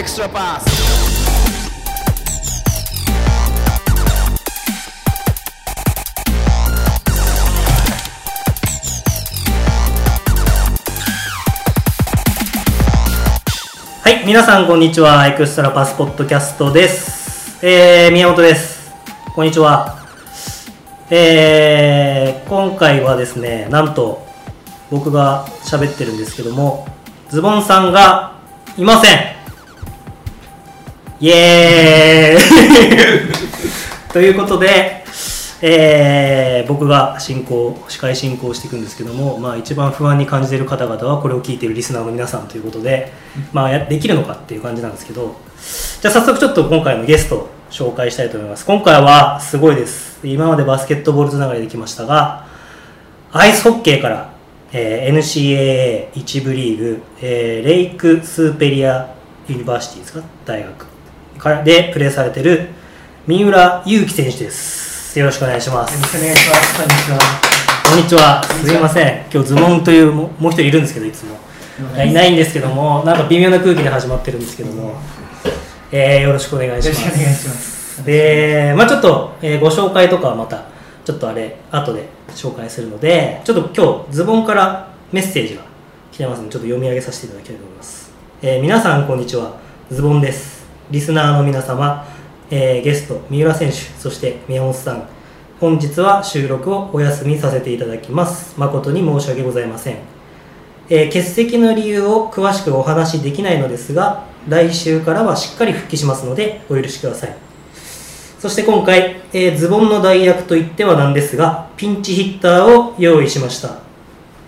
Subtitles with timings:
[0.00, 0.64] extra pass.
[14.02, 15.26] はい、皆さんこんにちは。
[15.26, 17.58] エクストラパスポッドキャストです。
[17.62, 18.90] えー、宮本です。
[19.34, 19.98] こんにちは。
[21.10, 24.26] えー、今回はですね、なんと
[24.90, 26.88] 僕が喋ってるんですけども、
[27.28, 28.32] ズボンさんが
[28.78, 29.39] いません。
[31.20, 33.28] イエー
[34.08, 35.04] イ ということで、
[35.62, 43.12] えー僕が進行、司会進行していくんですけども、まあ、一番不安に感じている方々はこれを聞いているリスナーの皆さんということで、
[43.52, 45.36] まあ、できるのかっていう感じなんですけど、
[46.00, 48.64] じゃあ早速ちょっと今回のゲスト紹介したいと思います。
[48.64, 50.20] 今回はすごいです。
[50.22, 52.44] 今までバスケットボールつながりできましたが、
[53.32, 54.30] アイスホッケーから、
[54.72, 55.18] えー
[56.14, 59.08] NCAA 一部リーグ、えーレイクスーペリア
[59.48, 60.20] ユニバーシティですか？
[60.46, 60.89] 大学
[61.64, 62.68] でプレーされてる
[63.26, 65.18] 三浦優希選手です。
[65.18, 65.94] よろしくお願いします。
[65.94, 66.76] よろしくお願いします。
[66.76, 67.18] こんにちは。
[67.88, 68.44] こんにちは。
[68.44, 69.24] すいません。
[69.32, 71.36] 今日ズボンというももう一人いるんですけど、いつも。
[72.04, 75.00] いないんですけども、なんか微妙な空気で始まってるんですけども、
[75.90, 77.00] えーよろしくお願いします。
[77.04, 78.04] よろしくお願いします。
[78.04, 80.64] で、まあちょっと、えーご紹介とかはまた、
[81.06, 85.62] ちょっとあれ、後で紹介するので、ちょっと今日、ズボンからメッセージが
[86.12, 88.12] 来てますので、ちょっと読み上げさせていただきたいと思います。
[88.42, 89.54] えー皆さん、こんにちは。
[89.90, 90.59] ズボンです。
[90.90, 92.06] リスナーの皆様、
[92.50, 95.08] えーゲスト、三浦選手、そして宮本さん、
[95.60, 98.58] 本日は収録をお休みさせていただきます。
[98.58, 100.20] 誠に申し訳ございません。
[100.92, 107.36] えー欠席の理由を詳しくお話しできないのですが来週からはしっかり復帰しますのでお許しください
[108.40, 113.78] そして今回、えーズボンの代役といってはなんですがピンチヒッターを用意しました、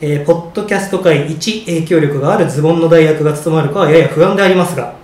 [0.00, 4.96] えーポッドキャスト界一影響力があるズボンの代役が務まるかはやや不安でありますが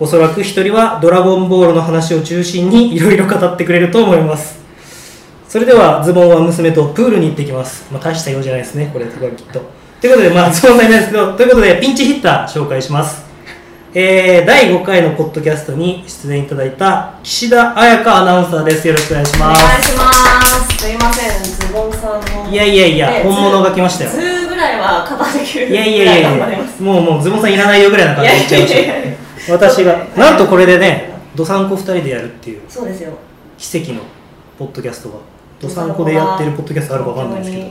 [0.00, 4.60] おそらく一人はドラゴンボールの話を中心にいろいろ語ってくれると思います
[5.50, 7.92] それではズボンは娘とプールに行ってきます。
[7.92, 9.60] まあ、大した用じゃないですね、これ、これはきっと。
[10.00, 13.24] ということで、まあ、ズボンさんいないですけど、ということで、ピンチヒッター紹介します。
[13.92, 18.86] えー、第5回のポッドキャストに出演いただいた岸田彩香アナウンサーです。
[18.86, 19.90] よろしくお願いしお願います。
[19.90, 20.78] します。
[20.78, 22.48] すいません、ズボンさんの。
[22.48, 25.68] いやいやいやね本物が来ましたよ図図ぐらいはカバーできる。
[25.70, 26.52] いやいやいやい。
[26.52, 29.09] やもうもうズボンさんいらないよぐらいな感じで言っちゃいました。
[29.48, 32.60] 私が、なんとこれでね、どさんこ2人でやるっていう。
[32.68, 33.12] そうですよ。
[33.58, 34.00] 奇跡の
[34.58, 35.16] ポッドキャストが、
[35.60, 37.70] どさんこでやってるポッドキャストあるかわかんないですけど。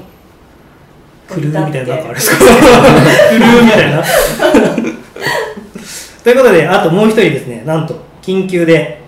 [1.29, 2.37] クルーみたいななんかあれですか。
[2.45, 2.51] ク
[3.37, 4.03] ルーみたいな。
[6.23, 7.63] ということであともう一人ですね。
[7.65, 9.01] なんと緊急で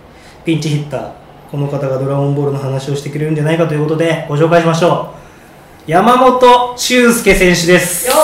[0.46, 1.10] ピンチヒッター
[1.52, 5.10] この方がドラゴンボールの話をしてくれるんじゃないかということでご紹介しましょ
[5.88, 5.92] う。
[5.92, 8.08] 山本修介選手です。
[8.08, 8.24] よよっ。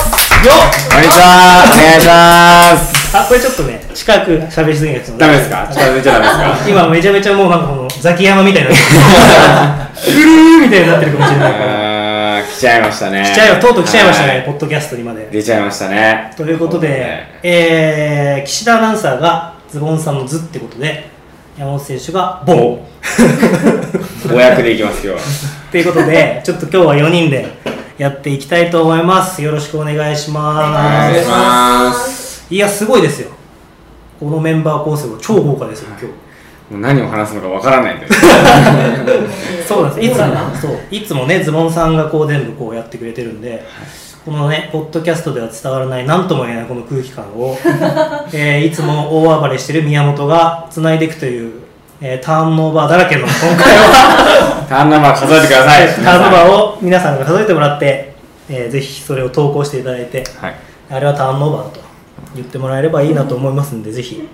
[0.93, 2.96] こんにちは、お願いします。
[3.13, 5.67] あこれちょっとね近く喋りすぎないですダメですか？
[5.71, 6.69] 近づいちゃダメですか？
[6.69, 8.77] 今めちゃめちゃもうなんかこのザキヤマみたいになっ
[10.03, 13.23] てるーみたいになってるかもしれないから来ちゃいましたね。
[13.23, 16.33] 来ちゃいとうとう来ちゃいましたね、はポッドキャストにまで出ちゃいましたね。
[16.35, 21.09] ということで、えー、岸田アナウンサーがズボンさんの図ってことで、
[21.57, 22.57] 山本選手がボン。
[24.33, 25.25] お役でいきます、今日は。
[25.71, 27.47] ということで、ちょっと今日は4人で
[27.97, 29.41] やっていきたいと思います。
[29.41, 31.13] よろしくお願いしおます。
[31.13, 32.16] 願いします。
[32.49, 33.31] いや、すごいですよ。
[34.19, 36.05] このメンバー構成は超豪華ですよ、今日。
[36.05, 38.13] もう何を話すのかわからないんです。
[39.67, 40.07] そうなんです。
[40.07, 40.25] いつも
[40.61, 43.65] そういつもね、ズボンさんがこう全部こうやってくれてるんで、
[44.25, 47.57] このね、ポッドキャストでは伝わらない、なんとも言えないこの空気感を、
[48.33, 51.51] えーいつも大暴れしてる宮本が繋いでいくという、
[52.01, 55.87] えーターンオーバーだらけの今回は、 ターンナンバー数えてください。
[55.87, 58.13] ターンオーバーを皆さんが数えてもらって、
[58.49, 60.55] えーぜひそれを投稿していただいて、はい。
[60.91, 61.86] あれはターンオーバーと
[62.35, 64.27] 言ってもらえればいいなと思いますんで、ぜひ、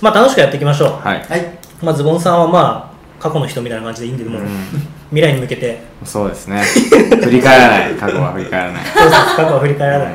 [0.00, 0.90] まあ楽しくやっていきましょう。
[1.06, 1.20] はい。
[1.28, 1.58] はい。
[1.82, 4.42] まあズボンさんはまあ、過去の人みたいな感じでいいんで、もう
[5.10, 6.62] 未来に向けて、そうですね。
[6.62, 7.92] 振り返らない。
[7.98, 8.82] 過去は振り返らない。
[8.84, 10.14] そうです過去は振り返らない。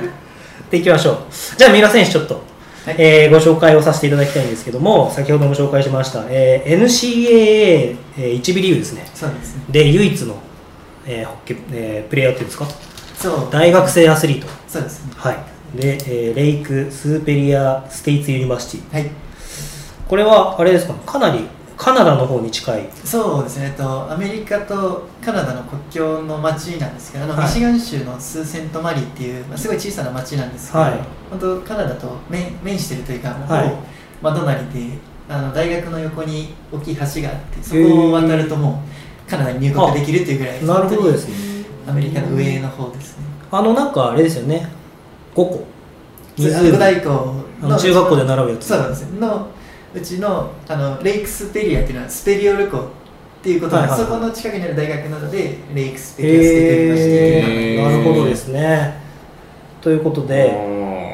[0.71, 1.17] でいきましょう。
[1.57, 2.33] じゃあ、三浦選手、ちょっと、
[2.85, 9.07] はいえーご紹介をさせていただきたいんですけども、先ほども紹介しました、えー NCAA、えー、1部リーグですね。
[9.13, 9.63] そうですね。
[9.69, 10.35] で、唯一の、
[11.07, 12.67] えーホッケーえープレイヤーっていうんですか、
[13.17, 13.47] そう。
[13.51, 14.47] 大学生アスリート。
[14.67, 15.11] そうですね。
[15.15, 15.37] はい。
[15.75, 19.01] で、えーレイク・スーペリア・ステイツ・ユニバーシティ。
[19.01, 19.11] はい。
[20.07, 22.89] これは、あれですか、かなりカナダの方に近い。
[23.03, 23.67] そうですね。
[23.67, 30.93] えっと、アメリカとカナダの国境の町なんですけど、あの、はいミシガン州のスーセントマリーっていう、まあ、すごい小さな町なんですけど、はい
[31.29, 33.73] 本当カナダと面面してるというか、もうはい
[34.21, 38.83] 真隣で、あの大学の横に大きい橋があって、そこを渡るとも
[39.27, 41.65] うカナダに入国できるっていうぐらい、なるほどですね。
[41.87, 43.25] アメリカの上の方ですね。
[43.51, 44.84] あの、なんかあれですよね、5
[45.43, 45.65] 個。
[46.37, 47.01] 五大
[47.61, 48.65] の中学校で習うやつ。
[48.65, 49.07] そうなんですよ。
[49.19, 49.47] の
[49.93, 52.81] うちのあのレイクスペリアっていうのはスペリオル湖っ
[53.41, 54.07] ていうことで、はいはいはい。
[54.07, 58.01] そこの近くにある大学なのでレイクスペリアスティっていうのがへー。
[58.01, 59.05] なるほどですね。
[59.81, 61.04] ということでお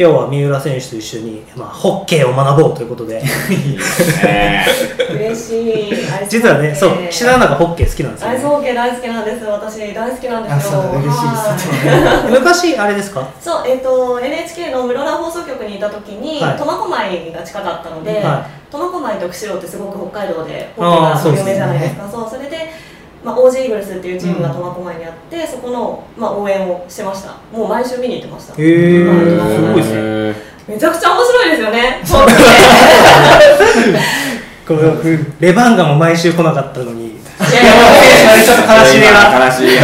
[0.00, 3.20] 今日は三浦選手と一緒に、まあ、ホッケーを学ぼうということで
[5.10, 5.92] 嬉しい。
[6.28, 9.44] 実はねそう岸田アナがホッケー好きなんですよ、アイスね、ホッケー大好きなんです。
[9.44, 10.80] 私大好きなんですよ。
[10.82, 11.18] 嬉し
[12.28, 13.26] い昔あれですか？
[13.40, 22.08] そう、えっ、と NHK の室蘭放送局にいた時に、はい苫小牧が近かったので、は苫小牧と釧路ってすごく北海道でホッケーが有名じゃないですか。
[22.08, 22.70] そうそれで。
[23.24, 27.36] まあ、オージーイーグルスっていうチームが苫小牧にあって、そこの、まあ、応援をしてました。
[27.52, 28.54] もう毎週見に行ってました。
[28.54, 29.16] へえはい。
[29.56, 30.32] すごいですね。
[30.32, 30.34] ね
[30.68, 32.02] めちゃくちゃ面白いですよね。
[32.04, 32.32] ホッケ
[34.68, 35.02] この
[35.40, 37.12] レバンガも毎週来なかったのに。
[37.12, 39.78] ーいやいやちょっと悲しみが悲しい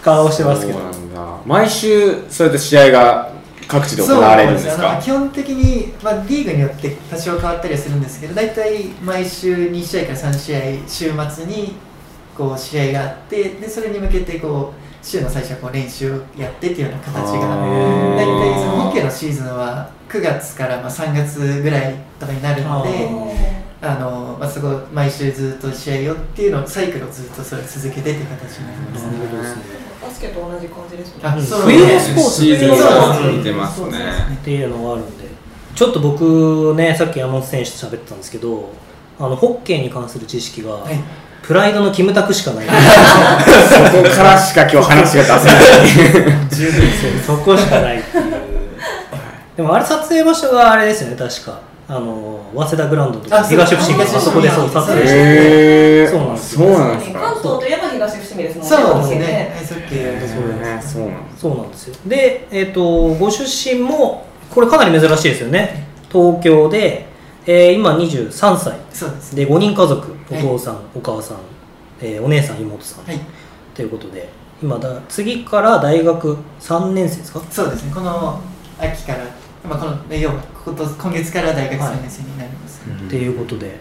[0.00, 0.78] 顔してますけど。
[0.78, 1.20] そうなんだ。
[1.44, 3.33] 毎週そうやって試合が
[3.68, 4.76] 各地で行われるんですか？
[4.76, 11.74] そうあの基本的に、まあ、リーグによって多少変わったりはするんですけど大体毎週2試合から3試合週末に
[12.36, 17.56] こう試合があってでそれに向けてこう週の最初はこう練習をやってっていうような形が
[18.16, 23.08] 大体そのホッケーのシーズンは9月からまあ3月ぐらいとかになるので
[23.84, 29.62] あの、まあ、そこ毎週ずっと試合をっていうのをサイクルをずっとそれ続けてっていう形になりますね。
[30.02, 31.20] バスケと同じ感じですね。
[31.22, 31.28] うん。
[31.28, 33.98] あそう冬のスポーツシーズンそうがそう似てますね。
[34.34, 35.24] っていうのがあるんで
[35.74, 38.72] ちょっと僕ねさっき山本選手と喋ってたんですけど
[39.18, 40.98] あのホッケーに関する知識が、はい。
[41.42, 42.66] プライドのキムタクしかない。
[42.66, 46.48] そこからしか今日話が出せない。
[46.50, 48.24] 十分ですそこしかないっていう。
[49.56, 56.08] でもあれ撮影場所があれですよね確かあの早稲田グラウンドとか東伏見とか東あそこでそう撮影して。
[56.08, 58.76] そうなんですそうなんです関か東といえば東伏見ですもんね。
[58.76, 59.54] そうですね。
[59.66, 61.96] そうなんですそうなんですよ。
[62.06, 62.82] で、えっと
[63.14, 63.44] ご出
[63.74, 65.86] 身もこれかなり珍しいですよね。
[66.10, 67.06] 東京で、
[67.46, 68.72] えー今23歳。
[68.72, 69.32] です。
[69.34, 69.44] ね。
[69.44, 70.14] で5人家族。
[70.30, 70.42] おはい。
[70.42, 71.38] 父さん、お母さん、
[72.00, 73.20] えーお姉さん妹さん、はい。
[73.74, 74.28] ということで
[74.62, 77.40] 今だ次から大学3年生ですか？
[77.50, 77.92] そうですね。
[77.94, 78.40] この
[78.80, 79.18] 秋から、
[79.64, 82.82] まあこのえ要はこと今月から大学3年生になります。
[82.82, 83.78] っていうことで。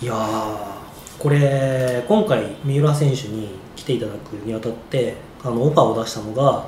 [0.00, 0.76] いやー
[1.18, 6.66] これ今回三浦選手に来ていただくにあたってあのオファーを出したのが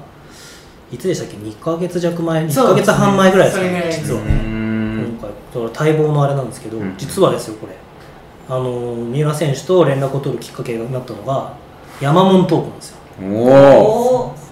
[0.91, 2.95] いつでしたっけ？2ヶ月弱前？1ヶそうですね。
[2.95, 4.23] 月半前ぐらいですかそれぐらい実は。
[4.23, 5.19] うねん。
[5.19, 6.95] 今回待望のあれなんですけど、うん。
[6.97, 7.75] 実はですよこれ。
[8.49, 11.55] あの三浦選手と連絡を取るきっかけになったのが
[12.01, 12.97] 山門トークなんですよ。
[13.21, 14.48] おおおー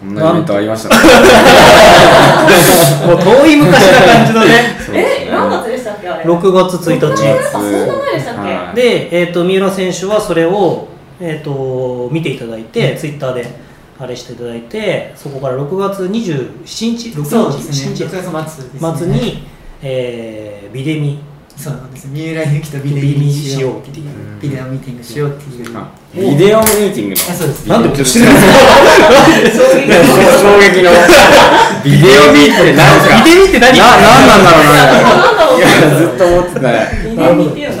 [0.00, 0.96] そんなイベントありましたね。
[3.06, 4.76] もう遠い昔な感じのね。
[4.94, 7.06] え何月でしたっけあれ？6月1日。
[7.28, 8.40] あそんな前でしたっけ？
[8.40, 8.76] はい。
[8.76, 10.86] で、えー、と三浦選手はそれを、
[11.20, 13.46] えー、と見ていただいて、ツイッターで
[14.00, 17.94] あれしていただいてそこから6月27日6日そうですね。
[17.96, 18.10] 7 6日月
[18.54, 19.42] 末ですね。
[19.82, 21.18] えービデミ
[21.58, 22.06] そうなんです。
[22.06, 23.02] 三浦由紀とビデオ
[23.32, 24.06] しようっていう。
[24.06, 24.40] うん。
[24.40, 25.76] ビデオミーティングしようっていう。
[25.76, 27.20] あビデオミーティングの。
[27.20, 27.68] あそうです。
[27.68, 28.22] なんで衝撃衝
[30.62, 30.92] 撃の。
[31.82, 32.78] ビデオミーティング
[33.24, 35.60] ビデミって何な、なんなんだろう。
[35.60, 35.98] な。
[35.98, 36.60] ずっと思ってた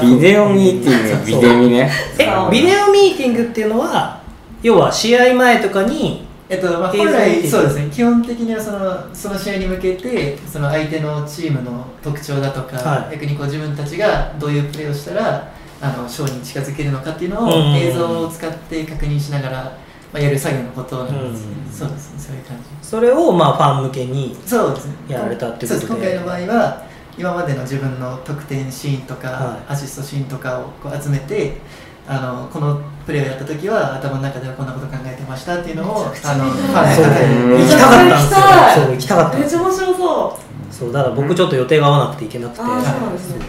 [0.02, 1.88] ビデオミーティング、ビデミね。
[2.18, 4.20] えビデオミーティングっていうのは
[4.62, 7.90] 要は試合前とかにえっとまあ、本来そうですね。
[7.92, 13.16] 基本的にはそのその試合に向けてその相手のチームの特徴だとか、はい。
[13.16, 17.48] 逆にこう自分たちがどういうプレーをしたらあの勝利に近づけるのかっていうのうん。
[17.48, 19.64] を映像を使って確認しながら、
[20.10, 21.46] まあ、やる作業のことなんです。
[21.46, 21.72] ね、うん。
[21.72, 22.18] そうですね。
[22.18, 22.64] そういう感じ。
[22.80, 24.34] それをまあファン向けに
[25.06, 25.74] やられたっていうことで。
[25.74, 25.86] そうです。
[25.86, 26.86] 今回の場合は
[27.18, 29.72] 今までの自分の得点シーンとか、はい。
[29.72, 31.58] アシストシーンとかをこう集めて
[32.10, 36.54] あのこのプレーをやった時は頭の中ではこんなこと考えてましたっていうのをあの行
[37.68, 37.84] きた。
[37.84, 38.08] かったん。
[38.08, 38.72] ですよ行きた。
[38.72, 39.38] いそう行きたかった。
[39.38, 40.74] めっちゃ面白そう。
[40.74, 42.60] そうだから僕ちょっと予定が合わなくて行けなくて。
[42.62, 43.44] あーそうなんですね。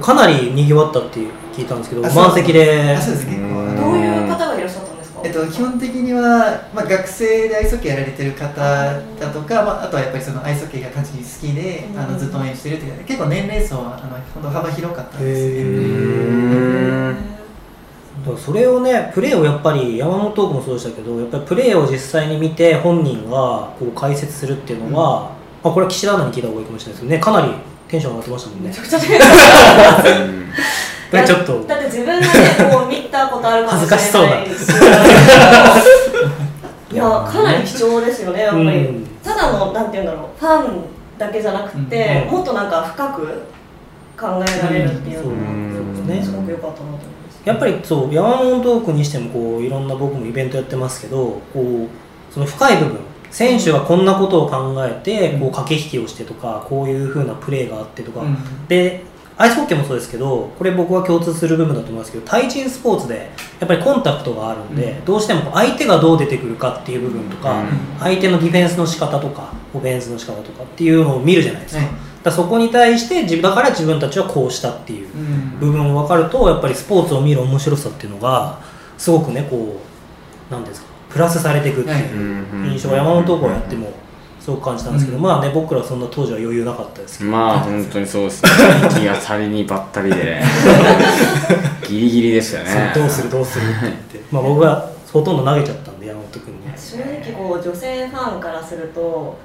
[0.00, 1.20] かなり賑わったって
[1.52, 2.94] 聞いたんですけど満席で。
[2.96, 4.25] あそうです結構あうんのどういう
[5.26, 11.98] えっと、基本的には、まあ、学生でアイスホッケーやられてる方だとか、まあ、あとはやっぱりそのアイスホッケーが単純に好きで、うん。
[11.98, 15.64] あのずっと応援してるという結構年齢層はあの本当幅広かったんですへ
[17.24, 17.36] ね。
[18.38, 27.52] それをねプレーをやっぱり山本トークもそうでしたけどやっぱりプレーを実際に見て本人がこう解説するっていうのは、まあ、これは岸田アナに聞いた方がいいかもしれないですけどねかなり
[27.88, 28.68] テンション上がってましたもんね。
[28.68, 30.46] めちゃくちゃテンション上がったうん。
[31.10, 31.64] これちょっと。
[31.64, 32.26] だって自分がね
[32.72, 33.96] こう見たことあるかもしれない。
[33.96, 34.42] 恥ずかしそうだ
[36.92, 39.06] いやかなり貴重ですよねやっぱり、うん。
[39.22, 40.84] ただのなんて言うんだろうファン
[41.18, 42.32] だけじゃなくて、うん。
[42.32, 43.42] もっとなんか深く
[44.18, 47.42] 考えられるっていうのうが、んねすごく良かったなと思います。
[47.44, 51.88] やっぱりそう山本トークにしてもこういろんな僕もイベントやってますけどこう
[52.32, 52.98] その深い部分
[53.36, 58.66] 選手はこんなことを考えてこう駆け引きをしてとかこういう風なプレーがあってとか、うん。
[58.66, 59.04] で
[59.36, 65.04] アイスホッケーもそうですけどこれ僕は共通する部分だと思いますけど対人スポーツでやっぱりコンタクトがあるんで、うん。
[65.04, 67.68] どうしても相手がどう出てくるかっていう部分とか、うん。
[68.00, 71.90] 相手のディフェンスの仕方とかオフェンスの仕方とかっていうのを見るじゃないですか,、はい。
[71.90, 78.58] だからそこに対して自分だから自分たちはこうしたっていううん部分を分かるとやっぱりスポーツを見る面白さっていうのが
[78.96, 79.78] すごくねこ
[80.48, 83.90] うなんていうんですかプラスされていくっていう印象が山本高校やっても
[84.38, 85.22] すごく感じたんですけど、うん。
[85.22, 88.50] まあね僕らはそんな当時は余裕なかったですけど、まあ本当にそうですね。
[88.82, 90.16] 行き当たりにばったりで。
[90.16, 90.42] ね
[91.88, 92.92] ギリギリでしたね。
[92.94, 94.20] どうするどうするって言って。
[94.30, 96.60] まあ僕はほとんど投げちゃったんで山本君に。
[96.76, 99.38] 正直こう女性ファンからすると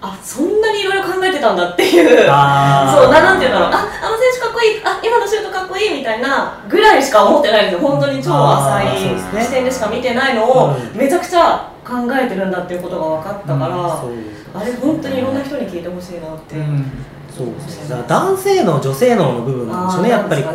[0.00, 2.08] あそんなにいろいろ考えてたんだっていう。
[2.08, 3.68] そうななんていうんだろう。
[3.72, 4.80] ああの選手かっこいい。
[4.84, 7.88] あ今のシュートかっこいいみたいなぐらいしか思ってないんですよ。
[7.88, 10.96] 本当に超浅い視点でしか見てないのをうん。
[10.96, 14.12] めちゃくちゃ考えてるんだっていうことが分かったから、そう
[14.54, 16.92] あれ本当にいろんな人に聞いてほしいなって、うん。
[17.36, 18.04] そうですね。
[18.06, 20.50] 男性能女性能の部分なんでしょうねやっぱりこ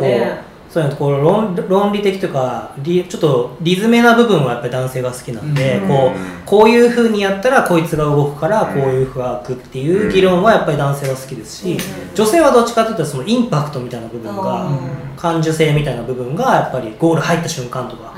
[0.74, 5.86] そういうのこう論論理的というかリちょっとリズメな部分はやっぱり男性が好きなんで、うん。
[5.88, 11.78] こうこういうふうにやったらこいつが動くからうんこういうふうが開くっていう議論はやっぱり男性は好きですし、うん。
[12.16, 18.12] 女性はどっちかというとそのインパクトみたいな部分あがー感受性みたいな部分がやっぱりゴール入った瞬間とか、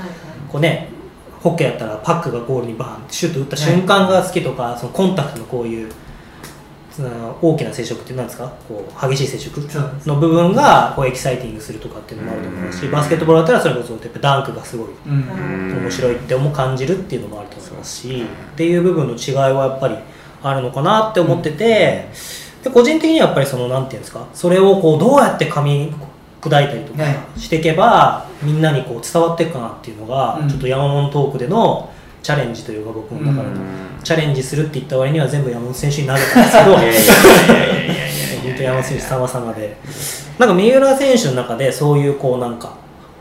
[0.51, 0.89] こうね
[1.43, 5.91] ホッケーやったらパックがゴールにバーンってシュート打った瞬間が好きとか、そのコンタクトのこういう
[6.97, 8.51] その大きな接触って何ですか？
[8.67, 9.61] こう激しい接触
[10.07, 12.91] の部分がこうエキサイティングするとかっていうのもあると思いますしうん。
[12.91, 19.95] バスケットボールだったらそれこそやっぱダンクがすごい面白いって思う感じるっていうのもあると思いますしっていう部分の違いはやっぱり
[20.41, 22.09] あるのかなって思ってて
[22.63, 24.27] で個人的にはやっぱりそのなんていうんですか？
[24.33, 25.93] それをこうどうやって噛み
[26.41, 30.49] 砕いたりとかはいしていけばみんなにこう伝わっていくかなっていうのがうん。
[30.49, 31.91] ちょっと山本トークでの
[32.23, 33.61] チャレンジというか僕の中での
[34.07, 36.77] チャレンジするって言った割には全部山本選手に投げたんですけど。
[38.47, 39.77] 本当山本選手様々で
[40.39, 42.77] なんか三浦選手の中でそういうこうなんか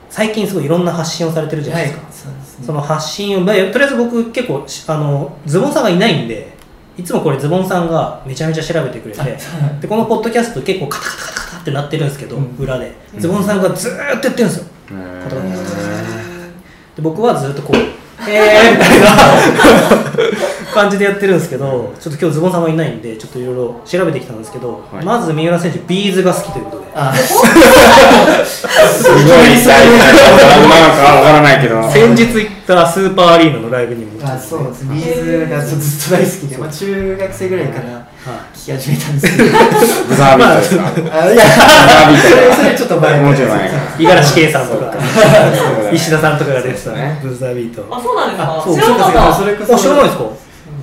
[0.09, 6.52] 最近すごいいろんな発信をされてるじゃないですか、そですねその発信を、まあ、とりあえず僕結構あのズボンさんがいないんで
[6.97, 9.38] いつもこれズボンさんがめちゃめちゃ調べてくれて
[9.81, 15.16] でこのポッドキャスト結構カタカタカタカタってなってるんですけど、うん裏でズボンさんがずっとやってるんですようん
[16.95, 17.76] で僕はずっとこう
[18.28, 19.06] 「えー」みたいな。
[20.76, 25.04] 感じでやってるんですけどちょっと今日ズボンさんはいないんでちょっといろいろ調べてきたんですけど、はい。
[25.04, 26.87] まず三浦選手ビーズが好きということで。
[26.94, 31.90] あ すごい最近何なのかわからないけど。
[31.90, 34.85] 先日行ったスーパーアリーナのライブにもあそうです。
[34.85, 35.78] ビーズがずっ
[36.11, 38.15] と大好きで、まあ、中学生ぐらいからはい
[38.54, 39.50] 聞き始めたんですけど。
[40.09, 40.83] ブザービートですか？
[41.12, 41.42] あいや。
[42.18, 43.68] それそれちょっと前もうちょい前。
[43.68, 44.95] か五十嵐圭さんとか。
[45.92, 47.21] 石田さんとかが出てたね。
[47.23, 47.87] ブーザービート。
[47.90, 48.64] あそうなんですか？
[48.66, 49.35] 知らなかった。
[49.35, 50.25] それこそあ知らないですか？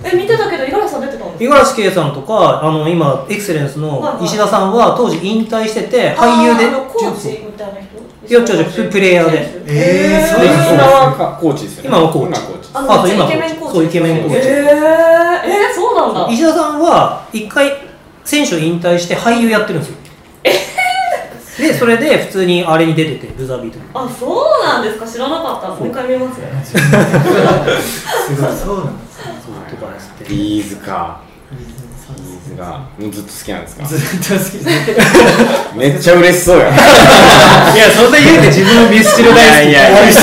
[0.06, 6.68] え見てたけど五十嵐さん出てたんです五十嵐圭さんとかあの今エクセレンスの石田さんは当時引退してて俳優で。
[6.72, 7.94] コーチみたいな人？
[8.26, 9.64] いや違う違うプレイヤーで。
[9.68, 10.56] えーそうです。
[10.74, 11.90] 今はコーチですよね。
[11.90, 12.40] 今はコーチ
[12.74, 14.48] ああそう今のイケメンコーチそうイケメンコーチ。
[14.48, 16.34] えー、えー、そうなんだ。
[16.34, 17.72] 石田さんは一回
[18.26, 19.98] 選手を引退して俳優やってるんですよ。
[21.56, 23.86] でそれで普通にあれに出ててブザービートに。
[23.94, 25.08] あそうなんですか？
[25.08, 26.42] 知らなかったもう一回見ます
[26.72, 26.78] す
[28.42, 28.52] ごい。
[28.56, 29.34] そうなんですね。
[29.70, 30.26] とかですって。
[30.30, 31.22] B'zか。
[31.52, 33.86] B'zがもうずっと好きなんですか？
[33.86, 34.06] ずっと
[34.44, 35.06] 好きです
[35.78, 36.70] めっちゃ嬉しそうや。
[36.70, 39.46] いやそんな言うて自分のミスチルい大好き。
[39.46, 40.02] やいやいや。
[40.02, 40.20] B'z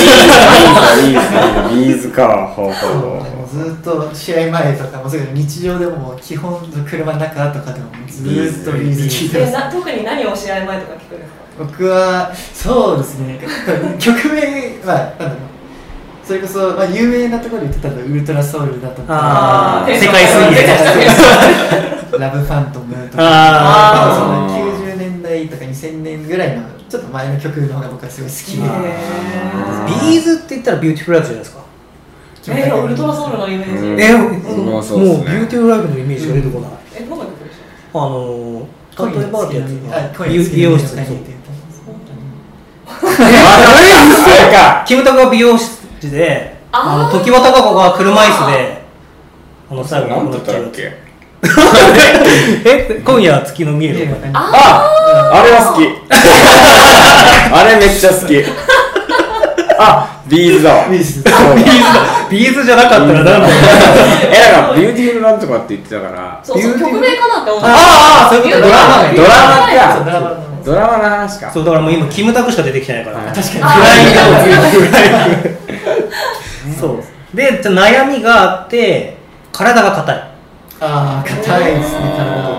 [1.07, 2.47] B'zB'zか。
[2.55, 13.39] ほうほうほうずっと試合前とかもそういう日常でも基本車の中とかでもずっと B'z聴いてますえな特に何を試合前とか聞くんですか僕はそうですね
[13.99, 15.37] 曲名はなんだろう。
[16.23, 19.83] それこそ、まあ、有名なところで言ってたのはウルトラソウルだとか。
[19.83, 19.91] あー。
[19.91, 28.69] ー世界水泳ラブファントムとかあそのー90年代とか2000年ぐらいのちょっと前の曲の方が僕はすごい好きで。
[28.69, 31.60] あB'zって言ったらビューティフルライフじゃないですか
[32.47, 34.01] えー、ウルトラソウルのイメージ、うん。
[34.01, 37.57] えもうそうっすねもうビューティフルライフのイメージが出てこない、えどんな曲でし
[37.93, 40.87] あのー、例えばってやつあ美容美容室。
[40.89, 41.31] そう恋の月
[44.31, 48.81] あれかキムタクが美容室であの常盤貴子が車椅子で
[49.69, 50.91] あの最後なん亡くなっちゃう
[51.43, 54.89] え今夜は月の見えるあ
[55.33, 55.85] あれは好き。
[57.53, 58.43] あれめっちゃ好き
[59.81, 60.73] あ B'zだ。
[60.73, 62.29] わ B'z。B'zだ。
[62.29, 63.43] B'zじゃなかったらなんだよ。
[64.31, 66.39] えだからビューティフルなんとかって言ってたから。
[66.43, 67.67] そうそう曲名かなって思った。
[67.67, 71.51] あーあーそういうことドラマそうドラマのドラマの話か。
[71.51, 73.17] そうだからもう今キムタクしか出てきてないから。
[73.17, 73.63] はい確かに。
[73.63, 73.67] あ
[76.79, 77.03] そう。
[77.35, 79.17] でじゃあ悩みがあって
[79.51, 80.31] 体が硬い。
[80.83, 81.99] ああ硬いですね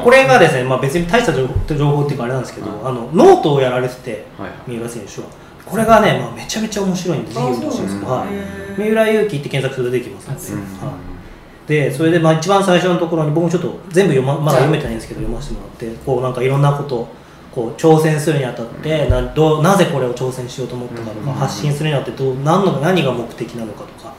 [0.05, 2.79] これがですね、まあ、別に大した情報情報っていうかあれなんですけど、はい。
[2.85, 4.51] あのノートをやられててはい。
[4.69, 5.27] 三浦選手は
[5.73, 8.29] これがね、まあ、めちゃめちゃ面白いんでぜひあ読んでほしいんですそうはい、
[8.79, 10.87] 三浦祐希って検索すると出てきますので、うん。
[10.87, 11.69] はい。
[11.69, 17.09] でそれでまあ一番最初のところに僕もちょっと全部読ままだ読めてないんですけど読ませてもらってこうなんかいろんなこと
[17.51, 21.37] こう挑戦するにあたってなどうなぜこれを挑戦しようと思ったかとか、うん。
[21.37, 24.15] 発信するにあたってどう何の何が目的なのかとか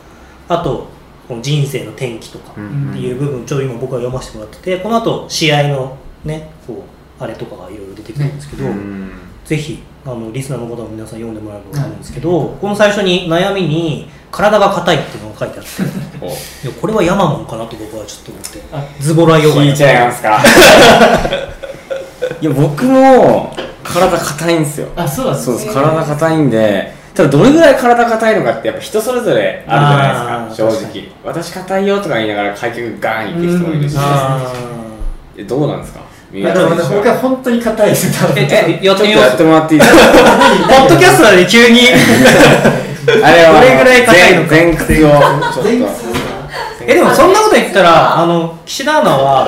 [0.48, 0.88] あと
[1.28, 2.90] この人生の転機とかうん。
[2.90, 6.84] っていう部分ちょっと今僕は読ませてもらっててこの後試合のねこ
[7.20, 9.12] うあれとかがいろいろ出てくるんですけど、うん。
[9.46, 15.70] ぜひあのリスナーの方も皆さん読んでもらえればと思うんですけど、この最初に悩みに体が硬いっていうのが書いてあって
[16.22, 16.36] おいや
[16.82, 18.62] これはヤマモンかなと僕はちょっと思って。
[18.74, 20.40] あズボラヨガ聞いちゃいますか？
[22.42, 24.88] いや僕も体硬いんですよ。
[24.96, 25.74] あそうなんですそうです。
[25.74, 31.12] 体硬いんでただどれぐらい体硬いのかってやっぱ人それぞれあるじゃないですか正直。
[31.24, 33.96] 私硬いよとか言いながら開脚ガーンいってる人もいるし。
[35.48, 36.02] どうなんですか？
[36.34, 39.98] 三いやでも浦選手僕は本当に硬いですえちょっとやってやってもらっていいですか？
[40.68, 41.82] ポッドキャストなので急に。
[43.24, 44.52] あれはどれぐらい硬いのか。
[44.56, 45.10] 前前屈を。
[45.10, 45.20] ちょっ
[45.54, 45.88] と前屈。
[46.88, 49.48] えでもそんなこと言ったらあの岸田アナは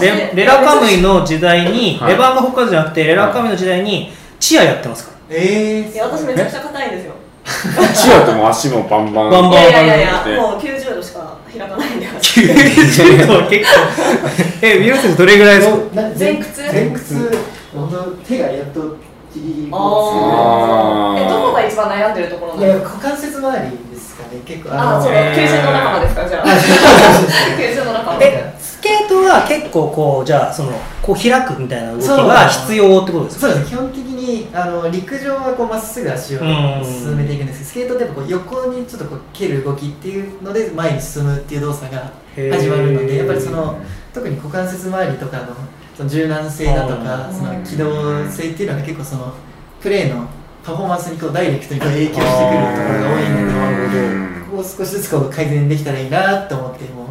[0.00, 2.12] レレラカムイの時代に、はい。
[2.12, 5.12] レバンガ北海道じゃなくてレラカムイの時代にチアやってますか？
[5.30, 7.12] えいや私めちゃくちゃ硬いんですよ
[7.44, 9.30] チアとも足もバンバン。
[9.30, 9.52] バンバン。
[9.52, 14.66] いやいやいやもう90度しか開かないんでら90度は結構。
[14.66, 15.76] え美容師どれぐらいですか？
[16.18, 16.62] 前屈？
[16.72, 17.38] 前屈。
[17.74, 18.96] 本当手がやっと
[19.34, 21.22] ギリギリああー。
[21.22, 21.26] ー。
[21.26, 24.70] えどこが一番悩んでるところ股関節周りですかね結構。
[24.72, 25.34] あーそうえー。
[25.36, 26.44] 九州の仲間ですかじゃあ。
[27.58, 28.18] 九州の仲間。
[28.22, 28.53] えス
[28.84, 33.48] ケートは結構こうじゃあそのこう開くみたいな動きそうが必要ってことですか？
[33.48, 36.84] そうです基本的にあの陸上はこうまっすぐ足をうん。
[36.84, 43.80] 進めていくんですけどスケートってこう横にちょっとこう蹴る動きっていうので前に進むっていう動作が始まるのでやっぱりその
[44.12, 45.56] 特に股関節周りとかの
[45.96, 49.32] その柔軟性だとかあその機動性っていうのが結構その
[49.80, 50.26] プレーの
[50.64, 54.44] パフォーマンスにこうダイレクトにこう影響してくるところが多いのでうん。
[54.50, 57.06] ここを少しずつこう改善できたらいいなと思ってもう、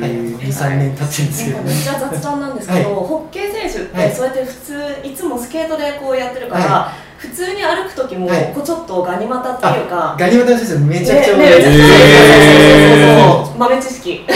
[0.00, 2.94] はい、23年経ってるんですけどなんかめっちゃ雑談なんですけど、はい。
[3.06, 4.08] ホッケー選手っはい。
[4.10, 4.74] てそうやって普通
[5.08, 8.52] いつもスケートでこうやってるから、は普通に歩く時もはい。
[8.54, 14.24] こうちょっとガニ股っていうか、ガニ股の先生めちゃくちゃ多いねねです、めちゃくちゃそうそうそうそうへそう豆知識。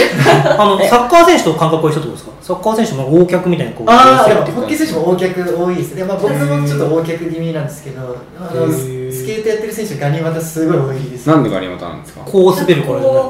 [0.58, 2.30] あのサッカー選手と感覚は一緒ってことですか？
[2.42, 8.68] サッカー選手も横脚みたいにこうああホッケー選手も横脚多いですで、まあ、僕もちょっと横脚気味なんですけどあのへ
[9.10, 11.26] スケートやってる選手ガニ股すごい多いです。
[11.26, 12.20] なんでガニ股なんですか？
[12.26, 13.22] こう滑るからじゃない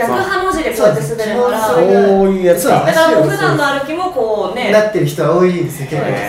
[0.00, 1.66] 逆ハの字でこうやって滑るから。
[1.66, 4.70] そうですこういうやつだからもう普段の歩きもこうね。
[4.72, 6.02] なってる人は多いですよ結構。
[6.02, 6.22] そうです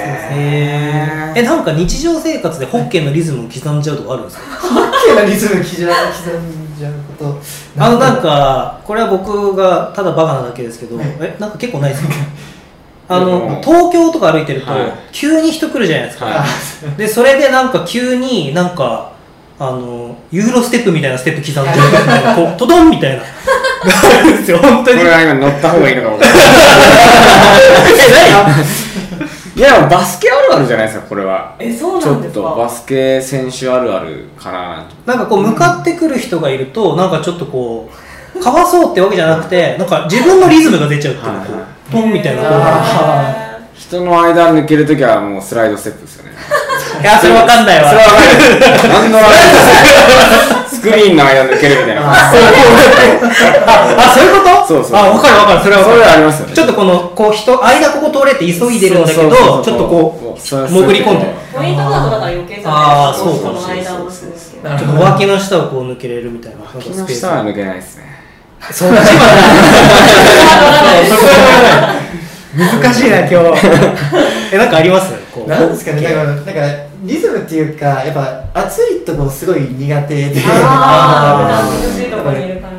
[1.33, 4.43] えなんか日常生活でホッケーのリズムを刻んじゃうとかあるんですか？
[4.67, 7.39] ホッケーのリズム刻ん刻んじゃうこと。
[7.77, 11.07] あのなんかこれは僕がただバカなだけですけど、はい。
[11.21, 12.13] えなんか結構ないですか？
[13.07, 14.93] あでのも東京とか歩いてると、はい。
[15.11, 16.45] 急に人来るじゃないですか、はいあ
[16.97, 19.11] でそれでなんか急になんか
[19.63, 23.17] あのユーロステップみたいなステップ刻んじゃうみたいなこうトドンみたいな。
[23.21, 23.25] が
[24.19, 24.97] あるんですよ本当に。
[24.99, 26.39] これは今乗った方がいいのか分かんない。
[29.53, 31.55] いやでもバスケあるあるじゃないですかこれは。
[31.59, 32.41] えそうちょっなんですか？
[32.41, 34.85] とバスケ選手あるあるかな。
[35.05, 37.89] なんかこう向かってくる人がいるとなんかちょっとこ
[38.35, 41.91] うかわそうってわけじゃなくてなんか自分のリズムが出ちゃうっていうかはいはい。
[41.91, 42.41] ポンみたいな
[43.75, 46.31] 人の間抜けるときはもうスライドステップですよね
[47.01, 47.89] いやそれわかんないわ。
[47.89, 49.35] それは分かる何のあれ
[50.69, 52.01] スクリーンの間抜けるみたいな。
[52.11, 54.67] あそういうこと？
[54.67, 55.61] そうそうあ分かる分かる。
[55.63, 55.95] それは分かる。
[55.95, 56.53] それはありますよね。
[56.55, 59.65] ちょっとこのこう人間ここ通れって急いでるんだけどそうそうそうそう。
[59.65, 63.23] ちょっとこうそう潜り込んでポイントガードだから余計あーないです。
[63.23, 64.59] かそうかもその間をするってい。
[64.59, 66.61] うなるちょっと脇の下をこう抜けれるみたいな。
[66.63, 68.05] 脇の下は抜けないですね。
[68.71, 68.93] そっち
[72.51, 73.35] 難しいな今日。
[74.51, 75.13] えなんかあります？
[75.33, 75.49] こう。
[75.49, 76.01] なんですかね。
[76.01, 76.51] だからなんか
[77.01, 78.13] リズムっていうかやっ
[78.53, 80.41] ぱ暑いとこすごい苦手で。
[80.45, 82.73] ああー涼しいところにいるから。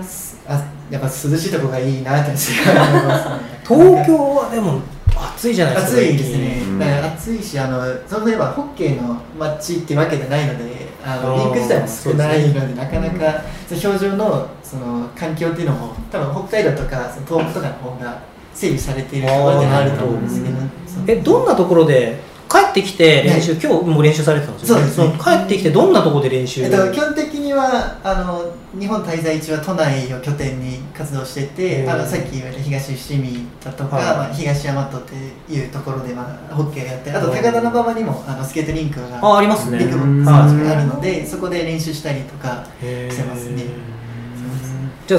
[0.48, 3.52] あやっぱ涼しいとこがいいなって私は思いますね。
[3.66, 4.80] 東京はでも
[5.16, 18.22] 暑いじゃないですか暑いですねうん、だから暑いしあのそのいえばホッケーの街っていうわけじゃないのであのリンク自体も少ないのでなかなかその氷上のその環境っていうのも多分北海道とかその東北とかの方が
[18.54, 20.58] 整備されているところではあると思うんですけど
[21.06, 22.20] えどんなところで
[22.52, 25.06] 帰ってきて練習、今日も練習されてたんですよ、そうですね。
[25.06, 26.62] の帰ってきてどんなところで練習？
[26.62, 31.92] えっと、基本的にはあの日本滞在中は都内を拠点に活動してへてー。
[31.92, 34.04] あのさっき言われた東伏見だとか、はい。
[34.04, 39.78] まあ、東大和っていうところで、まあ、ホッケーをやってあと高田馬場にもあのスケートリンクがあありますね。
[39.78, 43.64] うんビッグボックスがあるのでそこで練習したりとかしてますね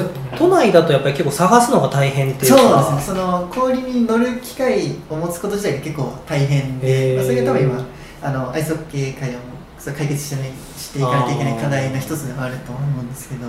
[0.00, 7.86] じゃあ都内だとやっぱり結構探すのが大変っていうそうかですねその氷に乗る機会を持つこと自体が結構大変で、まあ、それが多分今
[8.22, 9.42] あのアイスホッケー界でも
[9.78, 13.46] それ解決してないしていかなきゃいけない課題の一つではあると思うんですけど。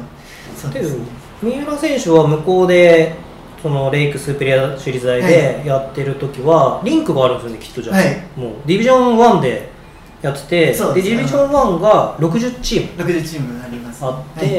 [0.55, 0.97] そうです。
[0.97, 1.05] ね
[1.41, 3.13] 三浦選手は向こうで
[3.61, 8.23] そのレイクスーペリア州立大でやってる時はリンクがあるんですよねきっとじゃあ、はい。
[8.35, 9.69] もうディビジョン1で
[10.21, 14.49] やっててですでディビジョン1が60チーム60チームあります、あって、はい。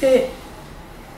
[0.00, 0.30] で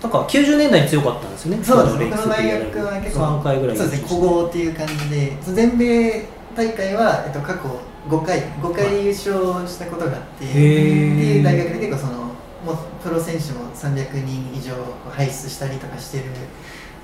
[0.02, 1.64] なんか90年代に強かったんですよね。
[1.64, 3.76] そうです僕の大学は結構3回ぐらい。
[3.76, 5.36] そうですね古豪っていう感じで。
[5.42, 7.62] 全米大会は、えっと、過去
[8.08, 10.52] 5回5回優勝したことがあって、へー。
[10.52, 12.26] っていう大学で結構その
[12.66, 14.74] もうプロ選手も300人以上
[15.10, 16.24] 輩出したりとかしてる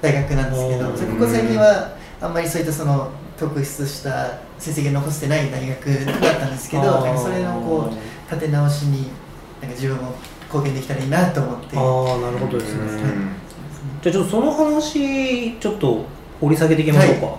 [0.01, 9.09] 大学なんですけどここ最近はあんまりそういったその特筆した成績を残してない大学だったんですけどそれのこう立て直しに
[9.61, 10.15] なんか自分も
[10.53, 11.77] 貢献できたらいいなと思って。
[11.77, 12.81] ああなるほどですね。
[12.83, 13.29] うん
[14.03, 16.05] じゃあちょっとその話ちょっと
[16.41, 17.37] 掘り下げていきましょうか、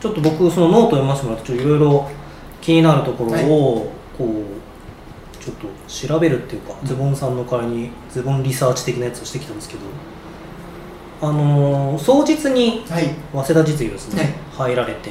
[0.00, 2.10] ちょっと僕そのノート読ませてもらってちょっといろいろ
[2.62, 9.80] 気になるところをこうちょっと調べるっていうか、ズボンさんの代わりにズボンリサーチ的なやつをしてきたんですけど
[11.20, 13.14] あのー双日にはい。
[13.32, 15.10] 早稲田実業ですね、入られて、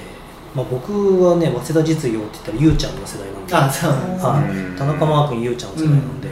[0.56, 3.56] まあ、僕はね早稲田実業って言ったら佑ちゃんの世代なんで。
[3.56, 4.30] あそうなんですね。
[4.32, 4.50] はい。
[4.50, 6.30] うん田中マー君佑ちゃんの世代なんで、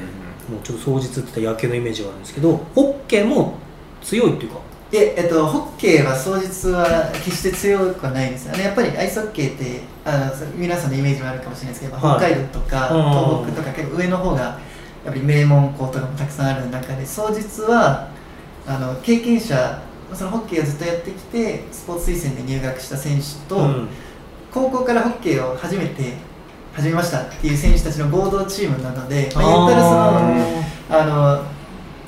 [0.49, 3.56] もうちょっと双日ってたら野球のイメージがあるんですけどホッケーも
[4.01, 4.60] 強いっていうか？
[4.91, 8.63] で、えっと、ホッケーは双日は決して強くはないですよね。
[8.63, 12.19] やっぱりアイスホッケーってあのそ皆さんのイメージもあるかもしれないですけど、はい。
[12.19, 13.45] 北海道とかうん。
[13.45, 14.60] 東北とか結構上の方がや
[15.10, 18.10] っぱり名門校とかもたくさんある中で双日は
[18.67, 19.82] あの経験者
[20.13, 23.88] そのホッケーをずっとやってきてスポーツ推薦で入学した選手と、うん。
[24.53, 26.13] 高校からホッケーを初めて
[26.73, 31.53] 始めましたっていう選手たちの合同チームなので、まあ、言ったらそのあの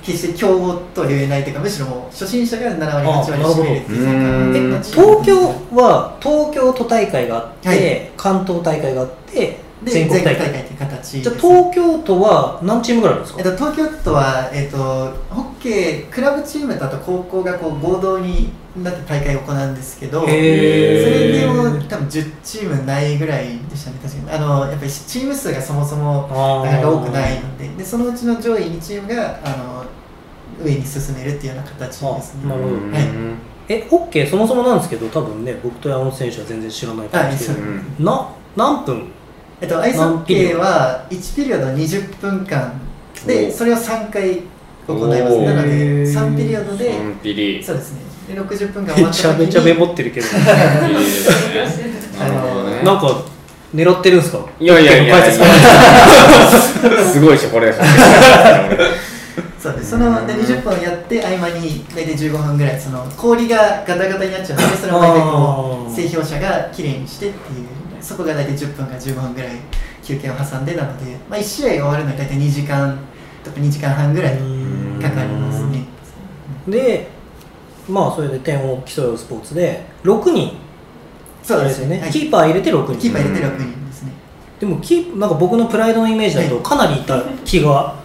[0.02, 5.36] 決して強豪とは言えないというかむしろもう初心者が7割あ8割占めるっていう東京
[5.76, 8.12] は東京都大会があって、はい。
[8.18, 11.30] 関東大会があってで全国大会っていう形です。
[11.30, 14.78] じゃあ東京都は何チームぐらいですか、えっと、東京都は、えっと、
[15.30, 18.50] ホッケークラブチームとあと高校がこう合同に
[18.84, 23.98] なって大会を行うんですけどそれでも多分10チームないぐらいでしたね。
[24.04, 24.32] 確かに。
[24.32, 26.24] あのやっぱりチーム数がそもそも
[26.64, 29.86] なかなか多くないのででそのうちの上位2チームがあの
[30.64, 32.42] 上に進めるっていうような形ですね。
[32.46, 33.46] あなるはい。
[33.68, 37.72] えホッケーそもそもなんですけど多分ね僕と山本選手は全然知らないと思うんですけど、う。
[37.72, 39.12] んな何分
[39.62, 42.74] えっと、アイスホッケーは1ピリオド20分間。
[43.26, 43.52] でお。
[43.52, 44.42] それを3回
[44.88, 45.42] 行います。
[45.42, 46.14] なのでへー。
[46.14, 47.64] 3ピリオドで3ピリ。
[47.64, 48.00] そうですね。
[48.28, 49.22] で60分間終わめった時に。
[49.22, 50.28] ちゃめちゃメモってるけど。
[52.84, 53.24] なんか
[53.74, 54.40] 狙ってるんですか？
[54.60, 57.74] いやいやいやすごいでしょこれ。
[59.60, 67.66] そうですそので20分やって合間に大体15分ぐらいその氷がガタガタになっちゃうのでそれを毎回こう製氷車がきれいにしてっていう
[68.06, 69.56] そこが大体10分から15分ぐらい
[70.04, 73.00] 休憩を挟んでなので、まあ、1試合が終わるのに大体2時間
[73.44, 74.38] とか2時間半ぐらい
[75.02, 75.86] かかりますね。
[76.68, 77.08] で
[77.90, 80.58] まあそれで点を競うスポーツで6人。
[81.42, 82.12] そうですね、はい。
[82.12, 82.96] キーパー入れて6人。
[82.98, 84.12] キーパー入れて6人ですね。
[84.60, 86.64] でもキーなんか僕のプライドのイメージだとはい。
[86.64, 87.96] かなりいた気が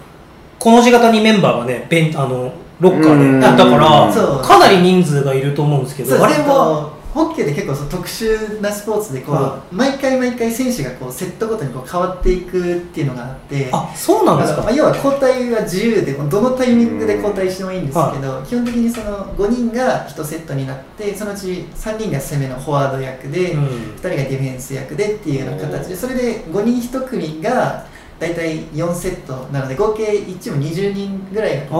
[0.58, 3.46] この字型にメンバーがねベンあのロッカうんーで。
[3.46, 14.62] いたからかなり人数がいると思うんですけどあれはホッケーって結構その特殊なスポーツでこう、は毎回毎回選手がこうセットごとにこう変わっていくっていうのがあってあそうなんですか？
[14.62, 23.64] まあ、要は交代は自由でどのタイミングで交代してもいいんですけど、基本的にその5人が1セットになってそのうち3人が攻めのフォワード役で、うん。
[23.90, 27.86] 2人がディフェンス役でっていうような形でそれで5人1組が
[28.20, 31.72] 大体4セットなので合計1チーム20人ぐらいベンチに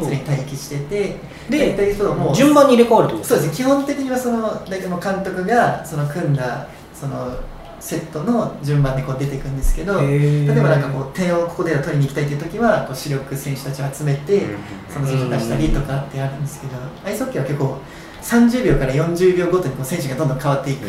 [0.00, 1.16] 常に待機してて
[1.50, 3.54] で大体そうもう順番に入れ替わるとそうですね。
[3.54, 7.38] 基本的にはその大体もう監督がその組んだその
[7.80, 14.46] セットの順番でこう出ていくんですけど例えばなんかこう点をここでは取りに行きたいという時はこう主力選手たちを集めて
[14.88, 16.72] その選手を出したりとかってあるんですけど
[17.04, 17.78] アイスホッケーは結構
[18.20, 20.88] 30秒から40秒ごとにこう選手がどんどん変わっていく。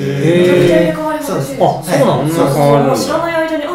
[1.84, 3.66] そうなんですそんな変わるんだもう知らない間に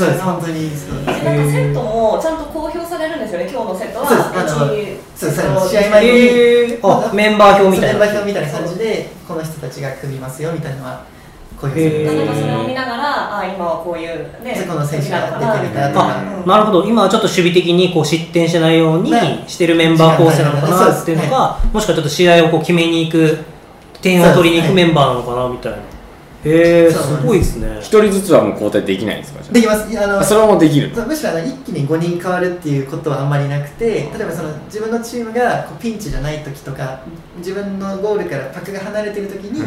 [0.00, 0.24] そういなです。
[0.24, 1.20] 本当にそうです。
[1.20, 4.08] でなんかセットもちゃんと公表されるんですよね今日のセットは。
[4.08, 4.28] そうです。
[4.32, 6.80] あの1そうですセット試合前にえ
[7.12, 8.00] メンバー表みたいな。
[8.00, 11.04] メンバー表みたいな感じでこの人たちが組みますよみたいなのは
[11.60, 12.16] こういうふうにへー。
[12.16, 16.18] 例えばそれを見ながらあ今はこういうねでこの選手が出てるなとか。
[16.18, 16.84] あなるほど。
[16.86, 23.38] 今はちょっと守備的にこう失点しないようにねしてるメンバー構成なのかなっていうのがもしくはちょっと試合をこう決めに行く
[24.00, 25.78] 点を取りに行くメンバーなのかなみたいな
[26.44, 27.16] へえす。
[27.24, 27.78] ごいですね。
[27.80, 29.42] 一人ずつはもう交代できないんですか？
[29.42, 29.90] じできます。
[29.90, 30.90] いやあのゃあそれもできる。
[31.06, 37.00] むしろあの一気に5人変わるっていうことはあんまりなくて例えばその自分のチームがこうピンチじゃない時とか
[37.38, 39.60] 自分のゴールからパックが離れてる時に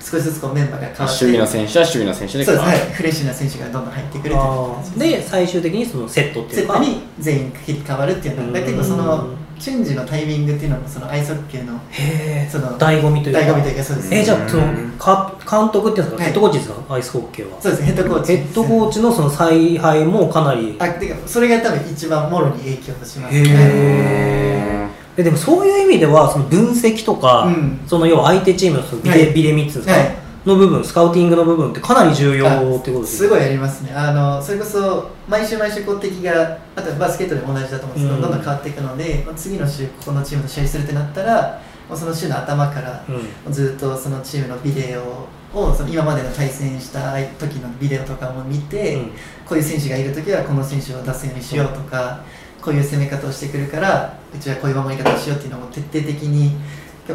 [0.00, 13.40] 少しずつこうメンバーが変わって守備の選手は守備の選手でそうです、変わるはい、フレッシュな選手がどんどん入ってくるというで最終的にそのセットっていうかセットに全員切り替わるっていうのはだけどそのうんチェンジのタイミングっていうのもそのアイスホッケーのへえその醍醐味というか。
[13.40, 14.14] 醍醐味というかそうです。
[14.14, 14.62] えじゃあその
[14.98, 16.24] か監督っていうんですか、はい。
[16.24, 16.94] ヘッドコーチですか？
[16.94, 17.60] アイスホッケーは。
[17.60, 17.84] そうです。
[17.84, 20.76] ヘッドコーチヘッドコーチのその采配もかなり。
[20.78, 23.36] あてかそれが多分一番もろに影響します。
[23.36, 27.80] へねええでもそういう意味ではその分析とか、うん。
[27.86, 29.34] その要は相手チームのそのビデ,、はい。
[29.34, 33.92] ビデミッツですか、はいの部分スカウティングの部分ってかなり重要ってことですすごいありますね。
[33.92, 38.22] あのそれこそ毎週毎週こう敵があとバスケットでも同じだと思うんですけど、うん。
[38.22, 43.52] どんどん変わっていくので次の週ここのチームと試合するってなったらもうその週の頭からうん。
[43.52, 49.10] ずっとそのチームのビデオをその今までの対戦した時のビデオとかも見て、うん。
[49.46, 52.24] こういう選手がいる時はこの選手を出すようにしようとか、
[52.62, 56.56] こういう攻め方をしてくるからうちはこういう守り方をしようっていうのを徹底的に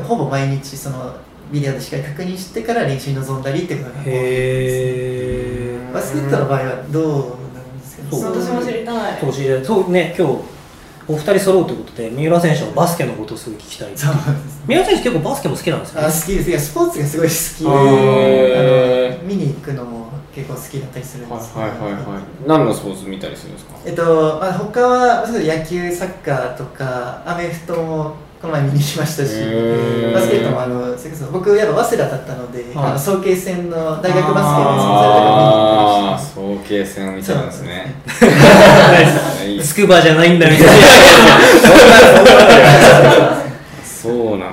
[0.04, 1.16] ほぼ毎日その
[1.52, 4.16] ビデオでしっかり確認してから練習に臨んだりってことが多いですね。
[4.16, 7.20] へえバスケットの場合はどう
[7.54, 8.04] なんですか？
[8.04, 9.20] ねそう私も知りたい。
[9.22, 10.34] そう知りたいそうね今日
[11.08, 16.08] お二人揃うということで三浦選手はバスケのことをすごい聞きたい三浦選手結構バスケも好きなんですよね。
[16.08, 16.50] あ好きです。
[16.50, 17.68] いやスポーツがすごい好き。
[17.68, 17.70] あ
[19.20, 21.62] の見に行くのも結構好きだったりするんですけど。
[21.62, 22.04] はいはいはいはい。
[22.48, 23.76] 何のスポーツ見たりするんですか？
[23.86, 29.30] えっと、まあ、他はそう野球サッカーとかアメフトもこの前見に来ましたし
[30.14, 32.72] バスケットもあのそれこそ僕やっぱ早稲田だったので、はい。
[32.90, 37.96] あの早慶戦の大学バスケのああそれとか見に行ってました早慶戦を見てたんですね。
[39.64, 40.74] スクーバじゃないんだみたいな。
[43.84, 44.48] そうなんだ。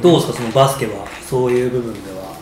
[0.00, 0.92] どうですかそのバスケは？
[1.28, 2.34] そういう部分では。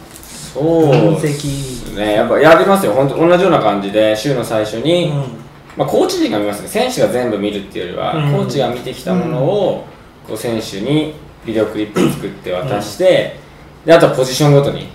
[0.53, 2.15] そうですね。
[2.15, 2.93] やっぱやりますよ。
[2.93, 5.19] 本当同じような感じで週の最初に、うん。
[5.77, 6.69] まあ、コーチ陣が見ますね。
[6.69, 8.33] 選手が全部見るっていうよりは、うん。
[8.33, 9.87] コーチが見てきたものを、
[10.27, 13.37] こう選手にビデオクリップを作って渡して、
[13.85, 14.89] であとはポジションごとに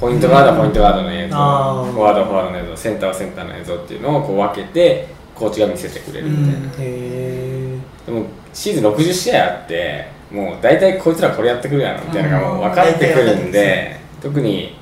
[0.00, 1.92] ポイントガードはポイントガードの映像、あー。
[1.92, 14.76] フォワードはフォワードの映像センターはセンターの映像っていうのをこう分けてコーチが見せてくれるみたいな、でもシーズン60試合あってもう大体こいつらこれやってくるやろみたいなのがもう分かってくるんで、特に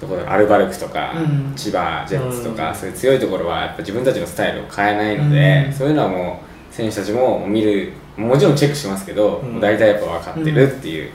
[0.00, 1.52] どこだアルバルクとか、うん。
[1.56, 2.74] 千葉ジェッツとか、うん。
[2.74, 5.72] そういう強いところはやっぱ自分たちのスタイルを変えないので、うん。
[5.72, 9.60] そういうのはもう選手たちも見るもちろんチェックしますけど、うん。
[9.60, 11.12] 大体やっぱ分かってるっていう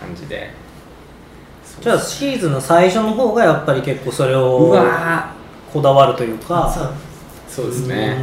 [0.00, 0.50] 感じで、
[1.80, 5.34] じゃあシーズンの最初の方がやっぱり結構それうをわ
[5.72, 6.72] こだわるというか。
[6.72, 6.84] そう。
[6.84, 6.90] ー
[7.48, 8.16] そうですね。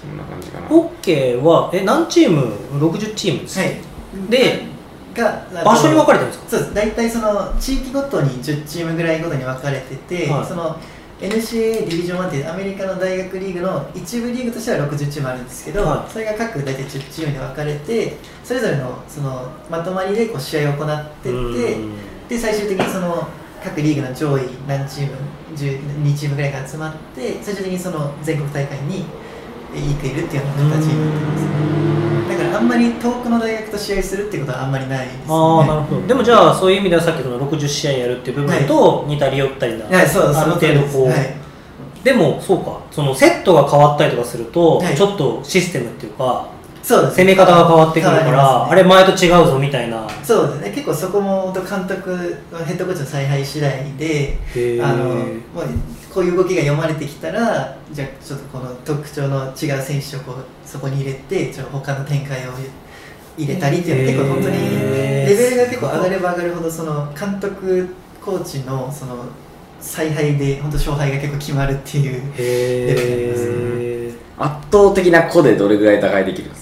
[0.00, 0.68] そんな感じかな。
[0.68, 3.58] ホッケーはえ何チーム？60チームです。
[3.58, 3.80] か、はい。
[4.30, 4.62] で
[5.14, 6.50] が場所に分かれてるんですか？
[6.50, 6.74] そうです。
[6.74, 10.46] 大体その地域ごとに10チームぐらいごとに分かれてて、はい。
[10.46, 10.76] その
[11.22, 16.12] NCAA ディビジョン1っていうアメリカの大学リーグの一部リーグとしては60チームあるんですけど、はい。
[16.12, 21.92] それが各大体10チームで分かれてそれぞれのそのまとまりでこう試合を行ってうってん。
[22.28, 23.28] で最終的にその
[23.62, 25.16] 各リーグの上位何チーム
[25.54, 29.04] 12チームぐらいが集まって最終的にその全国大会に
[29.80, 31.42] 行けるっていうような形になってます
[32.28, 35.24] だからあんまり遠くの大学と試合するってことはあんまりないですね。
[35.28, 36.06] ああなるほど。
[36.06, 41.34] でもじゃあそういう意味ではさっきの60試合やるっていう部分と似たり寄ったりな、はい、ある程度こう、はい、
[42.04, 42.80] でもそうか。
[42.90, 44.96] そのセットが変わったりとかすると、はい。
[44.96, 46.48] ちょっとシステムっていうか
[46.82, 47.16] そうです。
[47.16, 48.38] 攻め方が変わってくるから、ね。
[48.70, 50.08] あれ前と違うぞみたいな。
[50.22, 50.72] そうですね。
[50.74, 54.38] 結構そこも監督ヘッドコーチの采配次第で
[54.82, 55.26] あのもう
[56.12, 62.52] こういう動きが読まれてきたらじゃあちょっとこの特徴の違う選手をこうそこに入れてちょっと他の展開を
[63.38, 67.88] 入れたりっていうのは結構本当にレベルが結構上がれば上がるほどその監督
[68.22, 69.24] コーチのその
[69.80, 76.61] 采配で本当勝敗が結構決まるっていうへえ圧倒的な個でどれぐらい打開できるんです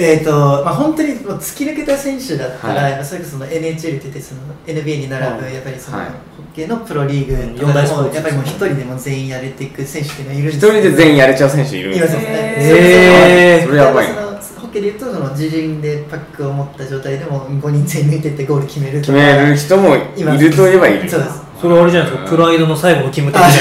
[0.00, 0.30] えーと
[0.64, 3.04] まあ、本当にもう突き抜けた選手だったら、はい。
[3.04, 5.54] それこそその NHL って言ってその NBA に並ぶ、はい。
[5.54, 6.06] やっぱりその、はい。
[6.06, 6.12] ホ
[6.52, 12.36] ッケーのプロリーグとかもやっぱりもう一人でも全員やれていく選手っていうのはいるん一です人で全員やれちゃう選手いるんいますですよね。
[12.58, 13.66] へー。
[13.66, 14.08] それやばい。
[14.14, 21.10] なそのホッケーでいうとその自陣でパックを持った状態でも5人全員抜いてってゴール決めると決かめる人もいるといえばいる。
[21.10, 23.60] そうですそれあれじゃないですかプライドの最後のキムタクあみた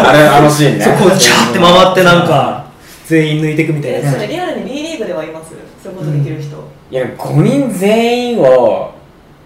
[0.00, 0.84] いなあれあのシーンね。
[0.84, 2.66] そこをチャーって回ってなんか
[3.06, 5.54] 全員抜いていくみたいなそれリアルにリーグではいます。
[5.82, 6.56] そういうことできる人、
[6.90, 8.94] いや5人全員を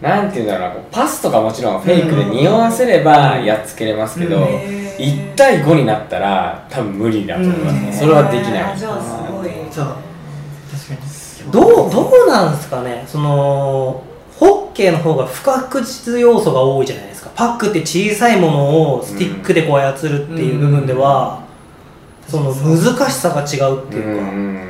[0.00, 4.42] なんていうんだろうパスとかもちろんフェイクで匂わせればやっつけれますけど、うん。
[4.44, 7.92] へー1対5になったら多分無理だと思います、うん。
[7.92, 8.62] それはできない。
[8.62, 9.50] あじゃあすごい。
[9.70, 9.86] そう
[10.70, 11.52] 確かに。
[11.52, 13.04] どうどうなんですかね？
[13.06, 14.04] その
[14.38, 17.30] ホッケーの方が不確実要素が多いじゃないですか。
[17.34, 21.42] パックって小さいものをスティックでこう操るっていう部分では、
[22.28, 24.67] その難しさが違うっていうか、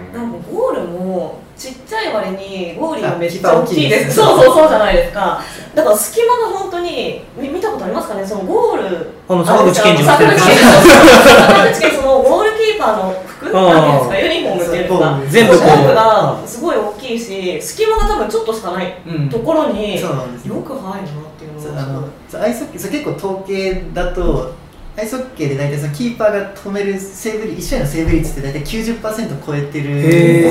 [1.58, 4.10] ちっちゃい割にゴーリーがめっちゃ大きいです。
[4.10, 5.42] すそうそうそうじゃないですか。
[5.74, 8.24] だから隙間が本当にみ見たことありますかね？
[8.24, 9.10] そのゴール。
[9.28, 14.18] あの坂口健二も坂口健二そのゴールキーパーの服なんですか？
[14.18, 15.20] ユニフォームっていうか。
[15.28, 15.94] 全部こう。
[15.94, 18.96] がすごい大きいし隙間が多分ちょっとしかない。
[19.04, 19.28] うん。
[19.28, 21.04] ところにうなんですく入るなっ
[21.38, 24.54] ていうのがあのそうアイスホッケーそう結構統計だと
[24.98, 29.90] アイスホッケーで大体そのキーパーが止めるセーブ率1試合のセーブ率って大体90%超えてる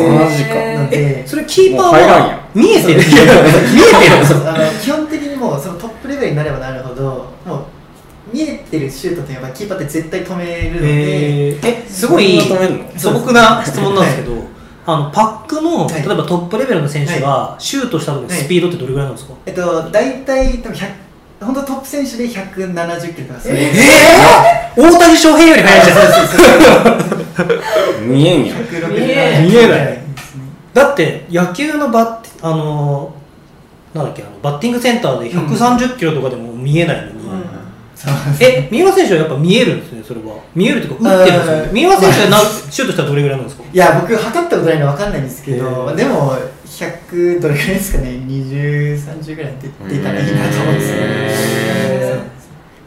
[0.10, 0.84] マジか。
[0.84, 1.28] ので。
[1.28, 3.00] それキーパーは見えてる。
[3.00, 14.44] 見えてる基本的にもうそのトップレベルになればなるほどもう見えてるシュートというのはキーパーって絶対止めるので、えすごい素朴な質問なんですけど、
[14.86, 15.94] あのパックの、はい。
[15.94, 21.07] 例えばトップレベルの選手がシュートした時のスピードってどれぐらいなんですか、えっと大体多分100
[21.40, 25.94] 本当トップ選手で170キロとかそれ、えー、大谷翔平より速いじゃ
[28.06, 28.10] ん。
[28.10, 29.00] 見えんやん160見
[29.56, 29.86] えない。
[29.86, 30.42] ですね。
[30.74, 37.44] だって野球のバッあのーなんだっけあのバッティングセンターで130キロとかでも見えないのに、うん。
[37.96, 40.36] そうえ三浦選手はやっぱ見えるんですねそれは。
[40.56, 41.40] 見えるっていうか打ってるん。
[41.40, 43.64] ですよ三浦選手はなんシュートしたらどれぐらいなんですか？
[43.72, 46.34] いや僕測ったことないので分かんないんですけど、でも
[46.78, 50.98] 100どれぐらいですかね？2030ぐらい出出たらいいなと思うんですよ。
[51.00, 52.16] へ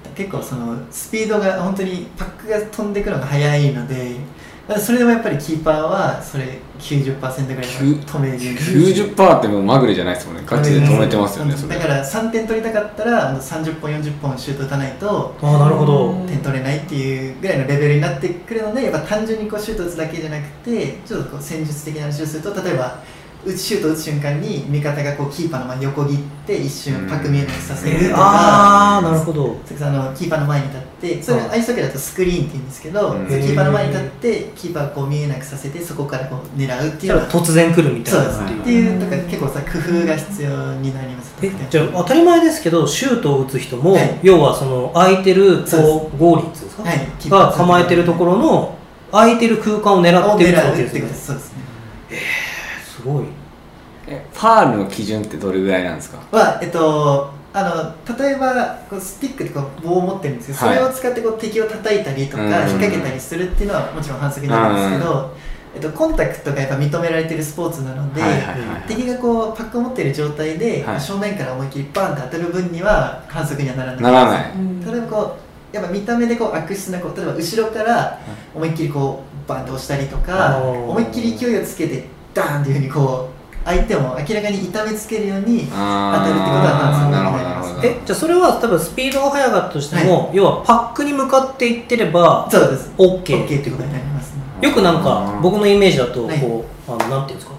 [0.05, 0.14] そう。
[0.14, 4.16] 結構そのスピードが本当にパックが飛んでくるのが速いので
[4.68, 10.42] まあそれでもやっぱりキーパーはそれ90%ぐらいは止める90%ってもうまぐれじゃないですもんね。
[10.46, 23.03] ガチで止めてますよねそれだから3点取りたかったらあの30本40本シュート打たないとああなるほど、うん点取れないっていうぐらいのレベルになってくるのでやっぱ単純にこうシュート打つだけじゃなくてちょっとこう戦術的な話をすると例えば
[23.44, 29.57] 打つシュート打つ瞬間に味方がこうキーパーの前に横切って一瞬パック見えないようにさせるとか、ああなるほど。
[29.81, 38.55] あのキーパーの前に立ってそれはいアイスホッケーだとスクリーンって言うんですけど、キーパーの前に立ってキーパーをこう見えなくさせてそこからこう狙うっていう突然来るみたいなっていう。
[38.55, 41.35] ですっていうとか結構さ工夫が必要になります。
[41.42, 44.18] えじゃあ当たり前ですけどシュートを打つ人も、はい。
[44.22, 47.31] 要はその空いてるこうゴーリーっていうんですか、はい。
[47.31, 48.76] が構えてるところの
[49.12, 51.55] 空いてる空間を狙をってるってことです。
[52.11, 52.18] ね
[53.00, 53.24] すごい。
[54.06, 56.18] えファールの基準ってどれぐらいなんですか？
[56.30, 60.76] はえっとあの例えばこうスティックってこう棒を持ってるんですけど、はい。
[60.76, 62.48] それを使ってこう敵を叩いたりとかうん。
[62.48, 65.36] 引っ掛けたりするっていうのはもちろん反則になるんですけど、
[65.74, 68.82] えっと、コンタクトがやっぱ認められてるスポーツなので、はいはいはいはい。
[68.82, 71.00] 敵がこうパックを持ってる状態で、はい。
[71.00, 74.52] 正面から思いっきりバンって当たる分には反則にはならないならない。
[74.52, 74.80] うん。
[74.84, 75.36] 例えばこ
[75.72, 78.20] うやっぱ見た目でこう悪質なこう例えば後ろから
[78.54, 87.88] 思いっきりこうバンと押したりとか思いっきり勢いをつけてダーンっていうふうにこう相手を明らかに痛めつけるように当たるってことはなるなりますほどなるほど。
[87.88, 92.90] えじゃあそれは多分スピードが速かったとしても、要はパックに向かっていってればそうです。
[92.96, 94.34] OK, OK ってことになります。
[94.34, 97.54] ねよくなんか僕のイメージだとこう、はいあのなんていうんですか？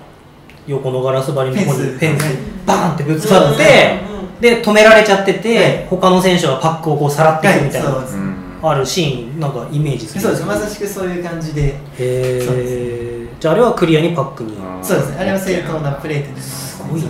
[0.68, 2.26] 横のガラス張りのところにフェンス
[2.66, 5.86] バーンってぶつかって、うんうんで止められちゃってて、はい。
[5.88, 8.06] 他の選手はパックをこうさらっていくみたいな、はい
[8.64, 10.22] あるシーンなんかイメージする。
[10.22, 10.46] そうです。
[10.46, 11.74] まさしくそういう感じで。
[11.74, 14.56] へえじゃああれはクリアにパックに。
[14.84, 15.18] そうですね。
[15.20, 16.78] あれは正当なプレーってす。
[16.78, 17.08] すごいな。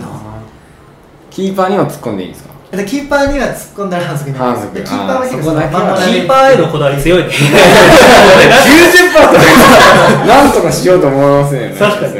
[1.30, 2.50] キーパーにも突っ込んでいいんですか？
[2.72, 7.28] あとキーパーには突っ込んだら反則になりキーパーはキーパーへのこだわり強いね。
[10.26, 11.76] なんとかしようと思いますよね。
[11.78, 12.14] 確かに。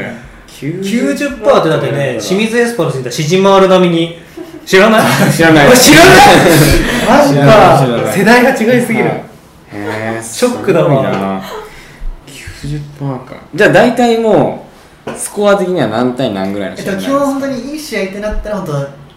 [0.61, 4.20] 90% 90%ってだってね清水エスパルスにいたシジマール並みに。
[4.66, 5.03] 知らない。
[5.33, 5.77] 知らない。
[5.77, 7.29] 知らない。
[7.29, 9.11] 知らなんか世代が違いすぎる、
[10.22, 11.42] ショックだわ
[12.68, 13.37] すごいな90%か。
[13.55, 14.66] じゃあ大体も
[15.07, 18.72] うスコア的には何対何ぐらいのえっと、試合になるん基本本当にいい試合ってなったら本当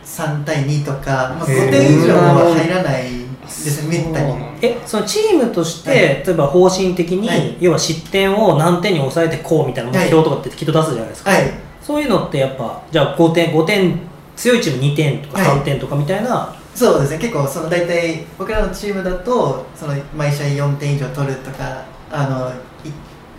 [0.05, 4.35] 3対2とか、まあ、へー5点以上は入らないですね、めったに。
[4.61, 7.57] えそのチームとして、例えば方針的に、はい。
[7.59, 13.99] 要は失点を何点に抑えてこうみたいな目標とかってきっと出すじゃないですか、はい、そういうのってやっぱじゃあ5点5点
[14.35, 15.59] 強いチーム2点とかはい。
[15.59, 22.91] 3点とかみたいな、そうですね、結構その大体僕らのチームだとその毎試合4点以上取るとか、あのい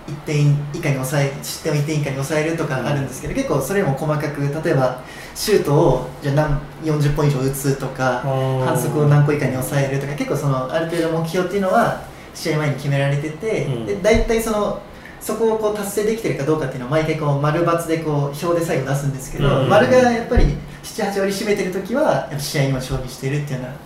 [0.06, 5.02] 1点以下に抑え失点を1点以下に抑えるとかあるんですけど、結構それも細かく例えば
[5.34, 8.64] シュートをじゃあ何40本以上打つとかー。
[8.64, 12.02] 反則を何個以下に抑えるとか結構そのある程度目標っていうのは
[12.34, 13.86] 試合前に決められてて、うん。
[13.86, 14.80] で大体その
[15.20, 18.14] そこをこう達成できてるかどうかっていうのを毎回こう丸×でこう
[18.46, 19.68] 表で最後出すんですけど、うん。
[19.68, 20.54] 丸がやっぱり
[20.84, 23.76] 78割占めてる時は試合にも勝利してるっていうような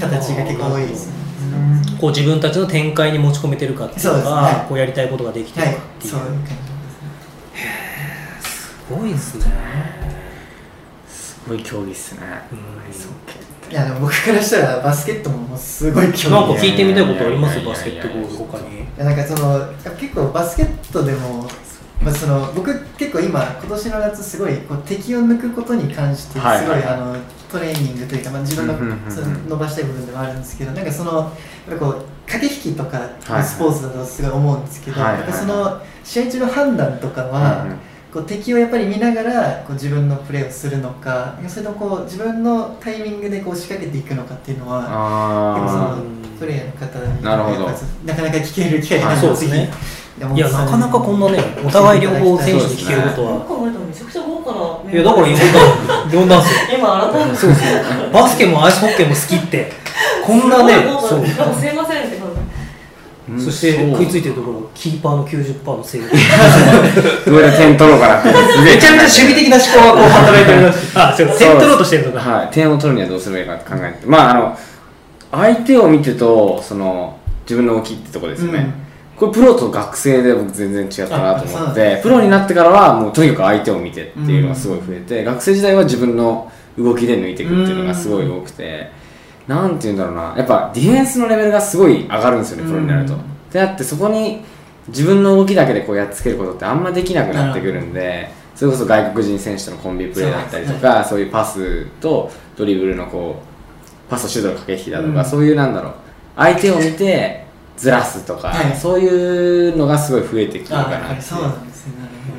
[0.00, 1.14] 形が結構多いですね。
[2.00, 4.66] こう自分たちの展開に持ち込めてるかっていうそうですのが、ね。
[4.68, 6.46] こうやりたいことができてはいるかっていう、そういう感じ。
[6.46, 6.54] で
[8.40, 9.46] すごいですね、
[11.08, 12.20] すごい競技っすね。
[13.70, 17.64] いやでも僕からしたらバスケットももうすごい興なんか味聞いてみたいことあります？
[17.64, 18.80] バスケットボール他に。
[18.80, 21.48] いやなんかその結構バスケットでも、
[22.02, 26.84] まあ、その僕結構今今年の夏すごいこう敵を抜くことに関してすごい、はいはい。
[26.84, 27.16] あの
[27.52, 28.74] トレーニングというか、まあ、自分の
[29.10, 31.12] その伸ばしたい部分でもあるんですけどなんかその
[31.68, 33.10] やっぱこう駆け引きとか
[33.42, 37.64] スポーツだとすごい思うんですけど、はいはいやっぱその試合中の判断とかは、
[38.12, 44.80] こう敵をやっぱり見ながらこう自分のプレーをするのかそれともこう自分のタイミングでこう仕掛けていくのかっていうのは
[45.54, 46.02] 結構そあの
[46.38, 47.22] プレーヤーの方に
[48.06, 49.70] なかなか聞ける機会がないあそうですね
[50.34, 53.32] いやなかなかこんなねお互い両方選手に聞けることは。
[53.86, 54.52] めちゃくちゃ豪華
[54.86, 54.92] な。
[54.92, 56.78] いやだから呼んだ呼んだんですよ。
[56.78, 57.36] 今改めて。
[57.36, 57.80] そうですよ
[58.12, 59.72] バスケもアイスホッケーも好きって。
[60.24, 61.26] こんなねそう。
[61.26, 62.22] すごいませんって
[63.38, 66.06] そして食いついてるところキーパーの90%の精度
[67.30, 68.16] どうやって点取ろうかな
[68.62, 70.78] めちゃめちゃ守備的な思考がこう働いてるらしい。
[70.94, 71.26] あそう。
[71.38, 72.30] 点取ろうとしてるのか。
[72.30, 74.06] はい、点を取るにはどうすればいいかって考えて。
[74.06, 74.56] まああの
[75.30, 78.70] 相手を見てとその自分の動きってとこですよね、
[79.16, 88.90] これプロと学生で僕全然違ったなと思ってプロになってからはもうとにかく相手を見てっていうのがすごい増えて、学生時代は自分の動きで抜いていくっていうのがすごい多くて、
[89.46, 93.14] なんて言うんだろうなやっぱディフェンスのレベルがすごい上がるんですよねプロになると。
[93.14, 94.42] うんであってそこに
[94.88, 103.42] 自分の動きだけでこうやっつけることってあんまできなくなってくるんでそれこそ外国人選手とのコンビプレーだったりとかそういうパスとドリブルのこ
[104.08, 105.24] うパスとシュートの駆け引きだとか、うん。
[105.24, 105.94] そういうなんだろう
[106.36, 107.41] 相手を見て
[107.82, 108.76] ずらすとか、はい。
[108.76, 111.94] そういうのがすごい増えてくるかなってそうなんですね。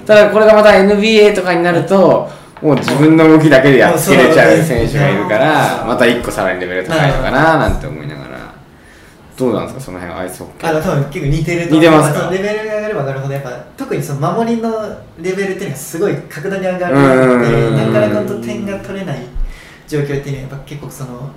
[0.06, 2.30] ただこれがまた NBA とかになると
[2.62, 8.54] もう自分の動きだけでやっつけれちゃう選手がいるからまた一個さらにレベル高いのかななんて思いながら。
[9.36, 10.70] どうなんですかその辺アイスホッケー。
[10.70, 14.72] あの多分結構似てると似てますレベルが上がれば上がるほどやっぱ特にその守りの
[15.20, 17.02] レベルっていうのがすごい格段に上がるの
[17.41, 17.94] でうん。
[17.94, 19.26] なかなか点が取れない
[19.88, 21.32] 状況っていうのはやっぱ結構その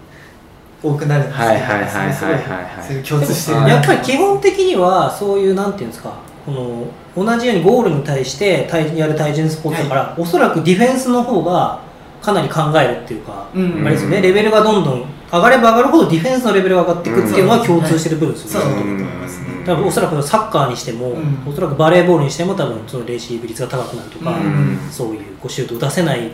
[0.83, 1.87] 多くなるんですけどはいはいはいはい。
[1.87, 3.59] はいはい共通してる。
[3.59, 3.71] はい。
[3.71, 6.13] やっぱり基本的にはそういうなんていうんですか
[6.45, 6.87] この
[7.25, 11.81] 同じようにゴールに対して対やる対人スポーツだから、おそらくディフェンスの方が
[12.23, 13.87] かなり考えるっていうか、うん。
[13.87, 14.21] あれですよね。
[14.21, 19.47] レベルがどんどん上がれば上がるほどディフェンスのレベルが上がっていくっていうのは共通してる部分ですよね、そうだと思いますね。
[19.67, 21.43] 多分おそらくサッカーにしても、うん。
[21.47, 24.79] おそらくバレーボールにしても多分そのレシーブ率が高くなるとか、うん。
[24.91, 26.31] そういうこうシュートを出せない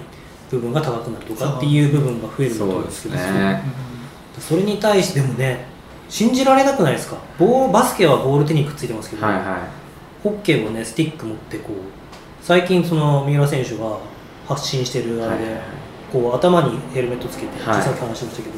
[0.51, 3.63] 部分が高くなるとかっていう部分が増えると思そううんですけどね
[4.49, 5.65] それに対してでもね
[6.09, 7.17] 信じられなくないですか？
[7.39, 9.67] ボーバスケはボール手にくっついてますけど、はいは
[10.23, 11.75] ホッケーはねスティック持ってこう
[12.43, 13.99] 最近その三浦選手が
[14.47, 15.63] 発信してるあれで、はいはい
[16.13, 17.83] こう頭にヘルメットつけて、はい。
[17.83, 18.51] さっき話しましたけ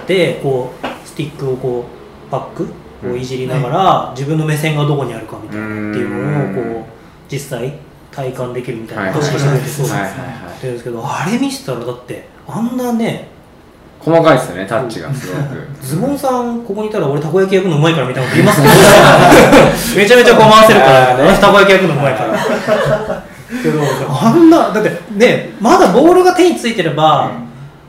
[0.00, 1.84] どでこうスティックをこ
[2.28, 2.72] うパック
[3.06, 6.84] をいじりながら、自分の目線がどこにあるかみたいなっていうのをこう
[7.30, 7.74] 実際
[8.10, 13.28] 体感できるみたいなはい発信してくれてですけどあれ見せたらだってあんなね
[14.04, 15.66] 細かいですよねタッチがすごく。
[15.80, 18.68] ズボンさんここにいたら俺たこ焼き焼くのうまいからみたいなこと言いますね。
[19.96, 23.24] めちゃめちゃこう回せるから私 たこ焼き焼くのうまいから。
[23.62, 23.80] けど
[24.10, 27.30] あんなだってねまだボールが手についてれば、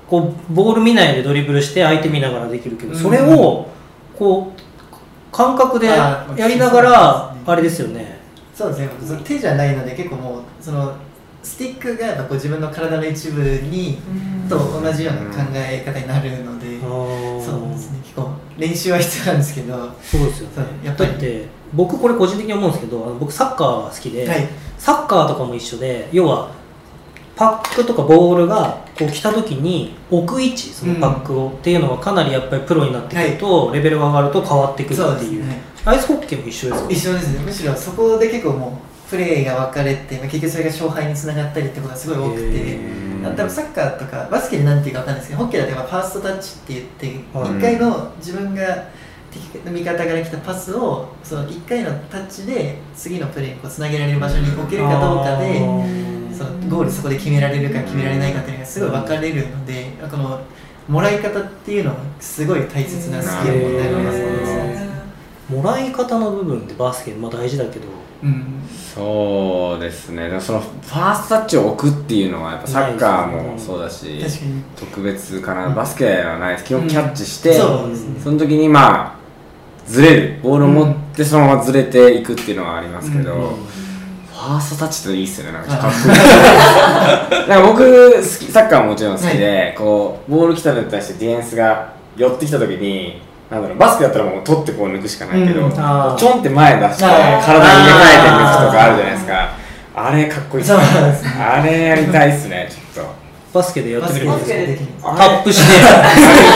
[0.08, 3.68] こうボール見ないでドリブルして相手見ながらできるけど、それを
[4.18, 8.20] こう感覚でやりながらああれですよね。
[8.54, 8.90] そうですね。
[9.26, 10.94] 手じゃないので結構もうその
[11.46, 14.00] スティックがやっぱこう自分の体の一部に
[14.50, 18.00] と同じような考え方になるので、そうですね。
[18.02, 19.74] 結構練習は必要なんですけど。
[19.74, 20.66] はそうですよね。
[20.84, 21.12] やっぱり。
[21.12, 24.28] だって僕これ個人的に思うんですけどあの僕サッカーが好きで、い。
[24.80, 26.52] サッカーとかも一緒で要は
[27.36, 35.44] パックとかボールがこう来た時に置く位置そのパックを、っていうのはかなりやっぱりプロになってくると、レベルが上がると変わってくるっていう。
[35.44, 35.62] ですね。
[35.86, 37.40] アイスホッケーも一緒ですか一緒ですね。
[37.40, 42.80] むしろそこで結構もうプレーが分かれて、まあ、結局それが勝敗につながったりってことがすごい多くてへ
[43.24, 47.50] 多分サッカーとかバスケでなんていうか分かんないですけどホッケーだとやっぱファーストタッチって言ってはい。
[47.52, 48.88] 1回の自分が
[49.32, 55.60] 敵の味方から来たパスをその1回のタッチで次のプレーにこうつなげられる場所に置けるかどうかで
[56.34, 60.40] そのゴールそこで決められるか決められないかっていうのがすごい分かれるのでこの
[60.88, 64.86] もらい方っていうのはすごい大切なスキルになりますね。
[65.50, 67.88] もらい方の部分ってバスケまあ大事だけど
[68.24, 68.62] うん。
[68.94, 70.30] そうですね。
[70.40, 74.64] そのファーストタッチを置くっていうのはやっぱサッカーもそうだし確かに。
[74.76, 75.76] 特別かな、うん。
[75.76, 76.66] バスケはないです。
[76.66, 78.20] 基本キャッチして、そうですね。
[78.22, 79.16] その時にまあ
[79.86, 80.40] ずれる。
[80.42, 83.58] ボールを持ってそのままずれていくっていうのはありますけど、
[84.34, 85.54] ファーストタッチっていいっすよね。
[85.54, 96.16] なんかかっこいいなんか僕好きサッカーももちろん好きで、こうボール来たのに対してディフェンスが寄ってきた時になんだろうバスケだったらもう取ってこう抜くしかないけど、うんあー。
[96.16, 99.50] ちょんって前出して体に入れ替えて抜くとかあるじゃないですか。
[99.98, 100.84] あれかっこいいっすね。
[100.84, 101.30] そうなんですね。
[101.32, 103.12] あれやりたいっすねちょっと。
[103.54, 105.76] バスケでやってみるんですタップして。
[105.78, 105.80] い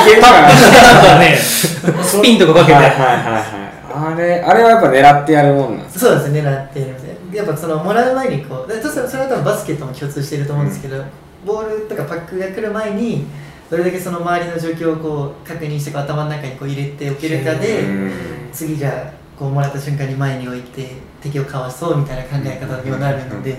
[0.09, 0.41] けるかな。
[0.41, 3.43] なんかねスピンとかかけて、はいはいはいはい。
[3.91, 6.05] あれあれはやっぱ狙ってやるもんなんですか？
[6.07, 11.03] そうですね狙っているのでやっぱそのもらう前にこうでそれそれは多分バスケットも共通していると思うんですけど、
[11.45, 13.25] ボールとかパックが来る前に
[13.69, 18.11] どれだけその周りの状況をこう確認してこう頭の中にこう入れておけるかでうん。
[18.51, 20.87] 次じゃあこうもらった瞬間に前に置いて
[21.21, 23.55] 敵をかわそうみたいな考え方にもなるので、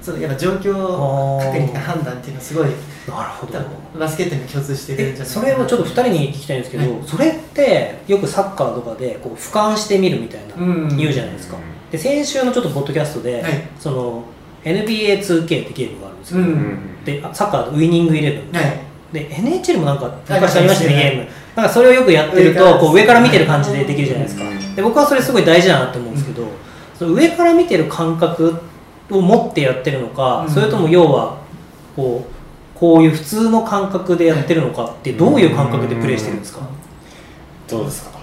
[0.00, 2.66] そのやっぱ状況確認判断っていうのはすごい
[3.06, 3.60] なるほど。
[3.98, 7.02] バスケットに共通してるんえじゃないそれをちょっと2人に聞きたいんですけど、はい。
[7.06, 10.96] それってよくサッカーとかでこう俯瞰してみるみたいなうん。
[10.96, 11.58] 言うじゃないですか、
[11.90, 13.68] で先週のちょっとポッドキャストで、はい。
[13.78, 14.24] その
[14.64, 17.04] NBA2K ってゲームがあるんですよ、うん。
[17.04, 20.94] であサッカーのウイニングイレブン、はいで NHL もなんか昔ありましたね。
[20.96, 24.44] ゲームなんかそれをよくやってる上からとこう上から見てる感じでできるじゃないですか。
[24.44, 24.74] うん。
[24.74, 26.46] で僕はそれすごい大事だなって思うんですけど、
[26.98, 28.54] その上から見てる感覚
[29.10, 30.50] を持ってやってるのか、うん。
[30.50, 31.36] それとも要は
[31.94, 32.32] こう
[32.78, 36.60] こういう普通の感覚でやってるのかってどういう感覚でプレイしてるんですか、
[37.68, 38.18] どうですか？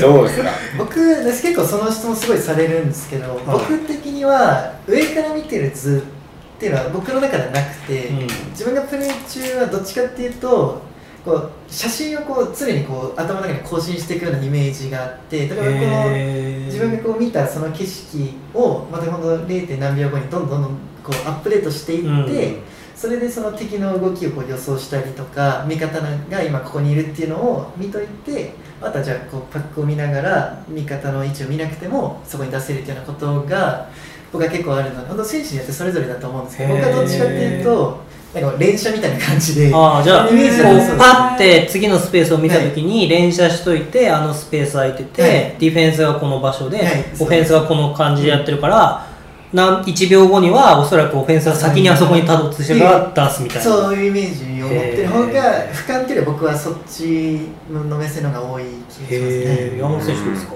[0.00, 0.50] どうですか？
[0.78, 6.15] 僕です結構その質問すごいされるんですけど、僕的には上から見てる図っ
[6.58, 10.80] ていうのは僕の中ではなくて、うん自分がプレイ中はどっちかっていうと
[11.24, 16.16] こう写真をこう常にこう頭の中に更新していくようなイメージがあってだからこの
[16.64, 19.78] 自分がこう見たその景色をまたほんと 0.
[19.78, 20.70] 何秒後にどんどんどん
[21.04, 22.62] こうアップデートしていって、うん
[22.96, 33.90] それでその敵の動きをこう予想したりとか味方が今ここにいるっていうのを見といてあとはじゃあこうパックを見ながら味方の位置を見なくてもそこに出せるっていうようなことが
[34.32, 45.30] 僕は結構あるので本当選手によってそれぞれだと思うんですけど僕はどっちかっていうとなんか連射みたいな感じでああじゃあイメージうパッて次のスペースを見たときに連射しといてあのスペース空いてて、はい。
[45.30, 47.04] ディフェンスがこの場所で、はい。
[47.18, 49.06] オフェンスがこの感じでやってるから、
[49.52, 55.08] なん1秒後にはおそらくオフェンスが先にあそこにたどってしてから出すみたいな、そういうイメージを持ってる。
[55.08, 59.78] 方が俯瞰っていうよりは僕はそっちの目線の方が多い気がしますね。
[59.78, 60.54] 山本選手どうですか、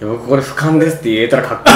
[0.00, 1.74] 僕これ俯瞰ですって言えたらかっこいい。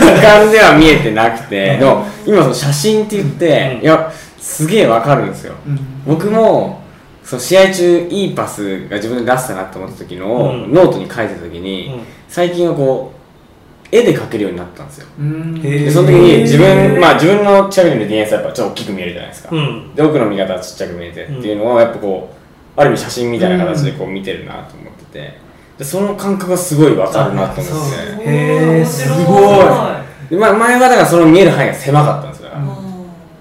[0.00, 1.76] 俯瞰では見えてなくて。
[1.76, 3.82] でも今その写真って言って、うん。
[3.82, 5.54] いやすげえわかるんですよ。
[5.66, 5.78] うん。
[6.06, 6.82] 僕も
[7.22, 10.72] その試合中いいパスが自分で出せたなって思った時のを、うん。
[10.72, 12.00] ノートに書いてた時に、うん。
[12.28, 13.22] 最近はこう
[13.94, 15.06] 絵で描けるようになったんですよ。
[15.62, 19.94] でその時に自分まあ自分の近くにいるディフェンスはやっぱちょっと大きく見えるじゃないですか、うん。
[19.94, 25.18] で奥の見方はちっちゃく見えてっていうのをやっぱこうある意味写真みたいな形でこう見てるなと思ってて。
[25.18, 25.41] で
[25.80, 28.24] その感覚がすごいわかるなと思って。
[28.24, 28.86] へー面白い。
[28.86, 29.34] すご
[30.28, 30.30] い。
[30.30, 32.50] で、まあ、前はだからその見える範囲が狭かったんですよ。
[32.50, 32.76] だからうん。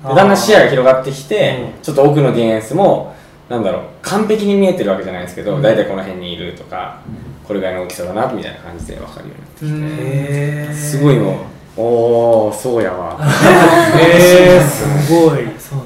[0.09, 3.15] でだんだん視野が広がってきて、うんちょっと奥のディフェンスも
[3.49, 5.61] なんだろう完璧に見えてるわけじゃないですけど、うん。
[5.61, 7.01] 大体この辺にいるとか、
[7.47, 11.31] これぐらいの大きさだなみたいな感じで分かるようになってきて、すごいも
[11.77, 13.17] うおおそうやわ。
[13.97, 15.39] へえすごい。
[15.59, 15.79] そう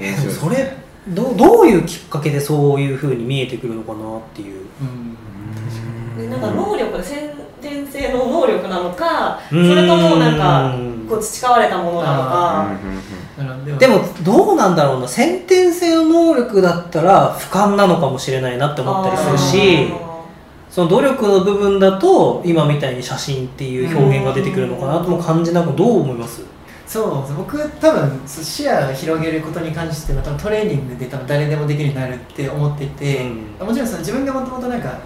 [0.00, 0.76] えでもそれ
[1.08, 4.64] どどういうきっかけでそういうふうに見えてくるのかなっていう。
[4.80, 5.09] うん。
[5.09, 5.09] で
[6.28, 9.74] なんか能力先天性の能力なのかそうん。
[9.74, 10.74] れともなんか
[11.08, 12.22] こう培われたものなの
[13.38, 15.08] うんかでもどうなんだろうな。
[15.08, 19.92] 先天性の能力だったら俯瞰なのかもしれないなって思ったりするし
[20.70, 26.42] その努力の部分だと今みたいに写真っていう表現が出てくるのかなとも感じなくどう思います？
[26.86, 34.98] そうです僕多分視野を広げることに関しては多分トレーニングで多分誰でもできるようになるって思ってて、もちろんその自分がもともとなんか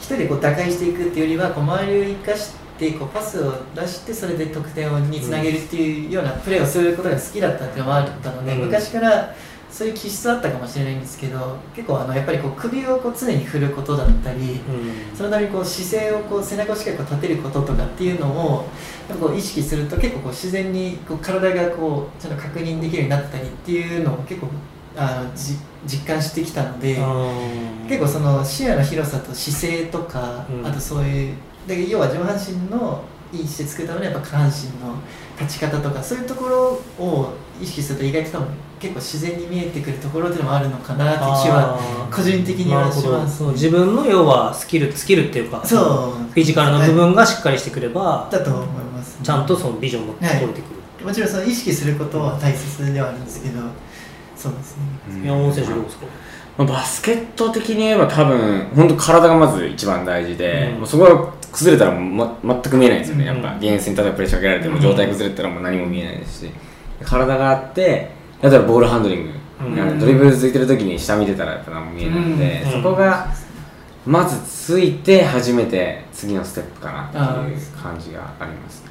[0.00, 8.58] 一人でこう打開していくっていうよりはこう周りを生かしてこうパスを出してそれで得点につなげるっていうようなプレーをすることが好きだったっていうのもあったので、うん。
[8.64, 9.34] 昔から
[9.70, 14.60] そういう気質あったかもしれないんですけど結構あのやっぱりこう首をこう常に振ることだったり、
[15.14, 18.68] そのためにこう姿勢をこう背中をしっかりこう立てることとかっていうのを
[19.08, 24.48] やっぱこう意識すると結構こう自然にこう体がこうちゃんと確認できるようになったりっていうのを結構
[24.96, 26.98] あのじ実感してきたので
[27.88, 30.66] 結構その視野の広さと姿勢とか、うん。
[30.66, 31.34] あとそういう
[31.66, 33.02] で要は上半身の
[33.32, 34.52] いい姿勢作るためにはやっぱ下半身
[34.84, 34.96] の
[35.38, 38.48] 立ち方とかそういうところを意識すると意外と多分
[38.80, 41.78] 結構自然に見えてくるところっていうのもあるのかなって気は
[42.10, 43.42] 個人的にはします。
[43.44, 46.32] 自分の要はスキルスキルっていうかそう。
[46.32, 49.18] フィジカルの部分がしっかりしてくれば、だと思います。
[49.22, 53.60] ちゃんとそのビジョンも取れてくる、もちろんその意識することは大切ではあるんですけど
[54.40, 54.82] そうですね。
[55.26, 56.06] 山本選手どうですか？
[56.56, 60.78] まあバスケット的に言えば多分本当体がまず一番大事で、うん。
[60.78, 63.42] もうそこが崩れたらま、全く見えないんですよね、うん。
[63.42, 66.50] やっぱディフェンスに例えばプレッシャーかけられても状態崩れたらもう何も見えないですし。
[67.04, 68.10] 体があって
[68.42, 69.30] 例えばボールハンドリング、
[69.66, 69.98] うん。
[69.98, 72.72] ドリブル続いてる時に下見てたらやっぱ何も見えないので、うん。
[72.82, 73.28] そこが
[74.06, 78.89] まずついて初めて次のステップかなっていう感じがありますね、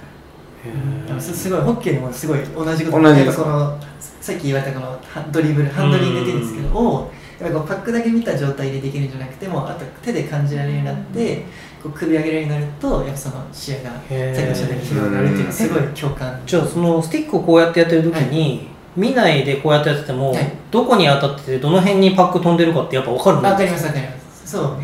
[1.19, 3.89] すすごいホッケーでもすごい同じこと同じですかやっぱこの
[4.21, 11.45] さっき言われたこのハドリブルハンドリングって言うんですけどをやっぱこうパックだけ見た状態でできるんじゃなくてもあと手で感じられるようになって
[11.81, 16.41] こう首上げられるようになるとやっぱその視野がさっきおっしゃったように広がるっていうのはすごい共感。
[16.45, 20.51] じゃあそのスティックをこうやってやってる時に、見ないでこうやってやってても、はい。
[20.69, 24.51] どこに当たっててどの辺にパック飛んでるかってやっぱ分かるんわかりますわかります。
[24.51, 24.77] そう。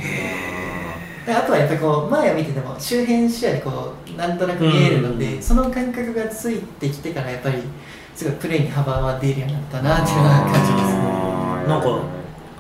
[1.25, 5.41] であとはやっぱりこう前を見てても周辺視野でこうなんとなく見えるので、うん。
[5.41, 7.61] その感覚がついてきてからやっぱり
[8.15, 11.01] すごいプレーに幅は出るようになったなっていうのは感じますね。
[11.67, 12.01] なんか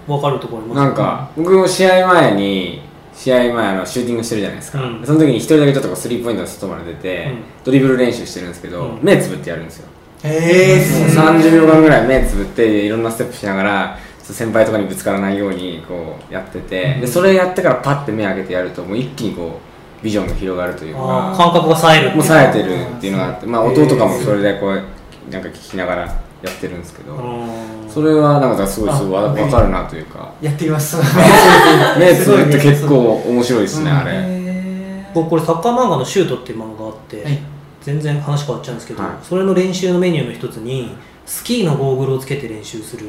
[0.07, 0.81] 分かるところあります？
[0.81, 2.81] なんか僕も試合前に
[3.13, 5.05] 試合前あのシューティングしてるじゃないですか、うん。
[5.05, 7.43] その時に一人だけちょっとこうスリーポイントの外まで出て、うん。
[7.63, 8.99] ドリブル練習してるんですけど、うん。
[9.01, 9.87] 目つぶってやるんですよ、
[10.23, 19.74] へえすごい30秒間ぐらい目つぶっていろんなステップしながら先輩とかにぶつからないようにこうやってて、でそれやってからパッて目開けてやるともう一気にこう
[20.05, 24.73] ビジョンが広がるというか感覚が冴えるもうう冴えてるっていうのがあって、まあ、音とかもそれでこう
[25.31, 30.33] なんか聞きながらやってるんですけど、うんそれはなんかすごいすごいわあ分かるなというか。
[30.41, 30.97] やってみます。
[31.97, 33.97] 目つぶって結構面白いですね、うん。
[33.97, 37.39] あれ、僕これサッカー漫画の「シュート」っていう漫画があって、はい。
[37.81, 39.11] 全然話変わっちゃうんですけど、はい。
[39.23, 40.93] それの練習のメニューの一つに
[41.25, 43.05] スキーのゴーグルをつけて練習する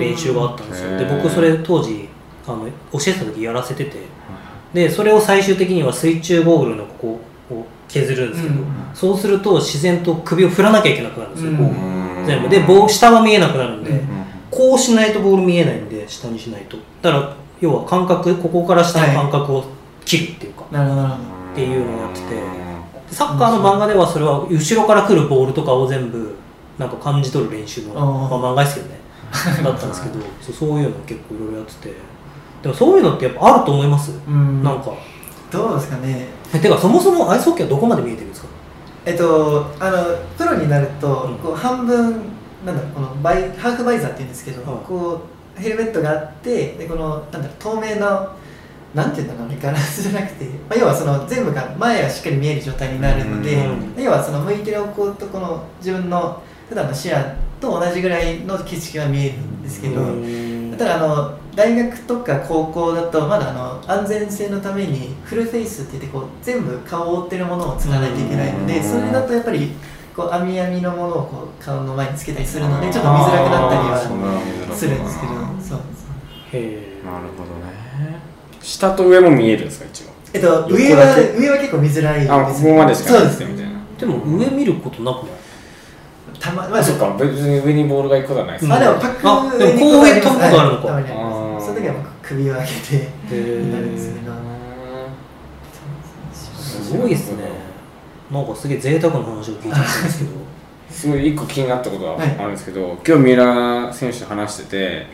[0.00, 2.08] 練習があったんですよ、うんで僕それ当時
[2.46, 3.98] あの教えてた時やらせてて
[4.72, 7.18] でそれを最終的には水中ゴーグルのこ
[7.48, 12.24] こを削るんですけど、うんそうすると自然と首を振らなきゃいけなくなるんですよ、うん。
[12.26, 12.48] 全部。
[12.50, 16.76] で棒下は見えなくなるんで、うんこうしないとボール見えないんで下にしないと。
[17.00, 19.64] だから要は感覚ここから下の感覚を
[20.04, 21.20] 切るっていうか、なるほどなるほ
[21.52, 22.26] っていうのをやってて。
[23.10, 26.34] サッカーの漫画ではそれは後ろから来るボールとかを全部
[26.78, 29.02] なんか感じ取る練習の、まあ、漫画ですけどね。
[29.64, 31.94] だったんですけどそうそういうの結構いろいろやってて
[32.62, 34.62] でもそういうのってやっぱあると思います、どうん。
[34.62, 34.92] なんか。
[35.50, 36.28] どうですかね。
[36.54, 38.48] えてかそもそもアイスホッケーはどこまで見えてるんですか？
[39.04, 41.38] えっとあのプロになると、うん。
[41.38, 42.22] こう半分
[42.64, 45.20] なんだこのバイハーフバイザーって言うんですけど、はいこ
[45.58, 48.32] うヘルメットがあってでこのなんだろう透明な
[48.94, 53.56] なんていうんだろうねガラスじゃなくて、まあ、要はその全部が前はしっかり見える状態になるので、
[53.96, 54.02] うん。
[54.02, 57.16] 要はその向いてる方向とこの自分の普段の視野
[57.60, 60.74] と同じぐらいの景色が見えるんですけど、うん。
[60.78, 68.82] ただあの大学とか高校だとまだあの安全性のためにフルフェイスって言ってこう全部顔を覆ってるものを使わないといけないのでうん。
[68.82, 69.72] それだとやっぱり
[70.16, 75.78] こう網網のものをこう顔の前につけたりするのでちょっと見づらくなったりはするんですけどそう
[76.52, 78.18] へえなるほどね
[78.62, 80.06] 下と上も見えるんですか一応？
[80.34, 83.20] えっと横上は上は結構見づらいですあここまでしかない。
[83.20, 85.32] そうですみたいなでも上見ることなくない？
[86.40, 87.16] たままあそっか。
[87.18, 91.41] 別に上にボールが行くことはないですうんあでもパックあでもこう上いう飛ぶことあるのか
[91.82, 94.32] 時は僕首を上げてへなるんですけえど
[96.32, 97.44] すごいですね。
[98.30, 100.30] なんかすげえ贅沢な話を聞いちゃったんですけど。
[100.90, 102.36] すごい一個気になったことがはい。
[102.38, 105.06] あるんですけど、今日三浦選手と話してて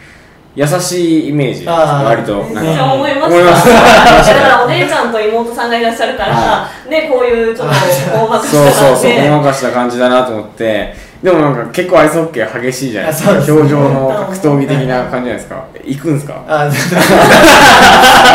[0.57, 2.43] 優しいイメージ割と。
[2.53, 3.71] なんか思いま思いました
[4.35, 7.75] だからお姉ちゃんと妹さんがいらっしゃるからねこういうちょっと
[8.19, 13.33] 大まかそうそうそうねごまかした感じだなと思ってでもなんか結構アイスホッケー激しいじゃないですか。
[13.33, 15.66] 表情の格闘技的な感じじゃないですか。
[15.85, 16.45] 行くんですか？
[16.47, 16.71] ああ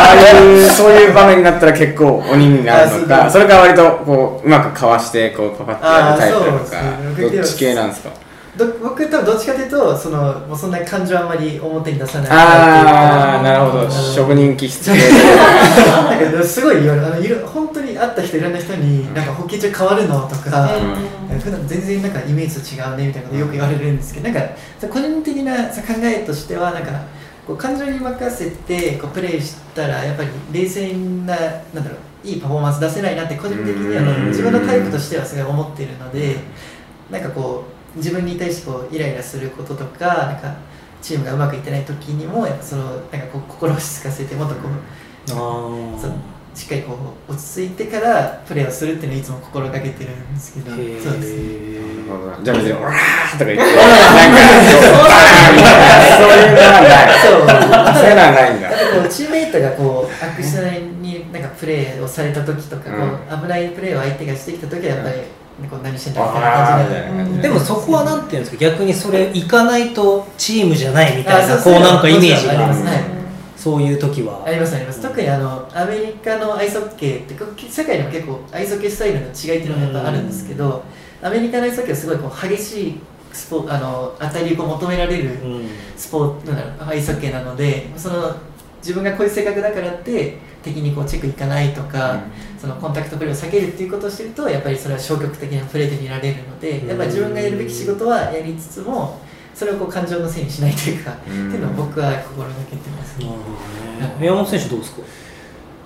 [0.10, 3.30] あいうそういう場面になったら結構鬼になるのか。
[3.32, 8.10] それか割とこううまくかわしてこうパパッてやるタイプなのあかどっち系なんですか？
[8.56, 13.90] ど僕多分どっちかというとそのもうそんな感情あんまり表に出さないああなるほど。
[13.90, 20.70] 職人気質系 なんかすごい言われるあのいろ本当に会った人いろんな人に「なんかホッケー中変わるの?」とか、
[21.32, 21.40] うん。
[21.40, 24.50] 普段全然なんかイメージと違うねみたいなことよく言われるんですけどなんか
[24.88, 26.92] 個人的なさ考えとしてはなんか
[27.48, 30.94] こう感情に任せてこうプレーしたらやっぱり冷静
[31.26, 31.36] な
[31.74, 34.28] なんだろういいパフォーマンス出せないなって個人的にあのうん。
[34.28, 36.38] 自分のタイプとしてはすごい思っているので
[37.10, 40.56] なんかこう自分に対してこうイライラすることとかなんか
[41.02, 44.72] チームがうまくいってない時にもやっぱそのなんかこう心を落ち着かせてもっとこう
[45.32, 46.14] あそうー
[46.56, 46.96] しっかりこ
[47.28, 50.70] う落ち着いてからプレーをするっていうのをいつも心がけてるんですけど。
[50.70, 51.38] そうです。
[51.38, 51.74] ね
[52.44, 52.94] じゃあ別に「オラー!」
[53.40, 54.44] とか言ってなんか
[56.14, 57.14] そういうのはない。
[57.24, 57.40] そう
[57.98, 58.70] そういうのはないんだ。
[58.70, 58.76] こ
[59.06, 60.56] うチームメイトがこう悪質
[61.02, 65.16] になんかプレーをされた時とか、こう危ないプレーを相手がしてきた時はやっぱり、
[65.70, 67.06] こう何してんだみたいな感じになる。
[67.06, 73.04] あーみたいな感じでもそこはなんていうんですか逆にそれ行かないとチームじゃないみたいなあそうこうなんかイメージがありますはい
[73.56, 74.44] そういう時は。
[74.46, 75.02] ありますあります。
[75.02, 77.36] 特にあのアメリカのアイスホッケーって
[77.70, 80.84] 世界でも結構アイスホッケースタイルの違いっていうのがやっぱあるんですけど、
[81.22, 83.00] アメリカのアイスホッケーはすごいこう激しい
[83.32, 85.70] スポあの当たりを求められるうん。
[85.96, 88.36] スポーツなんだろうアイスホッケーなのでその
[88.80, 92.22] 自分がこういう性格だからって的にこうチェックいかないとか、
[92.60, 99.20] そのコンタクトプレーを避けるっていうことをしてるとやっぱりそれは消極的なプレーで見られるのでやっぱり自分がやるべき仕事はやりつつも
[99.54, 101.50] それをこう感情のせいにしないというか、うん。
[101.50, 103.36] っていうのを僕は心がけてます、なるほ
[104.00, 104.16] どね。
[104.20, 105.02] 宮本選手どうですか？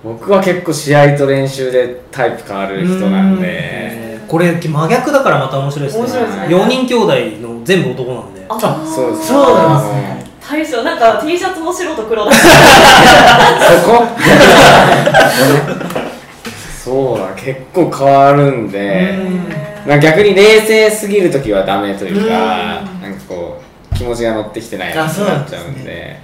[0.04, 3.42] 僕は結構試合と練習でタイプ変わる人なんで。
[3.46, 6.02] えーこれ真逆だからまた面白いですね。
[6.02, 6.46] 面白いですね。
[6.48, 8.44] 4人兄弟の全部男なんで。
[8.46, 9.28] あそうです。
[9.28, 12.38] そうなんですね大将なんか T シャツも白と黒だそ
[13.90, 14.06] こ？
[16.84, 19.14] そうだ結構変わるんで。
[19.86, 23.02] なんか逆に冷静すぎる時はダメというかうん。
[23.02, 23.60] なんかこ
[23.92, 25.24] う気持ちが乗ってきてないなっちゃ
[25.60, 26.18] うんで。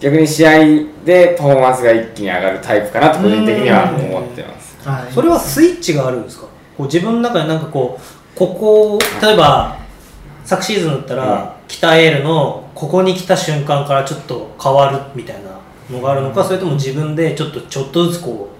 [0.00, 0.58] 逆に試合
[1.04, 4.78] でパフォーマンスが一気に上がるタイプかなと個人的には思ってます。
[4.88, 5.12] はい。
[5.12, 6.46] それはスイッチがあるんですか？
[6.76, 9.76] こう自分の中でなんかこうここ例えば
[10.44, 15.50] 昨シーズンだったら、北エールのここに来た瞬間からちょっと変わるみたいな
[15.90, 18.50] のがあるのか、それとも自分でちょっとちょっとずつこ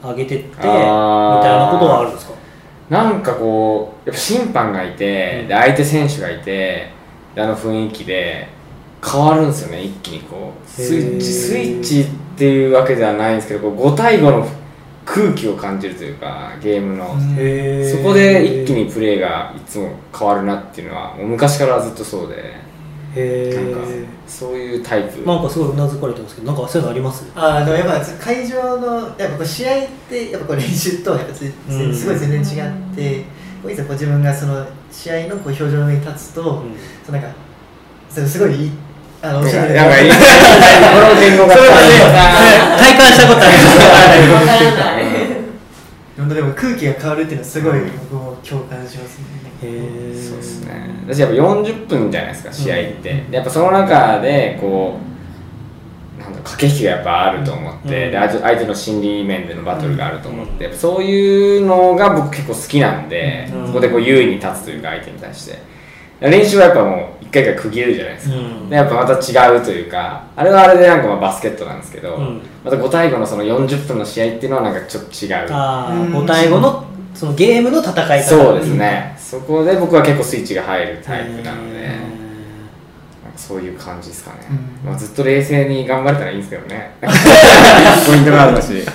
[0.00, 0.78] う上げてってみたいな
[1.72, 2.34] ことはあるんですか？
[2.88, 5.48] なんかこうやっぱ審判がいて、うん。
[5.48, 6.92] で相手選手がいて
[7.34, 8.46] であの雰囲気で
[9.04, 10.68] 変わるんですよね一気にこう。
[10.68, 12.06] スイッチスイッチっ
[12.36, 14.46] ていうわけではないんですけどこう5対5の
[15.04, 17.06] 空気を感じるというかゲームの、
[17.90, 22.67] そこで一気にプレーがいつも変わるなっていうのはもう昔からずっとそうで
[23.18, 25.26] へなんかえそういうタイプ。
[25.26, 27.24] なんかすごいうなずかれてますけどなんかそういうのあります？
[27.34, 31.94] あのやっぱ会場のやっぱこう試合ってやっぱこう練習とやっぱぜうん。
[31.94, 33.24] すごい全然違って、
[33.62, 36.74] こういざこう自分がその試合のこう表情の上に立つと、うん。
[37.04, 37.28] そうなんか
[38.10, 38.70] それすごいいい
[39.22, 39.50] あのなん。
[39.50, 40.10] か教えてなんかいい。
[41.38, 41.48] この
[42.78, 44.48] 体感したことあります
[46.18, 49.24] 本当でも空気が変わるっていうのはすごい僕も共感しますね。
[49.62, 50.28] へー。
[50.28, 51.04] そうですね。
[51.06, 54.98] 私やっぱ40分じゃないですか試合って、でやっぱその中でこ
[56.18, 57.90] うなん駆け引きがやっぱあると思って、うん。
[57.90, 63.66] で相手相手の心理面でのバトルがあると思って、やっぱそういうのが僕結構好きなんで、うん。
[63.68, 65.58] そこでこう優位に立つというか相手に対して
[66.20, 68.68] 練習はやっぱもう一回一回区切れるじゃないですか、うん。
[68.68, 72.42] でやっぱまた違うというかあれはあれでなんかまあバスケットなんですけど、うん。
[72.64, 75.52] また5対5のその40分の試合っていうのはなんかちょっと違う。
[75.52, 76.14] ああうん。
[76.14, 78.28] 5対5のそのゲームの戦い方。
[78.28, 81.88] そうですね、そこで僕は結構スイッチが入るタイプなので、へ
[83.24, 84.90] なんかそういう感じですかね、うん。
[84.90, 86.92] まあ、ずっと冷静に頑張れたらいいんですけどね。
[88.06, 88.68] ポイントがあるし。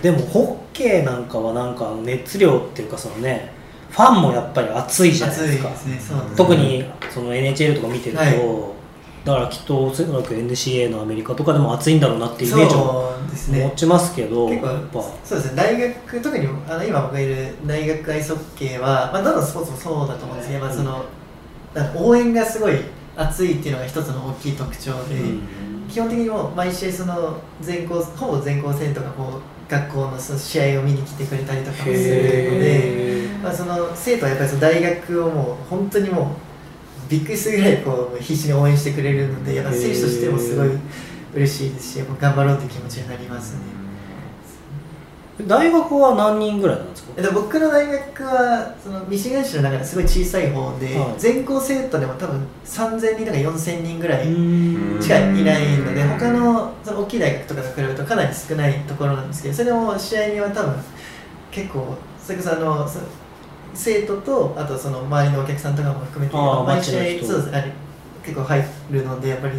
[0.00, 3.52] でもホッケーなんかはなんか熱量っていうかそのね
[3.90, 5.68] ファンもやっぱり熱いじゃないですか。
[5.68, 6.36] ね。
[6.36, 8.80] 特にその NHL とか見てると、はい。
[9.24, 13.12] だからきっとおそらく NCA のアメリカとかでも熱いんだろうなっていうイメージを
[13.48, 15.56] 持ちますけど、結構そうですね。
[15.56, 21.04] 大学特にあの今僕がいる大学アイスホッケーは、まあ、どのスポーツもそうだと思うんですけど、まあ、その
[21.74, 22.76] なんか応援がすごい
[23.16, 25.42] 熱いっていうのが一つの大きい特徴で、うん。
[25.90, 36.32] 基本的にもう毎試合その全校ほぼ全校生徒がこう学校のその試合を見に来てくれたりとかもするので、まあ、その生徒はやっぱりその大学をもう本当にも
[37.06, 40.70] うびっくりするぐらいこう必死に応援してくれるのでやっぱ選手としてもすごい
[41.34, 43.79] 嬉しいですし頑張ろうという気持ちになりますね。
[45.46, 47.22] 大学は何人ぐらいなんですか？
[47.22, 51.14] で僕の大学はそのミシガン州の中ですごい小さい方で、はい。
[51.18, 55.02] 全校生徒でも多分3000人とか4000人ぐらいうん。
[55.02, 60.74] しかいないので他のその大きい大学とかと比べるとかなり少ないところなんですけどそれでも試合には多分
[61.50, 63.00] 結構それこそあのそ
[63.74, 67.02] 生徒とあとその周りのお客さんとかも含めて毎試合
[68.22, 69.54] 結構入るのでやっぱり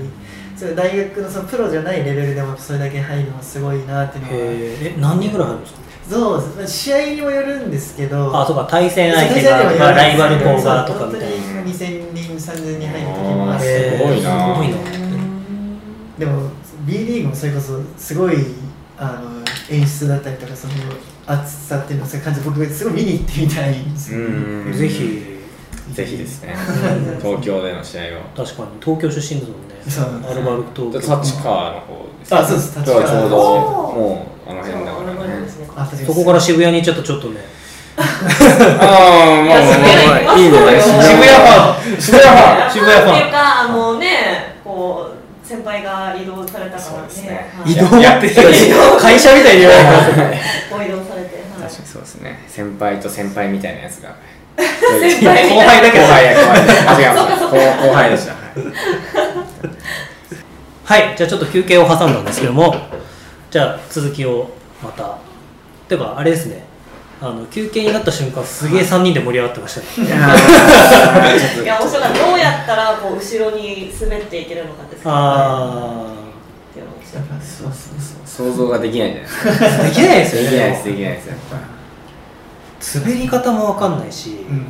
[0.62, 4.36] それ大学のそのプロじゃないレベルでもそれだけ入るのはすごいなっていうのは。
[4.38, 5.82] え何人ぐらい入るんですか？
[6.08, 8.40] そう試合にもよるんですけど。
[8.40, 11.62] あそうか対戦相手がよるんですライバル校がとかみたいな。
[11.64, 14.54] 2000人3000人入る時もあってへーすごいな。
[14.54, 14.78] すごいな
[16.20, 16.52] でも
[16.86, 18.36] B リーグもそれこそすごい
[19.00, 19.44] あの
[19.76, 20.74] 演出だったりとかその
[21.26, 25.31] 熱さっていうのを感じで僕すごい見に行ってみたいんですよ、うんぜひ
[25.94, 26.56] ぜひですね。
[26.56, 27.20] うん。
[27.20, 28.22] 東京での試合を。
[28.36, 28.70] 確かに。
[28.84, 29.76] 東京出身ですもんね。
[29.88, 31.22] そうアルバルク東京。
[31.22, 32.80] 立川の方ですあそうです。
[32.80, 33.04] 立川。
[33.04, 36.06] ちょうどもうあの辺だからね。
[36.06, 37.40] そこから渋谷に行っちゃったちょっとね。
[37.98, 40.58] ああもうもういいね。
[40.82, 42.02] 渋谷ファン。
[42.02, 42.72] 渋谷ファン。
[42.72, 43.16] 渋谷ファン。
[43.16, 47.22] っていうかあのねこう先輩が移動されたからね。
[47.24, 47.52] ね。
[47.54, 47.72] はい。
[47.72, 47.90] 移動っ
[48.22, 48.30] て
[49.02, 50.40] 会社みたいに言われ
[50.72, 51.64] ご移動されてはい。
[51.64, 52.46] 確かにそうですね。
[52.48, 54.16] 先輩と先輩みたいなやつが
[55.00, 57.50] 先輩後輩だけど後輩や後輩あ違います後
[57.88, 58.36] 後輩でした
[60.84, 62.76] はいじゃあちょっと休憩を挟んだんですけども
[63.50, 64.50] じゃあ続きを
[64.84, 65.18] また
[65.88, 66.64] てかあれですね
[67.22, 72.98] あの休憩になった瞬間すげえ3人で盛り上がってましたねいやーちょっいや面白かったどうやったら。
[72.98, 76.16] こう後ろに滑っていけるのかですねあ
[76.72, 81.81] っていうのを教したやっぱそうそうそう想像ができないじゃないですかできないですよねできないですできないですやっぱ
[82.82, 84.66] 滑り方もわかんないし、うん。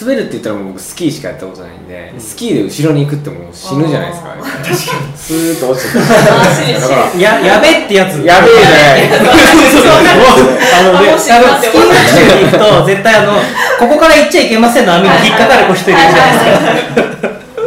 [0.00, 4.30] 滑るって言ったらもう僕スキーしかやったことないんで、スキーで後ろに行くってもう死ぬじゃないですか。
[4.30, 4.76] 確かに。
[5.16, 6.08] スーッと落ちてくる。
[6.08, 6.14] だ
[6.88, 8.18] からややべってやつ。
[8.24, 9.06] やべえじゃない。
[10.74, 11.70] あのね、スキー学習
[12.36, 13.32] に行くと絶対あの
[13.78, 16.18] ここから行っちゃいけませんの網に引っかかる子一人いるじゃな。
[16.18, 16.32] い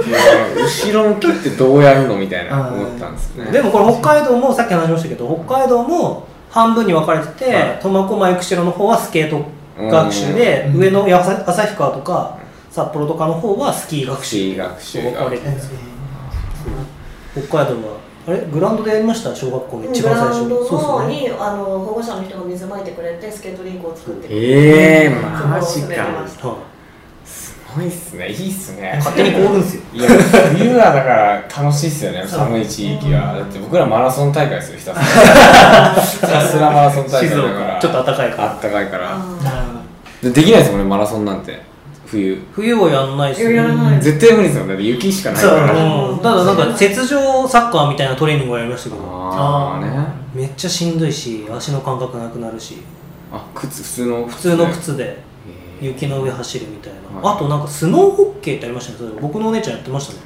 [0.09, 3.51] ですか後ろ向きってどうやるのみたいな思ったんですよね。
[3.51, 7.79] でもこれ北海道もさっき話しましたけど北海道も半分に分かれてて、はい。
[7.81, 9.45] 苫小牧釧路の方はスケート
[9.89, 12.37] 学習で、うん上のやさ旭川とか
[12.69, 14.55] 札幌とかの方はスキー学習。
[14.55, 17.97] 学習分かれてえる北海道は
[18.27, 18.45] あれ？
[18.51, 19.33] グラウンドでやりました？
[19.33, 20.35] 小学校の一グ番最初。
[20.35, 21.29] ラウンドそうのですよね。
[21.29, 25.93] にあの保護者の人が水まいてくれてスケートリンクを作ってくれてええそこをマジか。
[25.93, 25.97] い
[27.71, 28.27] すごいっすね。
[28.29, 28.93] いいっすね。
[28.97, 29.81] 勝手に凍るんですよ。
[29.93, 30.09] いや
[30.57, 32.23] 冬はだから楽しいっすよね。
[32.27, 33.33] 寒い地域は。
[33.33, 37.77] だって僕らマラソン大会ですよひたすら ひたすらマラソン大会静だから。
[37.77, 37.79] 岡。
[37.81, 38.51] ちょっと暖かいから。
[38.51, 39.17] あったかいから。
[40.21, 41.61] でできないですもんねマラソンなんて。
[42.05, 42.43] 冬。
[42.53, 44.01] 冬はやんないですーやらない。
[44.01, 44.67] 絶対無理ですよ。
[44.67, 45.73] だって雪しかないから。
[45.73, 46.15] う。
[46.15, 49.01] ん、ただなんか雪上サッカーみたいなトレーニングをやりましたけど。
[49.05, 49.89] ああね。
[50.33, 52.81] めっちゃしんどいし足の感覚なくなるし。
[53.31, 54.25] あ靴普通の。
[54.27, 55.30] 普通の靴で
[55.81, 57.35] 雪の上走るみたいな、はい。
[57.35, 58.97] あとなんかスノーホッケーってありましたね。
[58.99, 60.19] それ僕のお姉ちゃんやってましたね。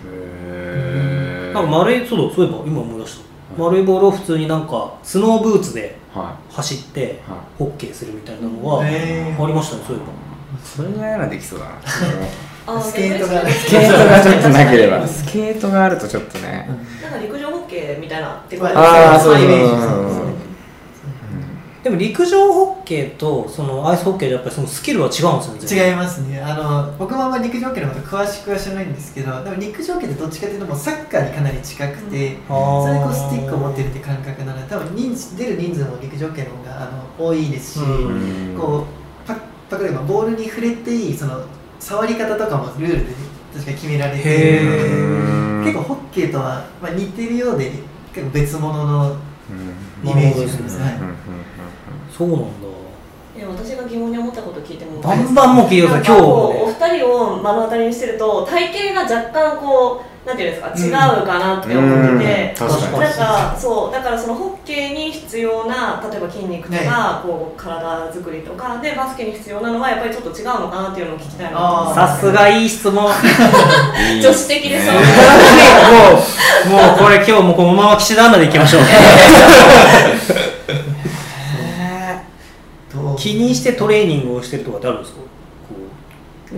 [0.47, 3.25] へなんか丸いそうだそういえば今思い出した。
[3.57, 7.39] 丸いボールを普通になんかスノーブーツでは走ってはい。
[7.57, 9.43] ホッケーするみたいなのがへー。
[9.43, 10.07] ありましたねそういえば。
[10.63, 11.71] それぐらいならできそうだな。
[12.67, 15.07] あスケートがスケートがちょっとなければ。
[15.07, 16.67] スケートがあるとちょっとね。
[17.01, 20.24] なんか陸上ホッケーみたいなってまあーそうイメージ
[21.85, 26.41] でも陸上ホッケーとそのアイスホッケーでやっぱりそのスキルは違うんですよね違いますね。
[26.41, 32.81] あの僕もあんまり陸上系のこと詳しくは知らないんですけどでも陸上系ってどっちかというともうサッカーにかなり近くて、あー。
[32.81, 38.57] それでこうスティックを持ってるって感覚なので多分人数出る人数も陸上系の方があの多いですし、うん。
[38.59, 38.87] こ
[39.23, 41.45] うパ例えばボールに触れていいその
[41.79, 43.13] 触り方とかもルールで
[43.53, 45.63] 確か決められていへるのでー。
[45.65, 47.71] 結構ホッケーとは、まあ、似てるようで
[48.11, 50.09] 結構別物のうん。
[50.09, 50.97] イメージですね。
[50.99, 51.54] うん
[52.17, 52.45] そうなんだ。
[53.35, 62.99] いや私が疑問に思ったこと聞いてもバンバンもう聞いてください今日お二人を目の当たりにしてると体型が若干こうなんていうんですか違うかなって思ってて、うん確かに。
[62.99, 72.95] なんかそうだからそのホッケーに必要な例えば筋肉とか、こう体作りとかでバスケに必要なのはやっぱりちょっと違うのかなっていうのを聞きたいなさすがいい質問。
[72.95, 73.13] 女
[74.33, 74.95] 子的でそう。
[74.95, 75.01] ね。
[76.71, 78.81] もうもうこれ今日もこのまま岸田アナでいきましょう
[83.15, 85.19] と気にしてトレーニングをしてるとかってあるんですか？
[85.19, 85.25] こ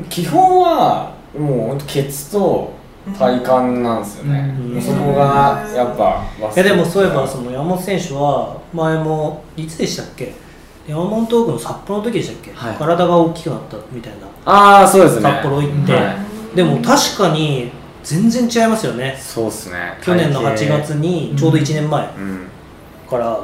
[0.10, 2.74] 基本はもうほんとケツと
[3.18, 3.48] 体幹
[3.82, 4.82] なんですよね、うん。
[4.82, 10.34] そこがやっぱいやでもそういえばのその山本選手は前もいつでしたっけ？
[10.88, 12.76] 山本トークの札幌の時でしたっけ、はい。
[12.76, 14.28] 体が大きくなったみたいな。
[14.46, 15.22] ああそうですね。
[15.22, 16.16] 札幌行って、は
[16.56, 17.72] でも確かに
[18.04, 19.18] 全然違いますよね。
[19.20, 19.98] そうっすね。
[20.02, 22.48] 去年の8体型月にちょうど1年前うん。
[23.10, 23.40] から、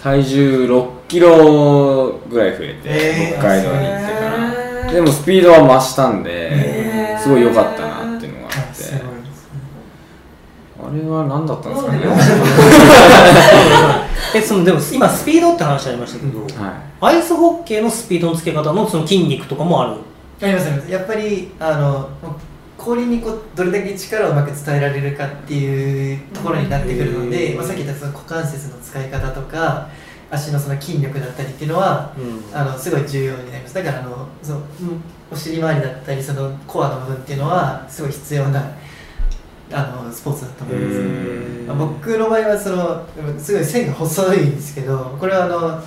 [0.00, 4.26] 体重6キロぐらい増えて、えー北海道に行ってから、
[4.84, 4.92] へー。
[4.94, 7.22] でもスピードは増したんで、へー。
[7.22, 8.84] すごい良かったなっていうのがあって。
[10.82, 11.98] あれは何だったんですかね？
[14.34, 16.46] えそのでも今スピードって話ありましたけど、は
[17.00, 20.00] アイスホッケーのスピードのつけ方のその筋肉とかもある？
[20.42, 20.90] ありますあります。
[20.90, 22.08] やっぱりあの
[22.80, 27.58] 氷にこうどれだけ力をうまく伝えられるかっていうところになってくるので、うん。
[27.58, 29.88] まあ、さっき言ったその股関節の使い方とか
[30.30, 32.56] 足のその筋力だったりっていうのはうん。
[32.56, 33.74] あのすごい重要になります。
[33.74, 34.64] だからあのそのうん
[35.32, 38.72] お尻周りだったりそのコアの部分っていうのはすごい必要な
[39.72, 41.66] あのスポーツだと思います、うん。
[41.68, 43.06] まあ僕の場合はその
[43.38, 45.80] すごい線が細いんですけどこれはあの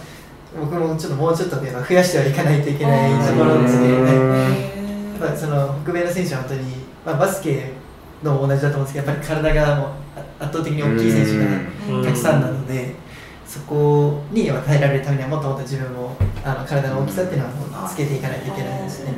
[0.57, 3.87] 僕もちょっともうちょっとね増やしてはいかないといけないところですね。
[3.87, 4.73] うん。
[5.19, 6.72] やっぱその北米の選手は本当に、
[7.05, 7.71] まあ、バスケ
[8.23, 11.37] のも同じだと思うんですけどやっぱり体がもうあ圧倒的に大きい選手
[11.91, 12.05] がうん。
[12.05, 12.95] たくさんなので、
[13.45, 19.13] そこには耐えられるためにはもっともっと自分もあの体の大きさっていうのはつけていかないといけないですね。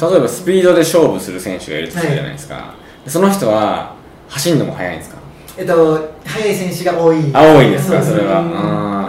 [0.00, 2.74] 例えばスピードで勝負する選手がいるとするじゃないですか、
[3.04, 3.94] でその人は
[4.28, 5.18] 走るのも速いんですか？
[5.56, 7.16] えっと、速い選手が多い。
[7.34, 7.98] あ多いですか？
[7.98, 8.38] うんそれは。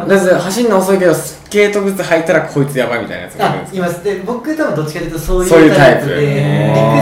[0.01, 0.09] あー。
[0.09, 4.03] だって走るの遅いけどスケート靴履いたらこいつやばいみたいなやつがいます。
[4.03, 6.09] で僕多分どっちかというとそういいううタイプ。
[6.09, 6.25] で陸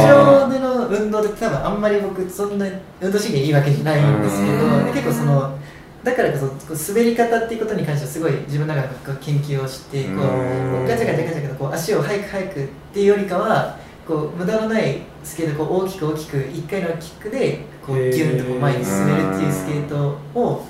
[0.03, 2.65] 上での運動で多分あんまり僕そんな
[3.01, 4.85] 運動神経いいわけじゃないんですけうん。
[4.85, 5.57] どで結構その
[6.03, 13.77] だからこそこう滑り方っていうことに関してはすごい自分の中でこう研究をしてこうガチャガチャガチャガチャこう足を速く速くっていうよりかは
[14.07, 20.65] こう無駄のないスケートをこう大きく大きく1回のキックでこうギュンとこう前に進めるっていうスケートを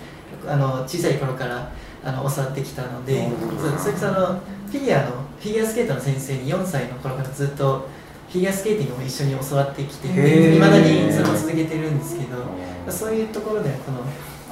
[0.47, 1.71] あの小さい頃から
[2.03, 7.87] あの教わってきたのでそうそれこそあのフィギュアのフィギュアスケートの先生に4歳の頃からずっと
[8.29, 10.07] フィギュアスケーティングも一緒に教わってきて
[10.55, 13.99] いまだにそれを続けてるんですけどそういうところでこの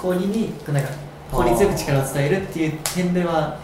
[0.01, 0.89] 氷にこうなんか
[1.31, 3.59] 効率よく力を伝えるっていう点では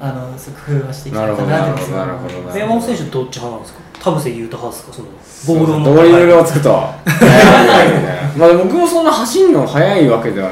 [0.00, 1.90] あのすごく工夫はしてきたかなと思います。
[1.90, 3.80] なるほどなるほど山本選手どっち派なんですか？
[4.04, 4.92] 田臥勇太派ですか？
[4.92, 6.70] そのボールのドリブルをつくと。
[8.36, 10.50] まあ僕もそんな走るの速いわけでは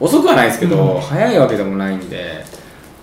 [0.00, 1.00] 遅くはないですけど、うん。
[1.00, 2.42] 速いわけでもないんで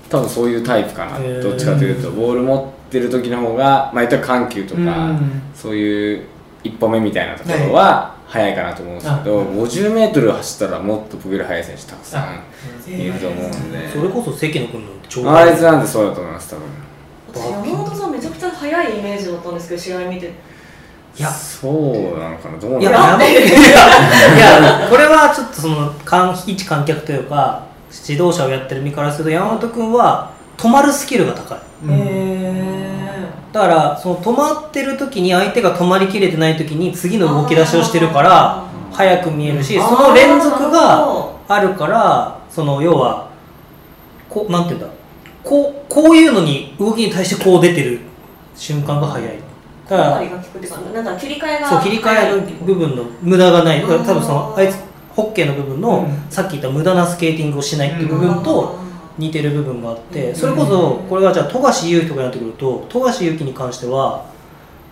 [0.10, 1.20] 多分そういうタイプかな。
[1.42, 5.42] どっちかというとボール持ってる時の方がまあ言ったら緩急とか、うん。
[5.54, 6.24] そういう
[6.64, 8.56] 一歩目みたいなところは速い。
[8.56, 12.42] かなと思うんですけど、あ 50m 走ったらもっと僕より速い選手たくさんあ
[12.88, 13.90] いると思うんで。
[13.92, 16.66] それこそ関野君なんて超あいつなんてそうだと思います多分。
[17.34, 20.28] 私山本さんめちゃくちゃ速いイメージだったんですけど試合見て。
[20.28, 20.32] い
[21.22, 21.30] や。
[21.30, 21.74] そう
[22.20, 22.58] なのかな？
[22.58, 22.92] どうなの いや、
[24.90, 27.64] これはちょっとその観一観客というか、
[28.08, 31.60] 指導者をやってる身からすると、山本君は止まるスキルが高い。
[31.90, 32.86] へ
[33.52, 43.30] だから、その止まってる時に相手が止まりきれてない時に次の動き出しをしてるから、速く見えるし、その連続があるから、その要は、
[44.30, 44.88] こう、なんていうんだ、
[45.44, 48.00] こう、こういうのに動きに対してこう出てる
[48.56, 49.40] 瞬間が速い。
[49.88, 53.82] だから切り替えがそう切り替えの部分の無駄がない。
[53.82, 54.78] だから多分そのあいつ
[55.16, 56.32] ホッケーの部分の、うん。
[56.32, 58.80] さっき言った無駄なスケーティングをしないっていう部分と
[59.18, 64.26] 似てる部分があってそれこそこれがじゃあ富樫勇樹とかになってくると富樫勇樹に関しては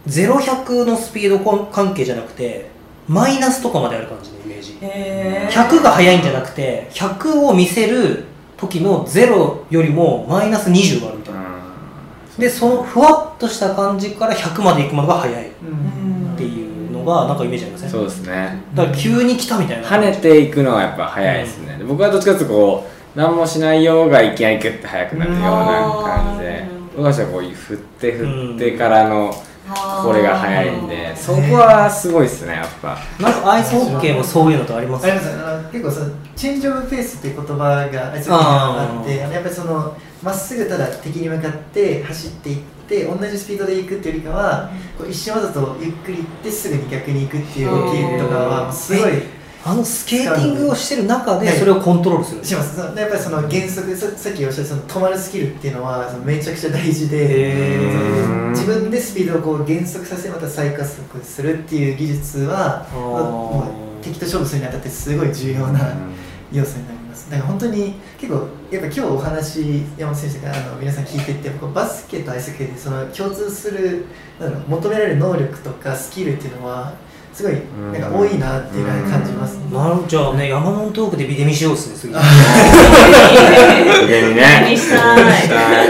[0.07, 2.69] 0100のスピード関係じゃなくて
[3.07, 4.78] マイナスとかまである感じのイメージ。
[4.82, 5.67] へー。
[5.67, 8.24] 100が速いんじゃなくて100を見せる
[8.55, 11.41] 時の0よりもマイナス20があるみたいな。
[12.38, 16.36] でそのふわっとした感じから100までいくまでが速いっうん。
[16.38, 17.89] ていうのがなんかイメージありません？
[17.89, 18.63] そうですね。
[18.74, 25.47] だから急に来たみたいな跳ねていくのはやっぱ早いですね、で僕はどっちかというとこう何もしないようがいきなりグッて速くなるような
[26.03, 29.34] 感じでうん僕たちはこう振って振ってからの
[30.03, 32.97] これが速いんでそこはすごいですねやっぱ。
[33.20, 35.05] なんかアイスホッケーもそういうのとあります？
[35.05, 35.30] あります。
[35.32, 49.14] あの結構そのチェンジオブペースっていう言葉があいつにあってあのやっぱりそのまっすぐただ敵に向かって走っていって同じスピードで行くっていうよりかはこう一瞬わざとゆっくり行ってすぐに逆に行くっていう動きとかはすごい
[49.66, 51.57] あのスケーティングをしてる中ではい。
[51.57, 52.43] それをコントロールする。
[52.43, 52.78] します。
[52.80, 62.86] やっぱりその原則ささっきおっしゃったその止まるスキルっていうのはそのめちゃくちゃ大事へで自分でスピードをこう減速させまた再加速するっていう技術は
[64.01, 65.95] 敵と勝負するにあたってすごい重要な
[66.51, 67.32] 要素になります。
[67.32, 74.07] だから本当に結構やっぱ今日お話山本選手があの皆さん聞いててバスケとアイスケーでその共通する
[74.41, 76.93] なん求められる能力とかスキルっていうのは
[77.34, 77.53] すごい
[77.91, 79.75] なんか多いなっていうのは感じますね。
[79.75, 81.71] なるじゃあね山本トークでビデミしよ。
[81.71, 82.19] うっすね次上
[84.29, 85.88] にねにしたいしたい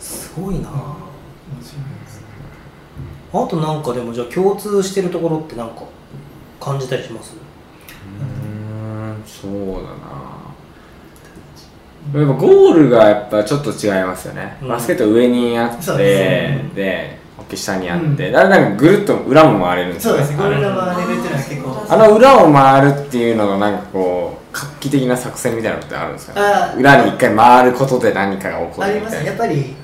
[0.00, 0.68] すごいな
[3.32, 5.82] あとなんかでもじゃあ共通してるところってなんか
[6.60, 7.34] 感じたりします
[8.20, 10.36] うんそうだな
[12.14, 14.86] やっぱゴールがやっぱちょっと違いますよね、うんバス。
[14.86, 15.84] ケット上にあって
[16.74, 20.14] ですねでホッケー下にあって、うんだからなんかぐるっと裏も回れるんですよ。
[20.14, 20.36] そうですね。
[20.38, 21.86] ゴールあが回れるっていうのは結構。
[21.88, 26.78] あの裏を回るっていうのがなんかこう画期的な作戦みたいなのってあるんですか、あー。
[26.78, 29.24] 裏に一回回ることで何かが起こありますね。
[29.26, 29.76] るみたいなやっぱり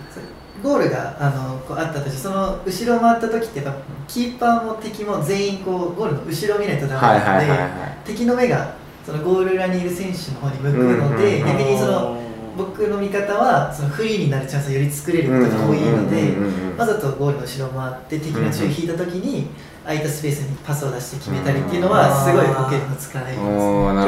[0.62, 12.20] ゴールがあのこうあったとしてその後ろを回った時ってやっぱキーパーも敵も全員こうゴールの後ろを見ないとダメはいなので、敵の目がそのゴール裏にいる選手の方に向くので、逆にその
[12.56, 16.34] 僕の見方はそのフリーになるチャンスをより作れることが多いので
[16.78, 19.48] わざとゴールの後ろを回って敵の注意引いた時に
[19.84, 23.36] 空いたスペースにパスを出して決めたりっていうのはすごいホッケーの使いい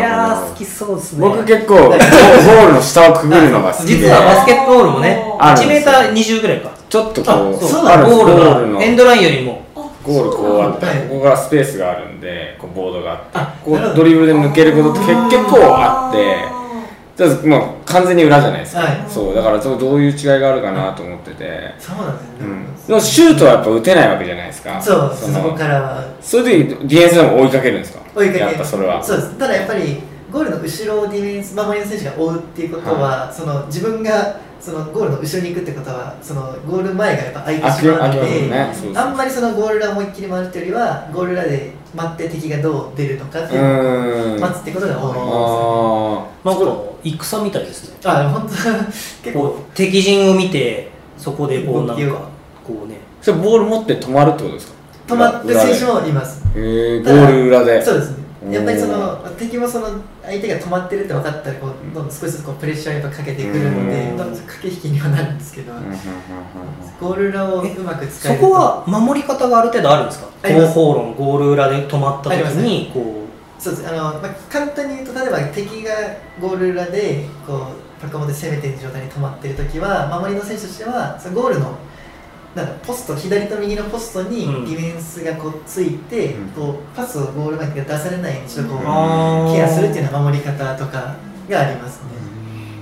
[0.00, 1.20] やー好きそうですね。
[1.20, 3.96] 僕結構ゴゴールの下をくぐるのが好きで。
[3.96, 5.94] 実はバスケットボールもねあるんですよ。
[5.94, 6.70] 1メーター20ぐらいか。
[6.88, 9.64] ちょっとこうあそうそうあるんですゴールのエンドラインよりも。
[10.04, 16.63] ゴールこうあって、はいここがスペースがあるんでこうボードがあってあこうドリブルで抜けることって結結構あって
[17.16, 19.04] だからもう完全に裏じゃないですか、はい。
[19.08, 24.82] そうだからそうどういう違いがあるかなと思ってて、そうなんですね、うん、でもシュートはやっぱ打てないわけじゃないですか。
[24.82, 26.04] そうそのこからは。
[26.20, 28.00] そういう時ディフェンスでも追いかけるんですか？
[28.14, 29.02] 追いかけやっぱそれは。
[29.02, 29.38] そうです。
[29.38, 30.02] ただやっぱり
[30.32, 47.96] ゴールの後ろをディフェンス守りの選手が追うっていうことは、その自分がそのゴールの後ろに行くってことはそのゴール前がやっぱ空いてしまうので、ねあんまりそのゴール裏思いっきり回るっていうよりはゴール裏で待って敵がどう出るのかっていうのを待つってことが多いあなんか戦みたいですね。
[48.04, 48.54] あ本当
[49.22, 49.56] 結構。
[49.74, 52.02] 敵陣を見てそこでこうなんか
[52.66, 52.98] こうね。
[53.20, 54.74] それボール持って止まるってことですか？
[55.08, 57.82] 止まってる選手もいますへえゴール裏で。
[57.84, 58.24] そうですね。
[58.50, 59.88] やっぱりその敵もその
[60.22, 64.16] 相手が止まってるって分かったらこうどんどん少しずつこうプレッシャーをやっぱかけてくるのでうん。
[64.18, 65.72] どんどん駆け引きにはなるんですけど。
[67.00, 70.26] ゴール裏をうまく使えるとそこは守り方がある程度あるんですか？
[70.74, 73.23] 方論ゴール裏で止まった時にこ
[73.64, 73.88] そうです。
[73.88, 75.90] あの、まあ、簡単に言うと例えば敵が
[76.38, 81.78] ゴール裏でこうパカモで攻めてる状態に止まってる時は守りの選手としてはそのゴールの
[82.54, 84.64] なんかポスト左と右のポストにデうん。
[84.64, 86.48] ィフェンスがこうついて、うん。
[86.50, 91.16] こうパスをゴール前に出されないようにちょっとこう、ケアするっていうような守り方とか
[91.48, 92.10] がありますね、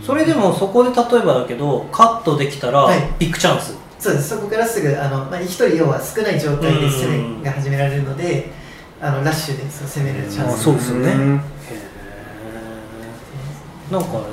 [0.03, 2.99] うそれでもそこで例えばだけどカットできたらはい。
[3.21, 4.31] ビッグチャンス、そうです。
[4.31, 8.62] そこからすぐあの、まあ、1人要は少ない状態で攻めが始められるので、
[9.03, 10.55] あのラッシュでそう攻めれるチャンス。
[10.55, 11.15] あそうですよね。
[11.15, 11.41] んへ
[13.91, 14.33] えなんかあれだね。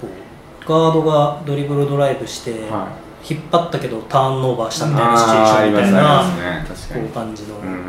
[0.00, 0.68] こう。
[0.68, 2.88] ガードがドリブルドライブして、は
[3.28, 6.02] 引っ張ったけどターンオーバーしたみたいなシチュエーションみたいな。
[6.02, 6.88] ますありますね。
[6.88, 7.82] 確かこうにいう感じの、うんうんうん。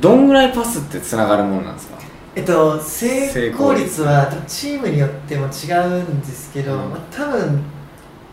[0.00, 1.98] どんぐらいパスってつながるもんなんですか？
[2.36, 6.90] えっと、成功率はチームによっても違うんですけど、うん。
[6.90, 7.62] まあ、多分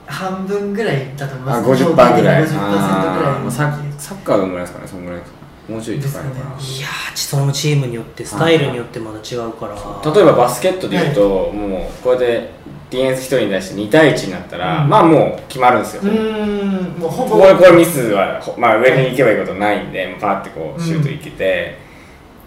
[0.07, 2.15] 半分ぐらいだと思いあます50%ぐらい。
[2.15, 4.87] 50%ぐらいあーササッカーどんぐらいですかね？
[4.87, 5.40] そんぐらいですか？
[5.71, 12.49] もうちょいですいやーそのチームによってスタイルによってまだ違うから、例えばバスケットでいうと、もうこうやって
[12.89, 14.89] ディフェンス1人に対して2対1になったら、うん。
[14.89, 16.99] まあもう決まるんですよ、うーん。
[16.99, 17.37] もうほぼ。
[17.37, 21.77] ここでこれミスは、ほまあ、上に行けばいいことないんで、もうパーってこうシュートいけて、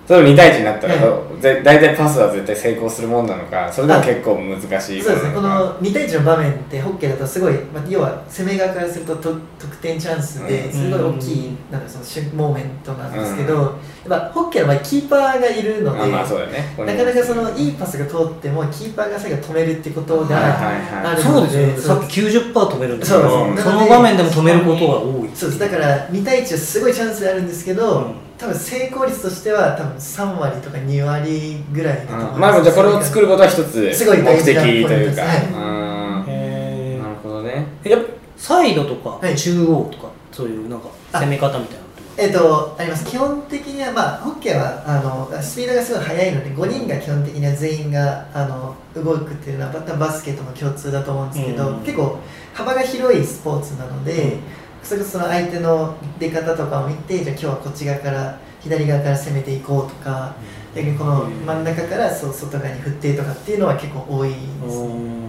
[0.07, 5.03] それを2対1になったら、はぜ大体パスは絶対成功するもんなのかそれでも結構難しい。
[5.03, 10.47] そうですね、こものなのかの2対1の場面ってホッケーだとすごい、まあ、要は攻め側からするとと得点チャンスうん。
[10.47, 13.73] ですごい大きい、なんかその瞬モーメントなんですけど、やっ
[14.09, 16.75] ぱホッケーの場合キーパーがいるので、あまあそうだよね。
[16.79, 21.13] なかなかそのいいパスが通ってもキーパーが最後止めるってことがはいはいはい。
[21.13, 21.67] あるそうですよね。
[21.69, 23.65] のでさっき90%止めるんですけそうどです。
[23.65, 25.59] その場面でも止めることが多いそうです。
[25.59, 32.35] だから2対1はすごいチャンスあるんですけど、うん多分成功率としては多分3割とか2割ぐらいだと思います。
[32.35, 32.41] うん。
[32.41, 35.47] まあでもじゃあこれを作ることは一つすごい目的というか、はい。
[35.47, 36.25] うん。
[36.29, 37.67] へなるほどね。
[37.85, 37.99] ーや
[38.37, 39.37] サイドとかはい。
[39.37, 41.85] 中央とかそういうなんか攻め方みたいな
[42.17, 43.05] えっ、とあります。
[43.07, 51.81] 基本的にはまあホッケーはあのスピードがすごい速いので5人が基本的には全員があの動くっていうのはバスケットの共通だと思うんですけど、うん。
[51.81, 52.19] 結構
[52.53, 54.39] 幅が広いスポーツなので、
[54.85, 60.35] それこそその相手の出方とかを見てじゃあ今日はこっち側から左側から攻めていこうとか
[60.75, 65.25] 逆にこの真ん中からそう外側に振ってとかっていうのは結構多いですね。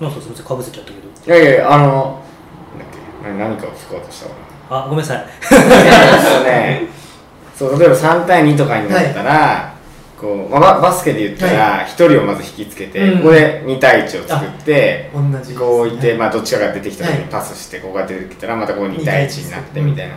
[0.00, 1.38] かすみませんかぶせちゃったけど。
[1.38, 2.22] いやいやあの
[2.76, 2.88] なんだっ
[3.22, 4.34] け何何かを聞こうとしたか
[4.70, 5.18] あごめんなさい。
[5.18, 5.26] な
[6.20, 6.88] そうね
[7.54, 9.71] そう例えば3対2とかになったら、
[10.22, 13.18] こうまあババスケで言ったら1人をまず引きつけて、うん。
[13.18, 15.10] ここで2対1を作って
[15.58, 17.20] こういて、はいまあ、どっちかが出てきた時はい。
[17.20, 20.14] にパスしてここが出てきたらまたこう2対1になってうんみたいな、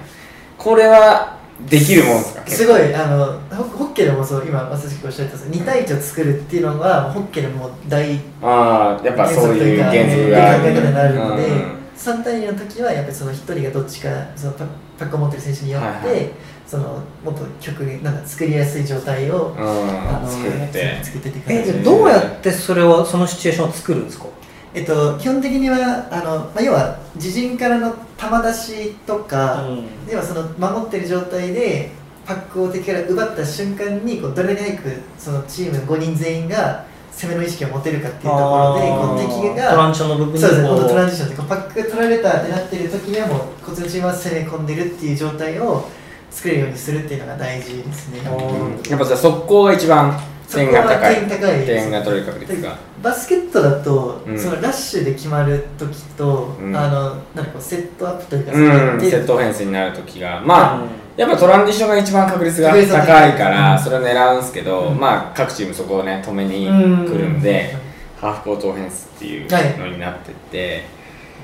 [0.57, 1.37] これは
[1.67, 2.47] できるもんですか？
[2.47, 11.75] すごいあのホホッケーでもそう今まさしくおっしゃった2対1を作るっていうのはホッケーでも大ああやっぱそういう原則がある考え方になるので、うん。
[11.95, 14.65] 3対2の時はやっぱりその1人がどっちかそのパ
[14.99, 16.31] パックを持ってる選手によって、
[16.67, 21.03] そのもっと曲なんか作りやすい状態を、うんあの作って。
[21.03, 24.25] 作ってってえどうやってそれをそのシチュエーションを作るんですか？
[24.73, 29.85] えっと、基本的にはあの、まあ、要は自陣からの球出しとか、うん。
[30.11, 31.91] 要はその守ってる状態で
[32.25, 45.87] パックを敵から奪った瞬間にこうどれだけ早くそのチーム5人全員が攻めの意識を持てるかっていうところでこう敵トラがンジションの部分でそうですねこのトランこジションでこうパックが取られたってなってる時にはもうこっちのチームは攻め込んでるっていう状態を
[46.35, 48.19] 作れるようにするっていうのが大事ですね。
[48.25, 50.19] あーやっぱじゃあ速攻が一番
[50.51, 51.15] 点が高い。
[51.15, 51.83] 点高いです。
[51.83, 52.77] 点が取れる確率が。
[53.01, 54.39] バスケットだと、うん。
[54.39, 56.75] そのラッシュで決まる時と、うん。
[56.75, 60.41] あのなんかこうセットアップというか、うんでセットオフェンスになる時が。
[60.41, 60.89] まあ、うん。
[61.15, 64.99] やっぱトランジションが一番確率が高高いいからうんそれを狙うんですけど、うん。
[64.99, 67.75] まあ各チームそこをね止めにうん来るんで、
[68.19, 70.83] ハーフコートオフェンスっていうはいのになってって、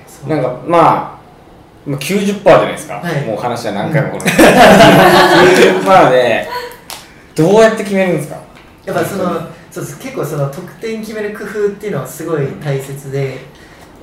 [0.07, 0.29] そう。
[0.29, 1.20] なんかまあ
[1.85, 3.25] まあ90%じゃないですか、はい。
[3.25, 6.47] もう話は何回もこの90%で
[7.35, 8.39] どうやって決めるんですか？
[8.85, 9.99] やっぱそのそうです。
[9.99, 13.39] 結構その得点決める工夫っていうのはすごい大切で、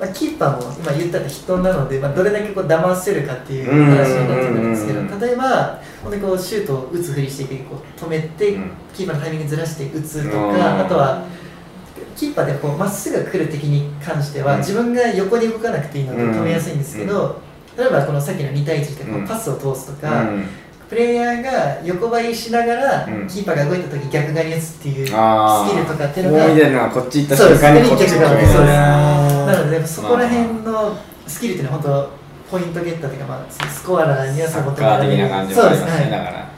[0.01, 8.71] まあ、キーパーも今言ったって人なので、まあ、どれだけこう騙せるかっていう話になってくるんですけどうんうんうん例えば本当にこうシュートを打つふりしてこう止めて、うん。
[8.95, 10.57] キーパーのタイミングずらして打つとうん。
[10.57, 11.25] かあとは
[12.17, 14.59] キーパーでこうまっすぐ来る敵に関しては、うん。
[14.61, 17.41] 自分が横に動かなくていいのでうん止めやすいんですけど、
[17.79, 19.27] 例えばこのさっきの2対1でこううん。
[19.27, 20.47] パスを通すとか、うん。
[20.89, 23.29] プレイヤーが横張りしながら、うん。
[23.29, 27.63] キーパーが動いた時逆側に打つっていうスキルとかっていうのがこう見てるのはこっち行ったそうです。
[27.63, 28.73] 瞬間にこっち逆側にそうです。
[28.73, 30.99] ななのでそこら辺の
[31.29, 32.11] スキルっていうのは本
[32.51, 36.05] 当ポイントゲッターというか、まあ、スコアラーにはサッカー的な感じもありますね、そうです。
[36.05, 36.49] ねだから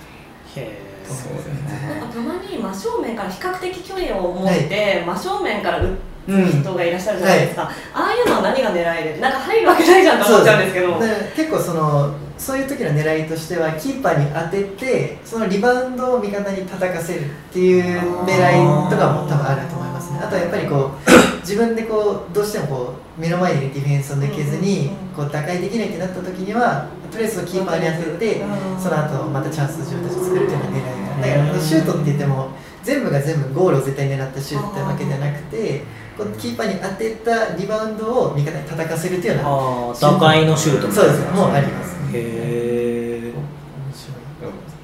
[1.11, 2.01] そうだよね。
[2.01, 11.01] なんかたまに真正面から比較的距離を持って、真正面から打うんつ人がいらっしゃるじゃないですか、ああいうのは何が狙いでなんか入るわけないじゃんと思っちゃうんですけど。
[11.37, 20.21] 結構そのそういう時の狙いとしてはキーパーに当ててそのリバウンドを味方に叩かせるっていう狙いとかも多分あると思いますね。
[20.21, 21.11] あとはやっぱりこう
[21.45, 28.43] 自分でこうどうしてもこう目の前にディフェンスを抜けずにこう打開できないってなった時にはとりあえずキーパーに当てて
[28.79, 32.49] その後またチャンス自分たち作るっていうような狙いがだからシュートって言っても
[32.83, 35.83] 全部が全部ゴールを絶対狙ったシュートってわけじゃなくて
[36.21, 39.45] こうキーパーに当てたリバウンドを味方に叩かせるっていうよう
[39.93, 41.31] な打開のシュートそうですね。
[41.31, 41.95] もうあります。
[41.95, 43.33] ねへえ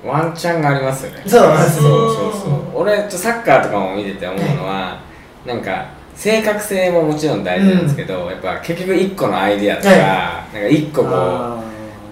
[0.03, 1.23] ワンチャンがありますよね。
[1.27, 2.77] そうそうそうそう。
[2.77, 5.01] 俺サッカーとかも見てて思うのは、
[5.45, 9.95] なんか正確性ももちろん大事なんですけど、やっぱ結局一個のアイディアとか、は
[10.53, 10.55] い。
[10.55, 11.63] なんか一個こあ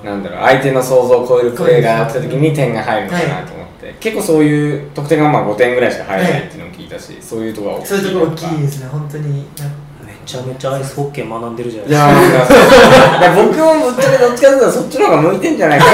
[0.03, 7.89] うなんだろう相手の想像を超えるプレーがあった時に点が入るのかなと思って、結構そういう得点がまあ5点ぐらいしか入らないっていうのも聞いたし、そういうところが大きい。
[7.89, 8.87] そういうところ大きいですね。
[8.89, 9.45] 本当に。
[9.45, 12.09] ーめちゃめちゃアイスホッケー学んでるじゃないいですか。
[12.09, 15.93] やーなんかそういや僕もぶっちゃけどっちかというとそっちの方が向いてんじゃないかな。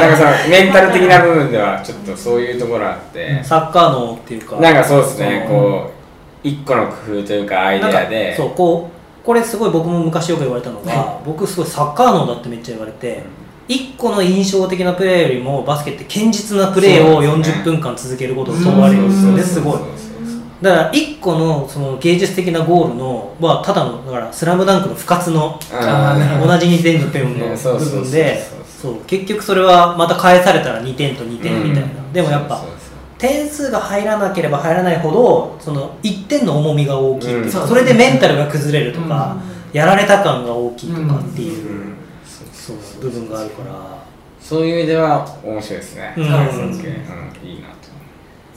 [0.00, 4.56] なんかそのメンタル的な部分ではちょっとそういうところあって、サッカーのっていうか。
[4.56, 5.96] なんかそうですね、うんこう
[6.46, 8.36] 一個の工夫というかアイデアで。
[8.36, 13.24] そうこうこれすごい僕も昔よく言われたのが、は僕すごいサッカー脳だってめっちゃ言われて、
[13.66, 17.62] 一個の印象的なプレーよりもバスケって堅実なプレーをそうですね。
[17.62, 19.72] 40分間続けることを問われるんですよねすごい。
[19.72, 20.05] そうそうそう
[20.62, 28.42] だから一個のその芸術的なゴールのはただのだからスラムダンクの不活の同じ2点のペンの部分で
[29.06, 32.12] 結局それはまた返されたら2点と2点みたいな、うん。
[32.12, 32.64] でもやっぱ
[33.18, 39.36] 点数が入らなければ入らないほどその1点の重みが大きいっていうそれでメンタルが崩れるとか、
[39.72, 41.94] やられた感が大きいとかっていう,、
[42.52, 43.96] そう部分があるから。
[44.46, 46.14] そういう意味では面白いですね。
[46.16, 46.24] うん。
[46.24, 47.68] いいな。
[47.70, 47.75] と。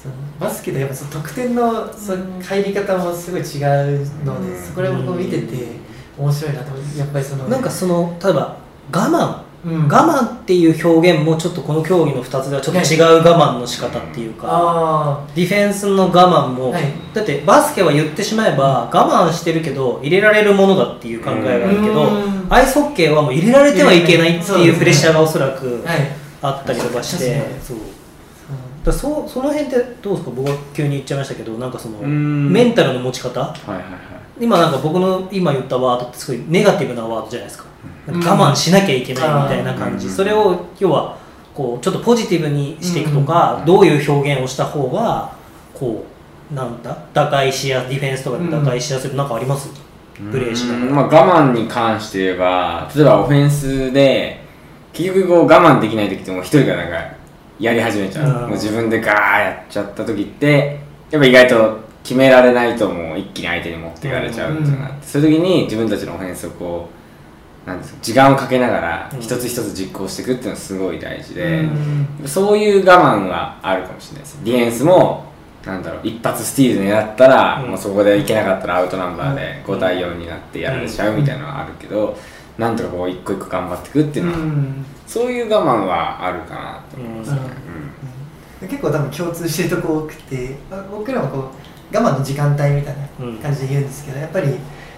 [0.01, 0.11] そう。
[0.39, 3.63] バスケでやっぱその得点のその入り方もすごい違
[3.95, 4.63] うので、うん。
[4.63, 5.79] そこら僕見てて
[6.17, 8.57] 面白いなとやっぱりそのなんかその例えば
[8.91, 9.49] 我慢。
[9.65, 9.87] うん。
[9.89, 16.83] 我慢っていう表現もちょっとこの競技の2つではちょっと違う我慢の仕方っていうか、あディフェンスの我慢も、はい。
[17.13, 22.47] だってバスケは言ってしまえば我慢してるけど入れられるものだっていう考えがあるけど、うん。
[22.49, 25.99] アイスホッケーはもう入れられてはいけないっていうプレッシャーがおそらくあはい。
[26.41, 27.61] あったりとかして、確かに。
[27.61, 27.77] そう
[28.83, 30.31] だそその辺ってどうですか？
[30.31, 32.51] 僕は急に言っちゃいましたけどなんかそのん。
[32.51, 33.39] メンタルの持ち方？
[33.41, 33.85] はいはいはい。
[34.39, 37.65] 今なんか僕の今言ったワードってすごいネガティブなワードじゃないですか,、
[38.07, 40.13] 我慢しなきゃいけないみたいな感じ、うん。
[40.13, 41.17] それを要は
[41.53, 43.65] こうちょっとポジティブにしていくとか、うん。
[43.65, 45.35] どういう表現をした方が
[45.73, 46.05] こ
[46.51, 46.97] うなんだ？
[47.13, 49.69] 打開しやディフェンスとかで打開しやすいとなんかあります、
[50.31, 50.85] プレーしながら。
[50.85, 54.41] うんまあ、我慢に関して言えば例えばオフェンスで
[54.93, 57.18] 結局こう我慢できない時ってもう一人がなんか
[57.59, 58.41] やり始めちゃう、うん。
[58.41, 60.79] もう自分でガーやっちゃった時って
[61.11, 64.65] やっぱ意外と決められないともう一気に相手に持っていかれちゃうってい？
[64.65, 66.89] うのがあって、そういう時に自分たちのオフェンスをこ
[67.65, 69.19] うなんですか時間をかけながらうん。
[69.19, 71.61] 一つ一つ実行していくっていうのはすごい大事で、
[72.21, 72.27] うん。
[72.27, 74.39] そういう我慢はあるかもしれないです。
[74.43, 75.29] ディフェンスも
[75.65, 77.69] なんだろう一発スティール狙ったら、うん。
[77.71, 79.75] もうそこでいけなかったらアウトナンバーでうん。
[79.75, 82.17] 5対4になってやられちゃうみたいなのはあるけど、
[82.59, 84.85] なんとかこう一個一個頑張っていくっていうのは、うん。
[85.07, 91.37] そういう我慢はあるかなと思いますね、結構多分共通してるとこ多くてあ僕らもこ
[91.91, 94.49] う我慢の時間帯みたいな感じで言うんですけど、やっぱり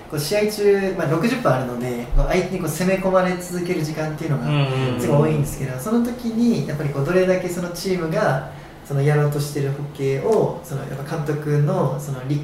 [0.09, 8.51] こう試合中、まあ、60分あるのでこう相手にこう攻め込まれ続ける時間っていうのがうんすごい多いんですけど、その時にやっぱりこうどれだけそのチームが
[8.83, 12.41] そのやろうとしてるホッケーをそのやっぱ監督のそのり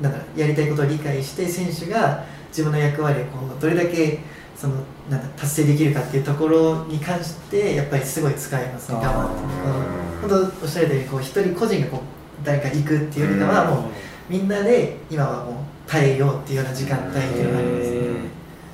[0.00, 4.20] なんだやりたいことを理解して選手が自分の役割をこうどれだけ
[4.58, 4.74] その
[5.08, 8.98] なんだ達成できるかっていうところに関してやっぱりすごい使いますね。
[8.98, 12.00] 我慢っていうか本当おっしゃるようにこう一人個人がこう
[12.44, 13.84] 誰か行くっていうよりかはもう
[14.28, 15.54] みんなで今はもう
[15.86, 17.98] 耐えようっていうような時間帯っていうのがありますね。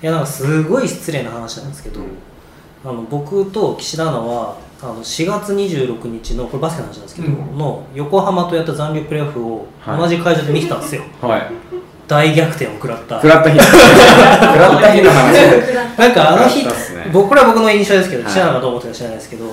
[0.03, 2.01] いやなんかすごい失礼な話なんですけど、
[2.83, 7.59] あの僕と岸田アナはあの4月26日のこれバスケの話なんですけど、うん。
[7.59, 9.99] の横浜とやった残留プレーオフをはい。
[9.99, 11.53] 同じ会場で見てたんですよ、はい
[12.07, 13.17] 大逆転を食らった。
[13.17, 13.73] 食らった日 食
[14.59, 15.39] らった日の話。
[15.99, 16.71] なんかあの日ね。
[17.13, 19.45] 僕ら僕の印象ですけどはい岸田アナがどう思ってるか知らないですけど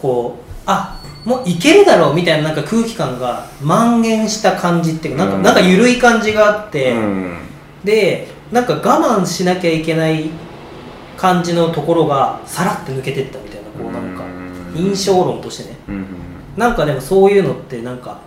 [0.00, 5.42] こうあもういけるだろうみたいななんか空気感が蔓延した感じっていうかなんか,、うん。
[5.42, 7.36] なんか緩い感じがあって、うん。
[7.84, 8.78] でなんか我
[9.20, 10.30] 慢しなきゃいけない
[11.16, 14.22] 感じのところがさらって抜けてったみたいなこうなんか
[14.76, 14.84] うん。
[14.86, 15.76] 印象論としてね。
[15.88, 16.06] うん。
[16.56, 18.18] なんかでもそういうのってなんか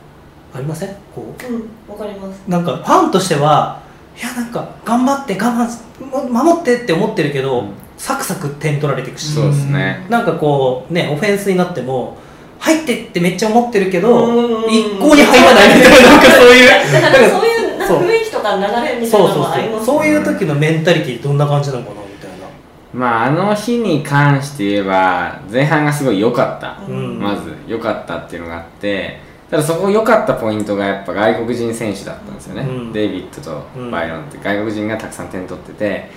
[0.53, 0.89] ありません？
[1.13, 1.53] こう？
[1.53, 2.41] んわかります。
[2.47, 3.79] うなんかファンとしては
[4.17, 7.69] いやなんか頑張って我慢守ってって思ってるけど、うん。
[7.97, 10.05] サクサク点取られていくし、そうですね。
[10.09, 12.15] なんかこうねオフェンスになっても
[12.59, 14.71] 入ってってめっちゃ思ってるけどうん。
[14.71, 16.91] 一向に入らないみたいな なんかそういう。
[16.93, 19.95] だからそういうなんかそう雰囲気とか流れみたいなそうそうのはありますそう。
[19.97, 22.45] そういう時のメンタリティどんな感じなのかなみたいな。
[22.93, 27.19] まああの日に関して言えば前半がすごい良かった、うん。
[27.19, 29.19] まず良かったっていうのがあって
[29.49, 32.93] ただそこ良かったポイントがやっぱ外国人選手だったんですよね、うん。
[32.93, 34.37] デイビッドとバイロンって。
[34.37, 36.09] 外国人がたくさん点取ってて。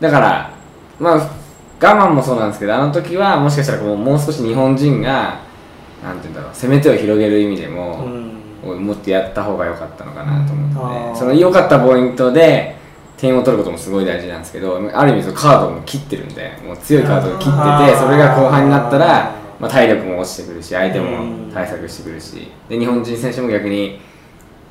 [0.00, 0.50] だから
[0.98, 1.30] まあ
[1.82, 5.40] 我慢もそうなんですけどあの時はもしかしたらこうもう少し日本人が
[6.02, 8.40] なんて言うんだろう攻め手を広げる意味でも、うん。
[8.62, 12.76] もっとやった方が良かったのかなと思って、うその良かったポイントで
[13.16, 22.50] 点を取ることもすごい大事なんですけどある意味そのカードをもう切ってるんでもう強いカードを切っててそれが後半になったら、まあ、体力も落ちてくるし相手も対策してくるし。
[22.68, 24.00] で日本人選手も逆に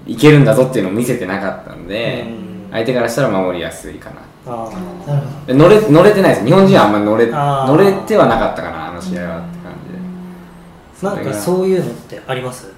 [0.07, 2.72] いけるんだぞっていうのを見せてなかったのでうん。
[2.72, 4.22] 相手からしたら守りやすいかな。
[4.48, 4.72] あー。
[4.74, 5.11] なるほ
[5.45, 5.48] ど。
[5.48, 6.45] で乗れ乗れてないです。
[6.45, 11.07] 日本人はあんまり乗れ乗れてはなかったかなあの試合はって感じで。
[11.07, 12.72] なんかそういうのってあります？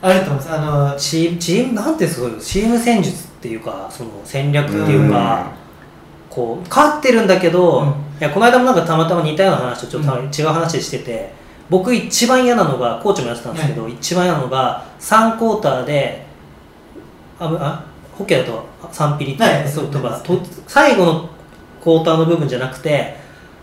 [0.00, 0.52] あると思います。
[0.52, 5.52] あのチームチームなんてすごいチーム戦術っていうかその戦略っていうか、
[6.30, 7.88] こう勝ってるんだけど、うん。
[7.88, 10.26] いやこの間もなんかたまたま似たような話とちょっとうん。
[10.26, 11.32] 違う話してて、
[11.70, 16.26] 僕一番嫌なのがコーチもやってたんですけど、一番嫌なのが3クォーターで
[17.38, 17.84] ああ
[18.16, 19.68] ホッケーだと3ピリって、はい。
[19.68, 21.28] そうとかはいと最後の
[21.82, 23.16] クォーターの部分じゃなくて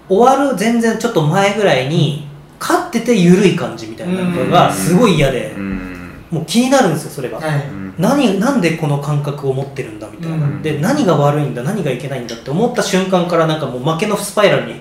[0.08, 2.28] 終わる全然ちょっと前ぐらいに
[2.60, 6.12] 勝ってて緩い感じみたいなのがすごい嫌で、うん。
[6.32, 7.40] もう気になるんですよそれが。
[7.40, 7.64] はい。
[7.98, 10.62] 何なんでこの感覚を持ってるんだみたいな、うん。
[10.62, 14.74] で何が悪いんだ何がいけないんだって思った瞬間からなんかもう負けのスパイラルに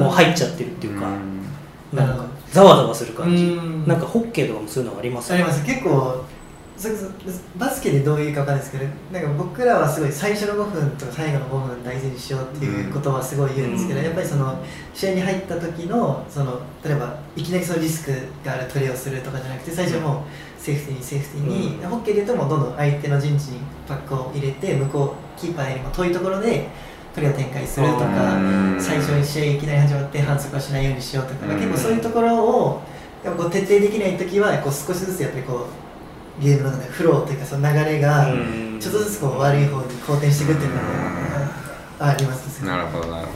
[0.00, 1.98] もう入っちゃってるっていうか、うん。
[1.98, 2.21] なんか
[2.52, 3.86] ざわざわする感じ、うん。
[3.86, 5.32] なんかホッケーとかもそういうのあります？
[5.32, 5.64] あります。
[5.64, 6.24] 結構
[7.56, 14.06] バスケでどういうかわかんないですけどなんか僕らはすごい最初の5分とか最後の5分大事にしようっていうことはすごい言うんですけど、うん。
[14.06, 14.58] やっぱりその
[14.92, 18.12] 試合に入った時のその例えばいきなりそのリスク
[18.44, 21.88] があるプレーをするとかじゃなくて最初はもうセーフティーにセーフティーに、うん。
[21.88, 26.68] ホッケーで言うともうどんどん相手の陣地にパックを入れて向こうキーパーよりも遠いところで
[27.14, 28.40] プレーを展開するとか、う
[28.76, 28.80] ん。
[28.80, 31.56] 最初に試合いきなり始まって反則はしないようにしようとか、うん。
[31.56, 32.82] 結構そういうところを
[33.24, 35.66] こう徹底できない時はこう少しずつやっぱりこ
[36.40, 38.78] うゲームの中でフローというかその流れがうん。
[38.80, 40.82] ちょっとずつこう悪い方に好転していくっていうのが
[42.00, 43.32] ありますなるほどなるほ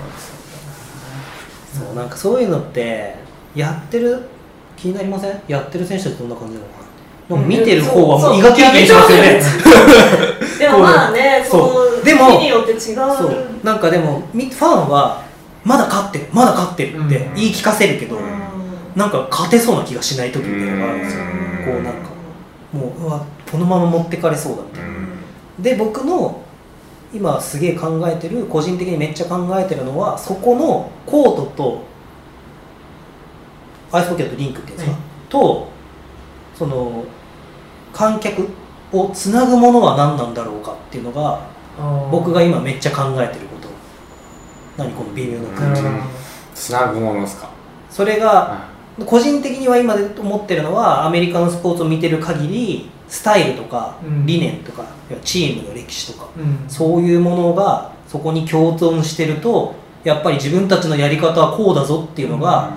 [1.73, 3.15] そうなんかそういうのって
[3.55, 4.23] やってる？
[4.77, 5.41] 気になりません？
[5.47, 6.86] やってる選手ってどんな感じなのかな？
[7.29, 9.41] 見てる方はもう胃がキリキリしますよね。
[10.59, 12.05] でもまあね そう。
[12.05, 12.79] でも日によって違う。
[12.79, 12.93] そ
[13.27, 13.47] う。
[13.65, 15.23] なんかでもみファンは
[15.65, 17.35] まだ勝ってるまだ勝ってるってうん。
[17.35, 18.23] 言い聞かせるけど、うん。
[18.95, 21.25] なんか勝てそうな気がしない時みたいなのがあるんですよ。
[21.25, 21.73] うん。
[21.73, 22.17] こうなんか
[22.73, 24.91] もううわこのまま持ってかれそうだみたいな、
[25.59, 26.41] で僕の
[27.13, 31.85] 今すげえ考えてる個人的にめっちゃ考えてるのはそこのコートと
[33.93, 35.01] アイスホッケーだとリンクっていうんですか、はい。
[35.29, 35.69] と
[36.55, 37.05] その
[37.97, 38.47] 観客
[38.93, 41.41] をつなぐものは何なんだろうかっていうのが
[42.11, 43.69] 僕が今めっちゃ考えてること。
[44.77, 45.81] 何この微妙な感じ、
[46.55, 47.49] つなぐものですか？
[47.91, 48.67] それが
[49.07, 54.27] 個人的には今で思ってるのはアメリカのスポーツを見てる限りスタイルとかうん。
[54.27, 54.85] 理念とか、
[55.25, 56.69] チームの歴史とかうん。
[56.69, 59.75] そういうものがそこに共存してると
[60.05, 62.75] やっぱり自分たちのやり方はこうだぞっていうのが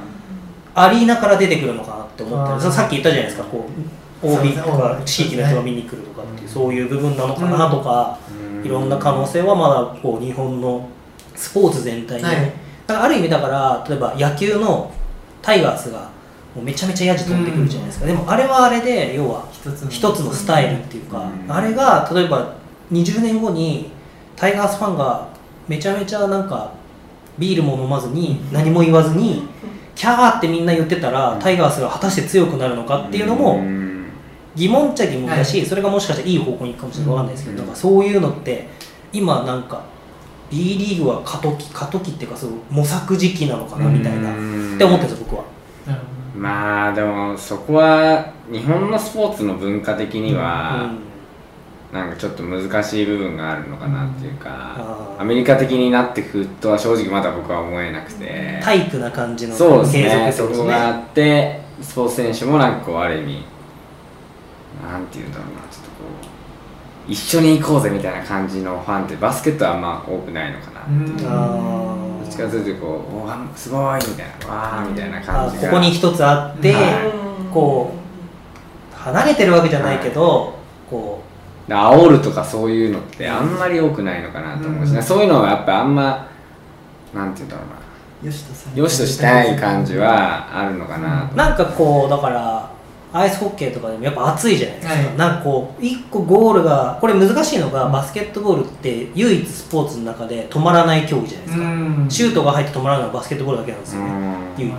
[0.74, 2.72] アリーナから出てくるのかなって思ってる。
[2.72, 8.66] さっき言ったじゃないですかこう OB とか地域の人が見に来るとかっていううんそういう部分なのかなとかうん。
[8.66, 10.90] いろんな可能性はまだこう日本の
[11.36, 12.36] スポーツ全体に、はい。
[12.88, 14.92] だからある意味だから例えば野球の
[15.42, 16.10] タイガースが
[16.56, 21.52] もうめちゃめちゃヤジ飛んでくるじゃないですか、でもあれはあれで要は一つの一つのスタイルっていうか、うん。
[21.52, 22.56] あれが例えば
[22.92, 23.92] 20年後に
[24.36, 25.30] タイガースファンが
[25.68, 26.74] めちゃめちゃなんか
[27.38, 29.48] ビールも飲まずに何も言わずに
[29.96, 33.89] キャーってみんな言ってたらタイガースが果たして強くなるのかっていうのもん
[34.56, 37.14] 疑問っちゃ疑問だし、はそれがもしかしたらいい方向に行くかもしれない。
[37.14, 37.66] わかんないですけど、うん。
[37.66, 38.68] なんかそういうのって
[39.14, 39.84] 今なんか
[40.50, 44.76] B リーグは過渡期過渡期っていうかそう模索時期なのかなみたいな、うん。
[44.76, 45.46] って思ってるんですよ僕は。
[46.36, 50.92] まあでもそこは日本のスポーツの文化的には、
[51.92, 60.56] なんかちょっと難しい部分があるのかなっていうか、アメリカ的になってくとは正直まだ僕は思えなくて、タイプな感じのそうです継続ね。
[60.56, 60.64] そ。
[60.64, 63.44] こがあってスポーツ選手もなんかこうある意味
[64.82, 66.04] なんていうんだろうなちょっとこ
[67.08, 77.94] う一緒に行こうぜみたいな感じのファンってバスケットはあんま多くないのかなっていう、どっちかというとこうおーすごいみたいなわーみたいなー感じがあここに一つあって、はいこ
[78.94, 80.54] 離れてるわけじゃないけど、
[80.90, 81.24] こ
[81.68, 85.04] で煽るとかそういうのってあんまり多くないのかなと思うし、うん。
[85.04, 86.28] そういうのはやっぱあんま
[87.14, 87.80] なんていうんだろうな。
[88.22, 92.70] よしとしたい感じはあるのかなうなんかこうだから
[93.12, 95.18] アイスホッケーとかでもやっぱ暑いじゃないですか、はい。
[95.18, 102.06] なんかこう1個ゴールがこれ難しいのが、うんバスケットボールって唯一スポーツの中で止まらない競技じゃないですか、ん。
[102.10, 104.12] シュートが入って止まらないのはバスケットボールだけなんですよね、
[104.58, 104.76] 唯一。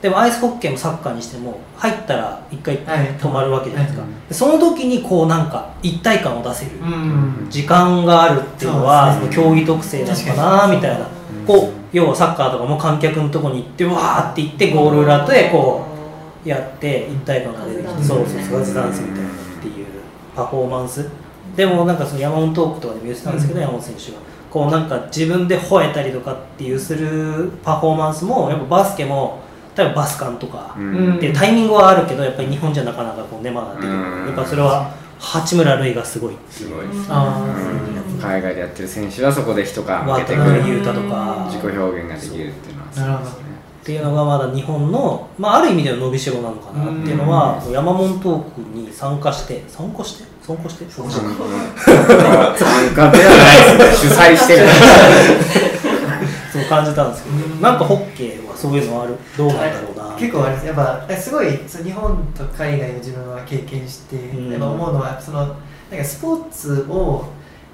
[0.00, 4.10] でもアイスホッケーもサッカーにしても入ったら1回はい止まるわけじゃないですか、はい。
[4.28, 6.72] でその時にこうなんか一体感を出せる。
[6.80, 7.46] うん。
[7.50, 11.06] 時間があるっていうのはその競技特性なのかなみたいな。
[11.46, 15.93] こう要はサッカーとかも観客のとこに行ってわーって行ってゴール裏でこう
[16.44, 19.86] やって一体感が出てきてうんそうそうそうガズダンスみたいなっていう
[20.36, 21.08] パフォーマンス。
[21.56, 23.62] でもなんかその山本トークとかでも言ってたんですけど、うん。
[23.62, 24.18] 山本選手は。
[24.50, 29.40] こうなんか自分で吠えたりとかっていうするパフォーマンスもやっぱバスケも
[29.76, 31.16] 例えばバスカンとかうん。
[31.16, 34.26] っていうタイミングはあるけどやっぱり日本じゃなかなかこうねまだできるうん。
[34.26, 38.18] やっぱそれは八村塁がすごいすごいあうん。
[38.20, 41.48] 海外でやってる選手はそこで一皮向けてく渡る辺裕太とか。
[41.50, 43.20] 自己表現ができるっていうのは。
[43.20, 43.43] ね
[43.84, 50.24] っていうのがまだ日本の、まあ、ある意味での伸びしろなのかなっていうのは山本トークに参加して参加して？
[50.40, 50.90] 参加して？
[50.90, 51.34] 参加して参
[52.94, 54.10] 加ではないですね。
[54.10, 54.66] 主催してる。
[56.50, 59.18] そう感じたんですけどなんかホッケーはそういうのある？
[59.36, 60.66] どうなんだろうな結構あれです。
[60.66, 64.50] やっぱすごい日本と海外を自分は経験して、うん。
[64.50, 65.50] やっぱ思うのはそのなん
[65.98, 67.26] かスポーツを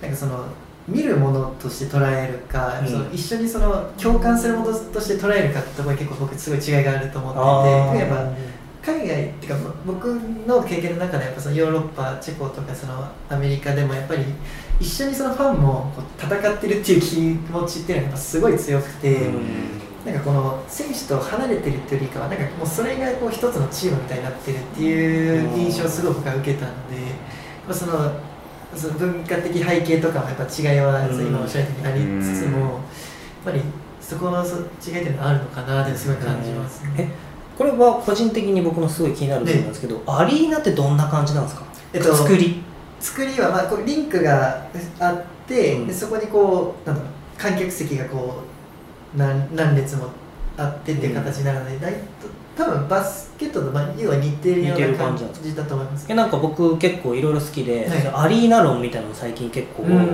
[0.02, 0.44] なんかその
[0.90, 2.88] 見るものとして捉えるか、うん。
[2.88, 8.10] その一緒にその共感するものとして捉えるかってところに結構僕すごい違いがあると思あっててー。
[8.10, 8.50] やっぱ
[8.82, 10.06] 海外っていうかま僕
[10.46, 14.24] の経験の中でやっぱそのヨーロッパチェコとかそのアメリカでもやっぱり
[14.80, 19.30] 一緒にそのファンもこう戦ってるっていう気持ちっていうのがすごい強くて。
[20.04, 26.96] なんかこの選手と離れてるっていうよりかはなんかもうそれがこう一つのチームみたいになってるっていう印象をすごく僕は受けたので、
[27.68, 28.10] まあ、その
[28.76, 31.26] その文化的背景とかもやっぱ違いはうん。
[31.26, 32.70] 今おっしゃるようにありつつもやっ
[33.44, 33.62] ぱり
[34.00, 37.10] そこのそ違いっていうのはあるのかなってすごい感じますえね。
[37.56, 42.62] これは個人的に僕のすごい気になるところなんですけど、アリーナってどんな感じなんですか、えっと作り。
[42.98, 44.66] 作りはまあこうリンクが
[44.98, 45.86] あって、うん。
[45.86, 48.42] でそこにこうなんだろう観客席がこ
[49.14, 50.08] う何何列も
[50.56, 51.94] あってっていう形になるので、だい
[52.56, 56.06] 多分バスケットとまあ要は似てるような感じだと思います。
[56.08, 58.26] えなんか僕結構いろいろ好きで、はい。
[58.26, 60.06] アリーナ論みたいなの最近結構、うん。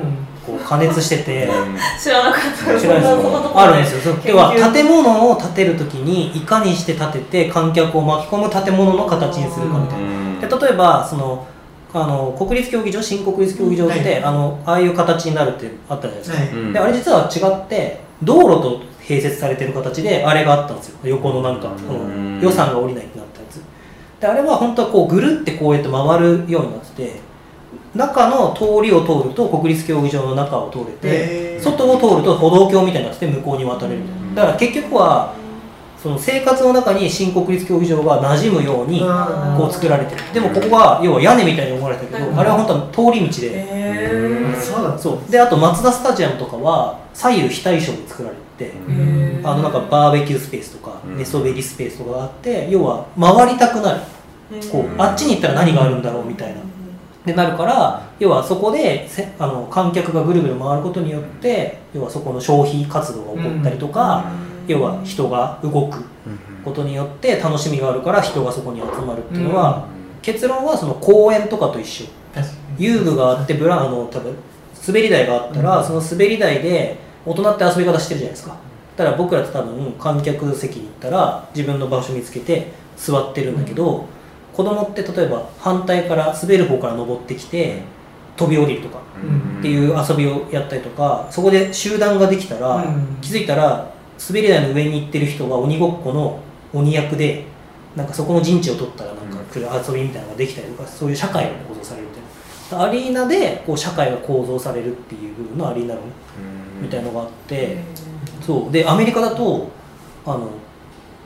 [0.46, 1.50] こう加熱してて。
[2.00, 2.70] 知らなかった。
[2.70, 3.52] 違うんですよ。
[3.54, 4.14] あるんですよ。
[4.14, 4.30] そう。
[4.30, 11.44] 要は建物を建てるときにいかにして建てて観客を巻き込む建物の形にするかみたいな、で例えばその
[11.92, 14.24] あの国立競技場新国立競技場って、はい。
[14.24, 16.48] あのああいう形になるってあったじゃないですか、はい。
[16.50, 20.98] うんであれ実は違って道路と併設されてる形であれがあったんですよ。
[21.04, 22.40] 横のなんか、うん。
[22.42, 23.60] 予算が下りないってなったやつ。
[24.20, 27.20] であれは本当はこうぐるってこうやって回るようになってて
[27.94, 34.34] 中の通りを通ると国立競技場の中を通れて、外を通ると歩道橋みたいになってて向こうに渡れるみたいな。
[34.34, 35.34] だから結局は
[36.02, 39.56] その生活の中に新国立競技場が馴染むようにうん。
[39.56, 40.22] こう作られてる。
[40.32, 42.38] でもここが要は屋根みたいに思われたけど、うん。
[42.38, 44.54] あれは本当は通り道で、
[44.98, 49.48] そうであとマツダスタジアムとかは左右非対称に作られてて、ー。
[49.48, 51.18] あのなんかバーベキュースペースとか、うん。
[51.18, 54.00] 寝そべりスペースとかがあって要は回りたくなる。
[54.70, 56.60] こう、うんあっちに行ったら何があるんだろうみたいな、
[57.24, 64.30] でなるから要はそこでせあの観客がぐるぐる回ることによって要はそこの消費活動が起こったりとか、
[64.68, 66.04] 要は人が動く
[66.64, 69.88] ことによって楽しみがあるから人がそこに集まるっていうのは、
[70.22, 72.06] 結論はその公園とかと一緒。
[72.78, 74.36] 遊具があってブラあの多分
[74.86, 75.84] 滑り台があったら、うん。
[75.84, 78.56] その滑り台で大人って遊び方してるじゃないですか。
[78.96, 84.06] だから僕らって多分観客席に行ったら自分の場所見つけて座ってるんだけど、
[84.54, 87.82] 子供って例えば反対から滑る方から登ってきて
[88.36, 89.00] 飛び降りるとか
[89.58, 93.18] っていう遊びをやったりとかそこで集団ができたら、うん。
[93.20, 93.90] 気づいたら
[94.26, 96.40] 滑り台の上に行ってる人が鬼ごっこの
[96.72, 97.44] 鬼役で
[97.94, 102.26] なんかそこの陣地を取ったらなんか来る遊びみたいなのができたりとかそういう社会が構造されるみたいな。
[102.86, 106.02] アリーナでこう社会が構造されるっていう部分のアリーナ論
[106.80, 107.78] みたいなのがあって
[108.40, 108.72] そう。
[108.72, 109.70] でアメリカだと
[110.24, 110.50] あの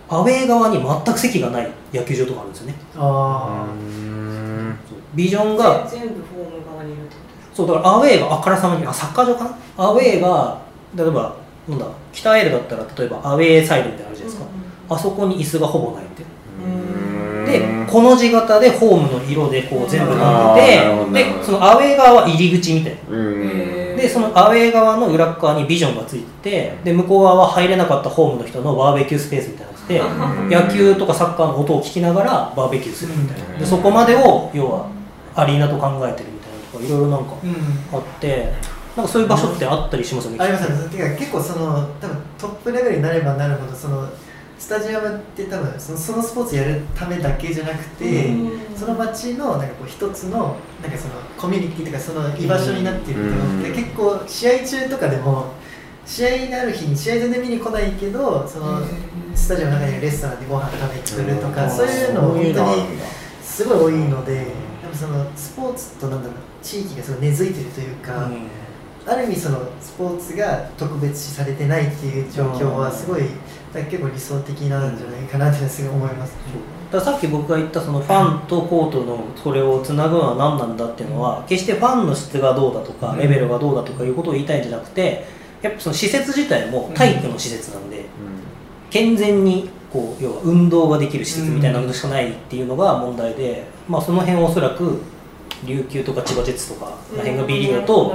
[0.08, 2.74] アウェー側に全く席がない野球場とかあるんですよね。
[2.96, 3.66] あ
[4.88, 4.98] そう。
[5.14, 7.20] ビジョンが全部ホーム側にいるってこ
[7.50, 9.56] とそうだからアウェーがあからさまにあサッカー場かな？
[9.76, 10.60] アウェーが
[10.94, 11.36] 例えば
[11.68, 14.46] なんだ北エールだったら例えばアウェーサイドみたいなのあるじゃないですか、
[14.88, 21.38] あそこに椅子がほぼないみたいなでこの字型でホームの色でこう全部なってあーなるほどなるほど。
[21.38, 23.16] てでそのアウェー側は入り口みたいな。
[23.16, 33.58] うんでそのアウェー側の裏っ側にビジョンがついててで向こう側は入れなかったホームの人のバーベキュースペースみたいなのて野球とかサッカーの音を聞きながらバーベキューするみたいな。
[33.58, 34.88] でそこまでを要は
[35.34, 38.52] アリーナと考えてるみたいなとかいろいろなんかうんあって
[38.96, 44.08] なんかそういう場所ってあったりしますよねありますねてか結構その多分トップレベルになればなるほどその
[44.60, 48.76] スタジアムって多分そのそのスポーツやるためだけじゃなくて、うん。
[48.76, 53.74] その街のなんかこう一つのなんかそのコミュニティとかその居場所になっていると思って、うん。
[53.74, 55.54] 結構試合中とかでも
[56.04, 58.82] 試合がある日に試合全然見に来ないけどその
[59.34, 62.82] スタジアムの中にレストランでご飯食べに来るとか、そういうのを本当に
[63.42, 64.44] すごい多いので、で
[64.88, 68.48] もそのスポーツとなんだろう地域がすごい根付いてるというか、うん。
[69.06, 73.22] ある意味そのスポーツが特別視されてないっていう状況はすごい
[73.74, 76.34] なんか結構理想的なんじゃないかなってすごい思います。
[76.90, 83.18] だからさっき僕が言ったそのファンとコートのそれをつなぐのは何なんだっていうのは決してファンの質がどうだとかうん。
[83.18, 85.24] レベルがどうだとかいうことを言いたいんじゃなくて
[85.62, 88.06] やっぱその施設自体も体育の施設なんで
[88.90, 95.00] 健全にこう要は運動ができる施設みたいなのしかないっていうのが問題で、まあ、その辺をおそらく
[95.64, 98.14] 琉球とか千葉ジェッツとかあの辺が B リーグだと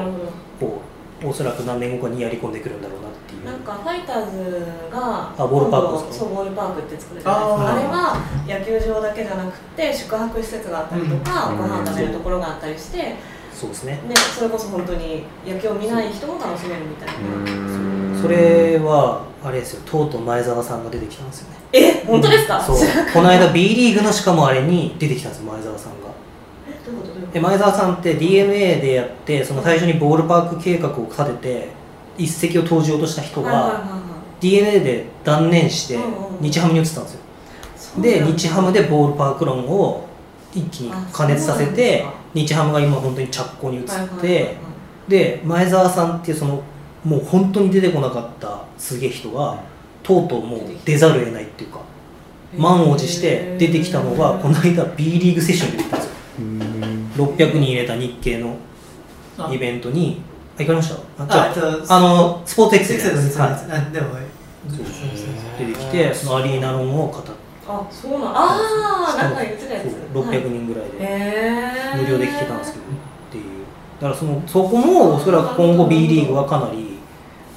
[0.59, 0.81] こ
[1.23, 3.04] うおそらく何年後かにやり込んでくるんだろうな
[3.45, 7.57] なんかファイターズがあボールパークそうボールパークって作るじゃないです。
[7.57, 11.57] かあれは野球場だけじゃなくて宿泊施設があったりとか、うん。
[11.57, 13.15] ご飯食べるところがあったりして、ね、
[13.53, 14.01] そうですね。
[14.37, 19.81] それこそ本当に野球を見ない人も楽しめるみたいな、それはあれですよ。
[19.85, 21.57] とうとう前澤さんが出てきたんですよね。
[21.71, 22.61] え本当ですか？
[22.61, 22.77] そう。
[22.77, 23.13] 知らなかった。
[23.13, 26.05] この間 B リーグのしかもあれに出てきたんですよ前澤さんが。
[27.33, 31.67] え前澤さんって d n a でやってその最初にボールパーク計画を立てて
[32.17, 34.41] 一石を投じようとした人がはいはいはいはい。
[34.41, 35.97] D n a で断念して
[36.41, 38.01] 日ハムに移ったんですよ。
[38.01, 40.07] で日ハムでボールパーク論を
[40.53, 44.55] 一気に加熱させて日ハムが今本当に着工に移っはいはいはいて
[45.07, 46.63] で前澤さんっていうその
[47.03, 49.59] もう本当に出てこなかったすげえ人が
[50.01, 51.79] とうとうもう出ざるを得ないっていうか
[52.57, 56.15] 満を持して出てきたのがこの間 B リーグセッションに出たんですよ。
[57.15, 58.57] 600人入れた日系の
[59.37, 61.53] あイベントにあ行かれましたああ、じゃえっ
[61.87, 63.49] とああのスポーツエクセルです、はい。
[63.49, 63.55] あ
[63.91, 64.15] でも
[65.57, 67.31] 出てきてそのアリーナ論を語って
[67.67, 68.33] あそうなんあ
[69.13, 69.91] あなんか言ってたやつ。
[69.91, 72.87] そう600人ぐらいで無料で聞けたんですけどっ
[73.31, 73.43] ていう。
[73.99, 76.99] だからそのそこもおそらく今後 B リーグはかなり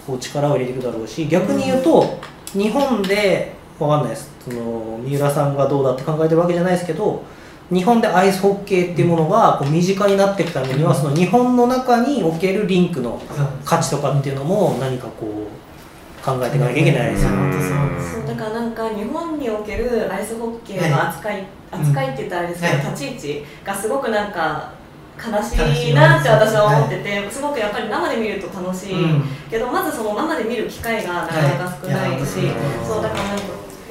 [0.06, 2.18] こう力を入れていくだろうし逆に言うと
[2.52, 4.30] 日本でわかんないです。
[4.44, 7.22] その三浦さんがどうだって考えてるわけじゃないですけど
[7.70, 13.20] 日本でアイスホッケーっていうものがこう身近になっていくためにはその日本の中におけるリンクの
[13.64, 17.30] 価値とかっていうのも何かこう考えていかなきゃいけないですよ。
[17.30, 18.26] ね。
[18.26, 24.72] だからなんか日本におけるアイスホッケーの扱い、扱いって言ったらあれですけど、はい立ち位置がすごくなんか
[25.18, 29.22] 悲しいなって私は思ってて、すごくやっぱり生で見ると楽しい、うん。
[29.50, 32.44] けどまずその生で見る機会がなかなか少ないし、はい。
[32.44, 32.54] いや
[32.86, 33.44] そうだからなんか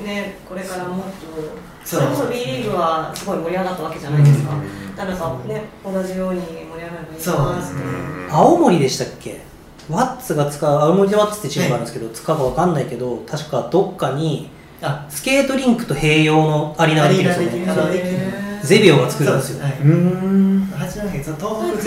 [0.03, 4.57] ねこれからもっとそれこそ B リーグはすごい盛り上がったわけじゃないですか、う。
[4.57, 6.33] んだからね同じよう。
[6.33, 7.35] に盛り上がればいいそう。
[7.37, 7.81] なってですね
[8.29, 9.41] 青森でしたっけ？
[9.89, 14.49] ワッツが使う青森でワッツってチームがあるんですけど、使うかわかんないけど確かどっかに
[14.81, 15.05] あ。
[15.09, 18.27] スケートリンクと併用のアリーナができるんで
[18.63, 19.63] ゼビオが作るんですよ。
[19.63, 19.79] はい。
[19.79, 21.09] うん東北フ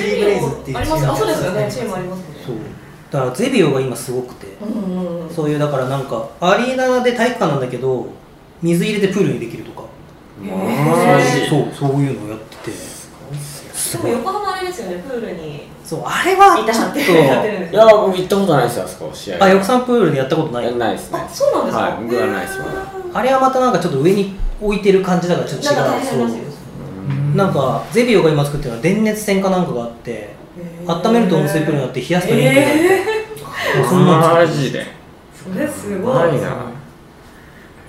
[0.02, 1.62] リーブレイズっていうありますあそうですよね。
[1.62, 2.24] がチームありますね。
[2.46, 2.56] そう。
[3.10, 4.46] だからゼビオが今すごくて。
[4.62, 5.30] うんうんうん。
[5.30, 8.08] そういうだからなんかアリーナで体育館なんだけど
[8.62, 9.82] 水入れてプールにできるとか
[11.48, 12.76] そうそういうのをやってて。
[13.90, 15.68] でも横浜あれですよねプールに。
[15.84, 19.38] そうあれはちょってっやってるんですいや僕行ったことないですよあそこ試合。
[19.38, 20.66] とあ横山プールでやったことない。
[20.66, 21.18] やないですね。
[21.18, 22.70] あそうなんですか、はい僕はないですまだ。
[23.12, 25.76] あれはまたなんかちょっと上に置いてる感じだからちょっと違う。
[25.76, 30.30] なんなんかゼビオが今作ってるのは電熱線かなんかがあって
[30.86, 34.86] 温めると温水プールになって冷やすとリンクになって、もうそんなマジで。
[35.34, 36.69] それすごいな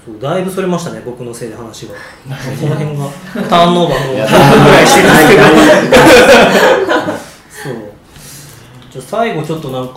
[0.06, 1.94] そうだいぶそれましたね僕のせいで話が。
[2.60, 3.06] その辺が。
[3.50, 5.44] ターンオーバーのぐらいしてるんですけど。
[7.64, 7.92] そう。
[8.92, 9.94] じゃあ最後ちょっとなんか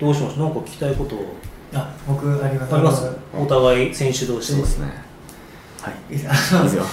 [0.00, 0.38] どうしましょう？
[0.44, 1.16] なんか聞きたいこと。
[1.74, 2.74] あ僕あります。
[2.74, 3.08] あります？
[3.36, 4.62] お互い選手同士で。
[4.62, 4.92] そうですね。
[6.10, 6.14] い。
[6.14, 6.16] い。
[6.16, 6.84] いいですよ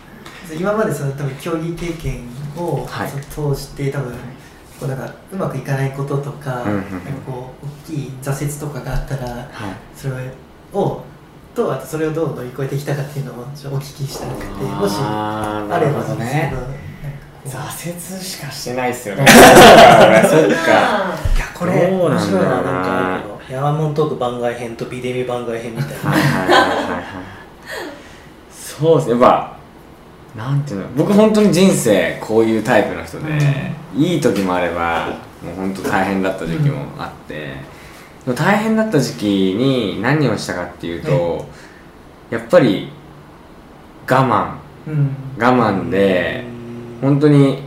[0.58, 2.22] 今までその多分競技経験
[2.56, 3.10] をはい。
[3.30, 4.12] 通して多分
[4.80, 6.80] こうなんかうまくいかないこととか,、うんうんうん。
[6.80, 6.86] なんか
[7.26, 9.48] こう大きい挫折とかがあったらはい。
[9.94, 10.14] それ
[10.72, 11.02] を
[11.54, 16.52] とあとそれをどう乗り越えてきたかっていうのをお聞きしたくてもしあればね
[17.44, 19.26] 挫折しかしてないっすよね。
[19.26, 20.36] そっか。
[20.36, 26.16] いやこれ面白いななんかあるけどヤマモントーク番外編とビデミ番外編みたいな。
[28.50, 29.12] そうですね。
[29.12, 29.56] やっぱ
[30.36, 33.32] なんていうの僕本当に人生こういうタイプの人で、
[33.96, 35.08] いい時もあれば
[35.42, 37.56] もう本当大変だった時期もあって、でも
[38.26, 39.24] 大変だった時期
[39.54, 41.48] に何をしたかっていうと、
[42.30, 42.92] やっぱり
[44.08, 44.54] 我
[44.86, 45.16] うん。
[45.38, 46.44] 慢我慢で
[47.00, 47.62] 本当に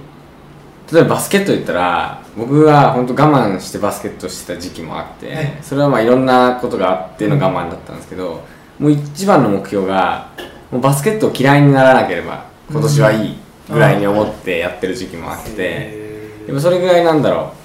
[0.92, 5.58] 例えばバスケット言ったら僕は本当我慢してバスケットしてた時期もあって、はい。
[5.62, 8.44] それはまあいろんなことがあっての我慢だったんですけど、
[8.80, 10.32] もう一番の目標が
[10.72, 13.38] もうバスケットを嫌いにならなければ今年はいい
[13.70, 17.63] ぐらいに思ってやってる時期もあって、へでもそれぐらいなんだろう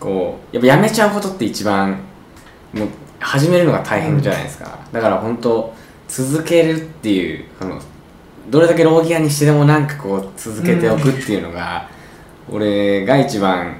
[0.00, 1.98] こうやっぱやめちゃうことって一番
[2.72, 2.88] もう
[3.20, 5.72] 始めるのが大変じゃないですか、だから本当
[6.08, 7.80] 続けるっていうあの
[8.50, 11.88] どれだけローギアにしてでもなんかこう続けておくっていうのが、
[12.50, 13.76] 俺が一番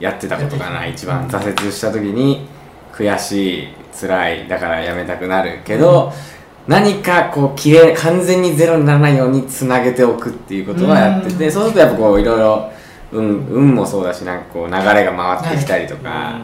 [0.00, 0.84] やってたことかな。
[0.86, 2.48] 一番挫折した時に
[2.92, 3.68] 悔しい
[3.98, 6.12] 辛いだからやめたくなるけど、
[6.66, 11.52] 何かこうきれい完全にゼロにならないようにつなげておくっていうことはやってて、うん。
[11.52, 12.72] そうするとやっぱこういろいろ
[13.12, 16.40] 運運もそうだしなんかこう流れが回ってきたりとーか、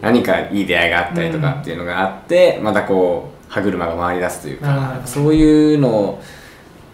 [0.00, 6.22] 何かいい出会いがあったりとかっていうのがあって、またこう歯車が回り出すというかそういうのを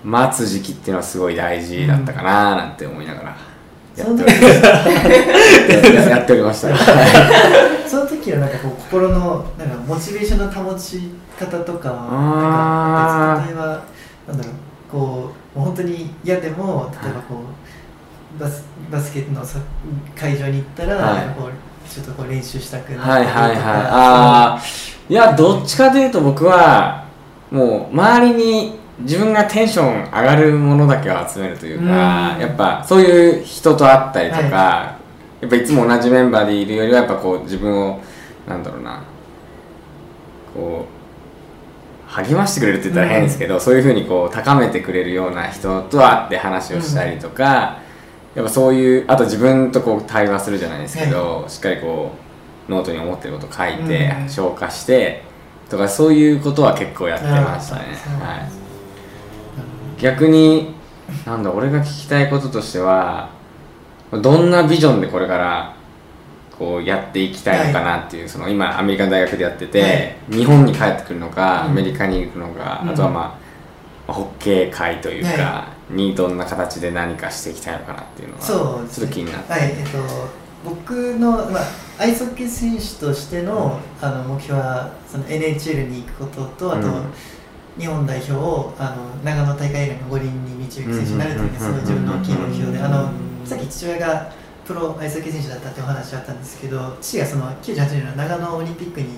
[0.04, 3.36] 待つ時期っていうのはすごい大事だったかななんて思いながら
[3.96, 6.68] やっておりましたやっておりました。
[7.88, 11.94] その時のなんかこう心のなんかモチベーションの保ち方とかな
[13.36, 13.82] んか例えば
[14.26, 14.54] なんだろう
[14.90, 17.42] こうもう本当に嫌でも例えばこ
[18.36, 19.58] うバスバスケットのさ
[20.16, 21.34] 会場に行ったら、はい。
[21.34, 23.56] こうちょっとこう練習したくなはいはいはい。
[23.56, 24.62] ああ
[25.08, 27.04] いやどっちかというと僕は
[27.50, 32.40] もう周りに自分がテンション上がるものだけを集めるというかうん。
[32.40, 34.98] やっぱそういう人と会ったりとか、は
[35.40, 38.00] やっぱいつも同じメンバーでいるよりはやっぱこう自分を
[38.48, 39.02] なんだろうな
[40.54, 40.94] こう
[42.14, 47.78] 励ましてくれるって言ったら変ですけど、そういうふうにこう高めてくれるような人と会って話をしたりとか、
[48.34, 52.12] やっぱそういうあと自分とこう対話するじゃないですけど、しっかりこ
[52.68, 54.28] うノートに思ってること書いて、うん。
[54.28, 55.22] 消化して
[55.70, 57.82] とかそういうことは結構やってましたね。
[58.20, 58.48] は
[59.98, 60.00] い。
[60.00, 60.74] 逆に
[61.26, 63.30] なんだ俺が聞きたいこととしては
[64.10, 65.76] どんなビジョンでこれから
[66.58, 70.16] こうやっていきたいのかなっていう、その今アメリカの大学でやってて、はい。
[70.30, 71.70] 日本に帰ってくるのか、うん。
[71.70, 73.38] アメリカに行くのか、うんあとはまあま
[74.08, 78.42] あホッケー界というか、はにどんな形で何かしていきたいのかなっていうのは
[79.08, 79.52] 気になって。
[79.52, 81.62] はいえっと僕の、まあ、
[81.98, 87.04] アイスホッケー選手としての,、あの目標はその NHL に行くこととあと、うん。
[87.78, 93.10] 日本代表をあの長野大会以来の五輪に導く選手になるというのがすごい自分の大きい目標であの
[93.44, 94.32] さっき父親が
[94.64, 99.08] プロアイスホッケー選手だったってお話あったんですけど父がその98年の長野オリンピックに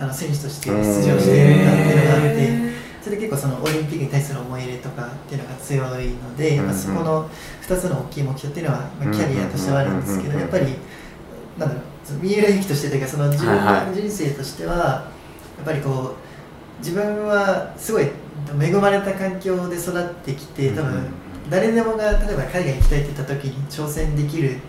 [0.00, 6.66] あの選手として出場しているんだっていうのがあってそれで結構そのオリンピックに対する思い入れとかっていうのが強いので、うんうん。
[6.66, 7.28] まあ、そこの
[7.62, 10.74] 2つの大きい目標っていうのは、まあ、キャリアとしてはあるんですけどやっぱり
[11.58, 11.84] なんだろう
[12.22, 18.08] 三浦由紀としてというかその自分の人生としてはやっぱりこう自分はすごい
[18.60, 21.06] 恵まれた環境で育ってきて多分
[21.50, 24.60] 誰でもが例えば海外に行きたいって言った時に挑戦できる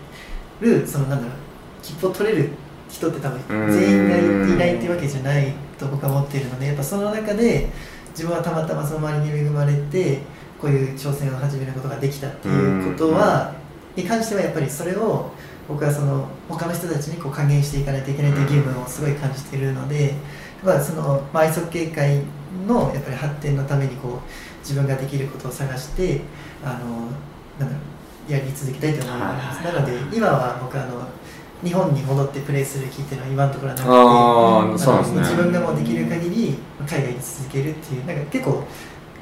[0.86, 1.36] そのなんだろう
[1.82, 2.50] 切符を取れる
[2.90, 4.18] 人って多分全員が
[4.54, 7.70] いないっていうわけじゃないと僕は思っているのでやっぱその中で
[8.10, 10.18] 自分はたまたまその周りに恵まれて
[10.60, 13.54] こういう挑戦を始めることができたっていうことは
[13.96, 15.30] に関してはやっぱりそれを
[15.68, 20.14] 僕はその他の人たちにこう還元していかないといけないという義務をすごい感じているので、
[20.64, 22.20] まあ、その、まあ、アイスホッケー界
[22.66, 26.22] のやっぱり発展のためにこう自分ができることを探して
[26.64, 27.06] あの
[27.58, 27.82] なんだろ
[28.28, 29.64] うやり続けたいと思います。
[29.64, 31.06] はいなので今は僕あの
[31.62, 34.62] 日本に戻ってプレーする気っていうのは今のところはなくてあ
[35.12, 35.20] ね。
[35.20, 38.64] 自分がもうできる限り海外に続けるっていうなんか結構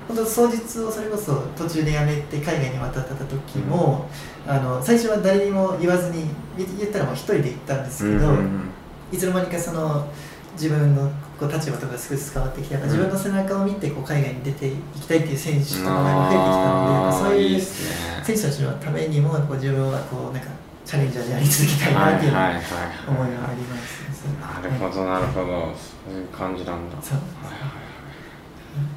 [0.09, 4.09] 本当当日をそれこそ途中で辞めて海外に渡った時も、
[4.47, 6.25] あの最初は誰にも言わずに
[6.57, 8.33] 言言ったらもう一人で行ったんですけど、
[9.13, 10.09] いつの間にかその
[10.53, 20.49] 自分のこう立場とか少しずつ変わってきて自分の背中を見てこう海外に出ていきたいっていう選手とかが増えてきたのでそういう選手たちのためにもこう自分はこうなんか
[20.89, 22.63] チャレンジャーでやり続けたいなっていうはいはいはい
[23.09, 25.47] 思いがあります、なるほどなるほど。
[25.77, 26.97] そういう感じなんだ。
[27.03, 27.19] そう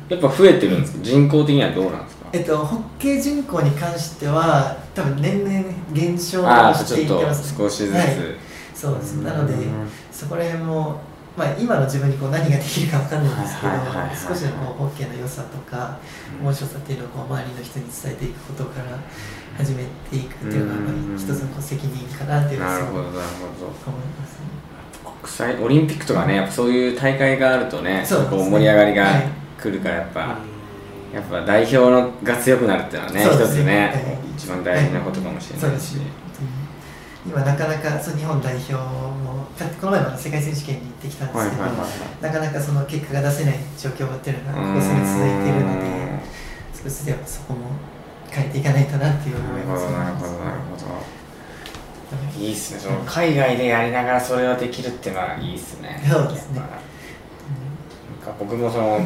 [0.07, 1.03] やっぱ増えてるんですか？
[1.03, 2.30] 人口的にはどうなんですか？
[2.31, 5.51] えっと、ホッケー人口に関しては多分年々
[5.91, 8.07] 減少していってます、ちょっと少しずつ、はい。
[8.73, 9.15] そうです。
[9.15, 11.01] なのでうんそこら辺も、
[11.35, 15.97] まあ、今の自分にこう何ができるかわかんないんですけど少しでもこうホッケーの良さとか
[16.41, 18.97] 面白さっていうのをこう周りの人に伝えていくことから
[19.64, 23.68] 始めていくっていうのはやっぱり一つの責任かなっていうのはすごくなるほどなるほど。
[23.68, 24.46] 思いますね。
[25.22, 28.30] 国際オリンピックとかねやっぱそういう大会があるとねそうね。
[28.30, 29.28] こう盛り上がりがはい。
[29.62, 30.38] 来るからやっぱ、
[31.14, 33.26] やっぱ代表のが強くなるっていうのはねね。
[33.30, 34.18] 一つね、はい。
[34.36, 36.06] 一番大事なことかもしれないし、そうですね。
[37.24, 39.46] 今なかなかそう日本代表も
[39.80, 42.24] この前も世界選手権に行ってきたんですけど、はいはいはいはい。
[42.24, 45.86] なかなかその結果が出せない状況っていうのがここ数年続いているので
[46.84, 47.60] 少しずつやっぱそこも
[48.32, 49.84] 変えていかないとなっていう思います。
[49.84, 52.41] なるほどなるほどなるほど。
[52.41, 56.03] いいっすねその海外でやりながらそれができるっていうのはいいっすね。
[56.10, 56.60] そうですね。
[56.60, 58.99] なんか僕もその、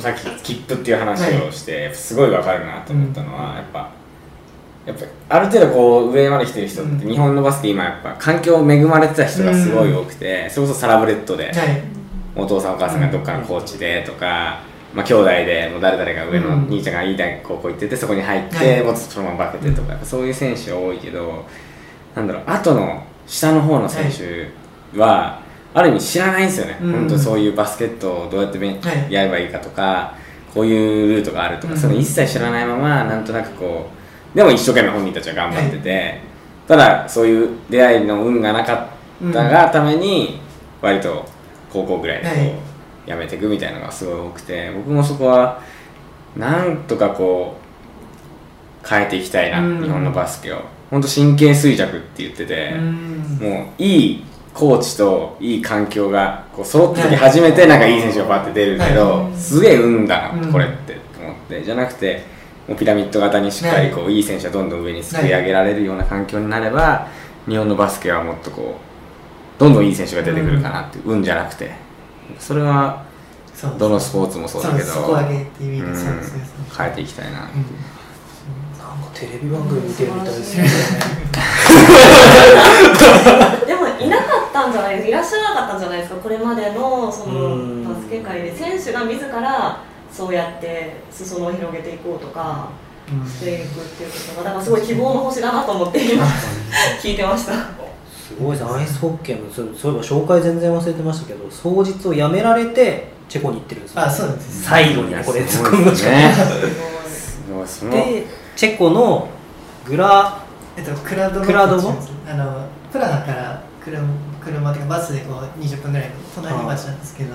[0.00, 3.90] さっき切符っていう話をして、すごいわかるなと思ったのは、やっぱ
[4.86, 7.10] やっぱある程度こう上まで来てる人って、うん。
[7.10, 11.82] 日本のバスケ今やっぱ環境恵まれてた人がすごい多くて、それこそサラブレッドで、はい。
[12.34, 14.60] お父さんお母さんがどっかのコーチでとか、
[14.96, 16.68] まあ兄弟でもう誰々が上のうん。
[16.68, 18.82] 兄ちゃんがいい大学高校行っててそこに入って、はい。
[18.82, 21.44] もっとそのまま化けてとか、そういう選手が多いけど
[22.14, 25.42] なんだろう後の下の方の選手は、
[25.74, 26.92] ある意味知らないんですよね、うん。
[26.92, 28.58] 本当そういうバスケットをどうやって
[29.10, 30.14] やればいいかとか
[30.54, 31.78] こういうルートがあるとか、うん。
[31.78, 33.90] それ一切知らないままなんとなくこ
[34.34, 36.20] うでも一生懸命本人たちは頑張ってて、
[36.66, 38.88] ただそういう出会いの運がなか
[39.24, 40.40] ったがために
[40.80, 41.26] 割と
[41.72, 42.75] 高校ぐらいでこう、
[43.06, 45.62] はいやめていくみたいなのがすごい多くて僕もそこは
[46.36, 47.66] なんとかこう
[48.88, 49.82] 変えていきたいな、うん。
[49.82, 50.60] 日本のバスケを。
[50.90, 53.38] 本当神経衰弱って言ってて、うん。
[53.40, 54.24] もういい
[54.54, 59.36] コーチといい環境がこう揃った時初めてなんかいい選手がバッて出るけど、はい。
[59.36, 60.52] すげえ運だな、うん。
[60.52, 62.22] これってと思ってじゃなくて
[62.68, 67.08] もうピラミッド型にしっかりこう、い、い選手がどんどん上にすくい上げられるような環境になれば
[67.48, 68.78] 日本のバスケはもっとこ
[69.56, 71.85] うどんどんいい選手が出てくるかなっていう、運じゃなくて
[72.38, 73.04] それは
[73.78, 75.40] どのスポーツもそうだけど変
[76.88, 77.36] えていきたいな、うん。
[77.42, 77.54] なんか
[79.14, 80.68] テレビ番組見てるみたいですね。
[83.66, 85.08] でもいなかったんじゃないですか。
[85.08, 86.20] いらっしゃらなかったんじゃないですか。
[86.20, 87.84] これまでのそうん。
[87.84, 88.54] のバスケ界で。
[88.56, 89.78] 選手が自ら
[90.12, 92.68] そうやって裾野を広げていこうとか
[93.10, 93.28] うん。
[93.28, 96.26] していくっていうことがだからすごい希望の星だなと思って今
[97.02, 97.52] 聞いてました
[98.28, 98.64] すごいです。
[98.64, 104.02] ねアイスホッケーのそうそういえば紹介全然忘れてましたけど双日をやめられてチェコに行ってるんですよ。
[104.02, 106.34] あそうなんです最後にねこれす突っ込むのしかねない
[107.08, 107.66] すごい。
[107.68, 108.26] そので
[108.56, 109.28] チェコの
[109.86, 110.42] グラ
[110.76, 111.94] えっと、クラドクラドモ？
[112.28, 114.06] あのプラハから車
[114.44, 117.34] 車っていうかバスでこう20分ぐらいの隣町なんですけど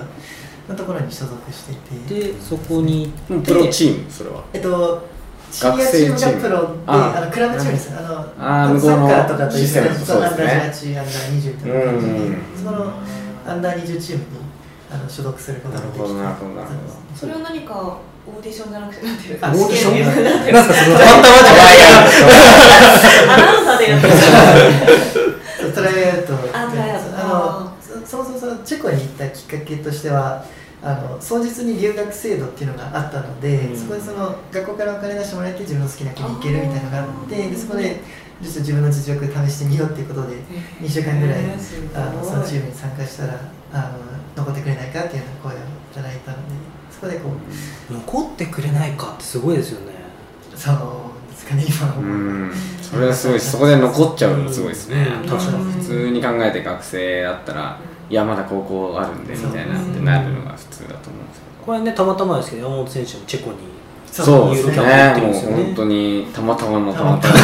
[0.68, 2.32] のところに所属していて。
[2.32, 3.52] でそこに行って。
[3.52, 4.44] プロチームそれは。
[4.52, 5.08] えっと
[5.52, 7.14] シニアチームがプロであ。
[7.18, 7.92] あのクラブチームです。
[7.94, 9.88] あのあサッカーとかと一緒システム。
[9.88, 10.44] でそうですね。
[10.48, 12.36] アンダー18アンダー20という感じでうん。
[12.56, 12.92] その
[13.46, 14.26] アンダー20チームに
[14.90, 15.98] あの所属することができて。
[15.98, 16.54] なるほどなるほど。
[16.54, 16.78] なるほど
[17.14, 21.28] それは何かオーディションじゃなくてなんていうかあオーディションなんていうかなんすかそのたまたま
[21.74, 21.90] じゃ
[23.34, 24.12] アナウンサーでやってる。
[25.60, 27.18] そうトライアウトあトライアウト。
[27.18, 27.72] あの
[28.06, 30.44] そそもそもそのチェコに行ったきっかけとしては
[30.82, 33.76] あの双日に留学制度っていうのがあったので、うん。
[33.76, 38.00] そこでその学校からお金出してもらえて自分の好きな国に行けるみたいなのがあってでそこで
[38.42, 40.36] ちょっと自分の実力試してみようっていうことで
[40.80, 43.38] 2週間ぐらいへーあのそのチームに参加したら
[43.72, 43.98] あの
[44.36, 45.60] 残ってくれないかっていうような声をい
[45.94, 46.42] ただいたので
[46.90, 47.30] そこでこ
[47.90, 49.92] う残ってくれないかってすごいですよね。
[50.56, 52.00] そうですかね今う。
[52.48, 52.52] ん。
[52.82, 55.28] それはすごいそこで残っちゃうのすごいですね、うん。
[55.28, 55.72] 確かに。
[55.72, 57.78] 普通に考えて学生だったら
[58.12, 61.64] いやまだ高校あるんでみたいなってなるのが普通だと思うんですけど。
[61.64, 63.56] これねたまたまですけど山本選手もチェコに
[64.06, 67.34] そうですユーロキャンプねもう本当にたまたまのたまたま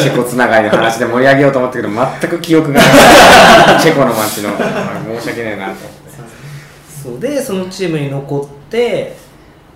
[0.00, 6.10] チェコつながりの話で盛り上げようと思ったけど全く記憶がないチェコの街のあ申し訳ないなと思って
[7.02, 9.16] そうでそのチームに残って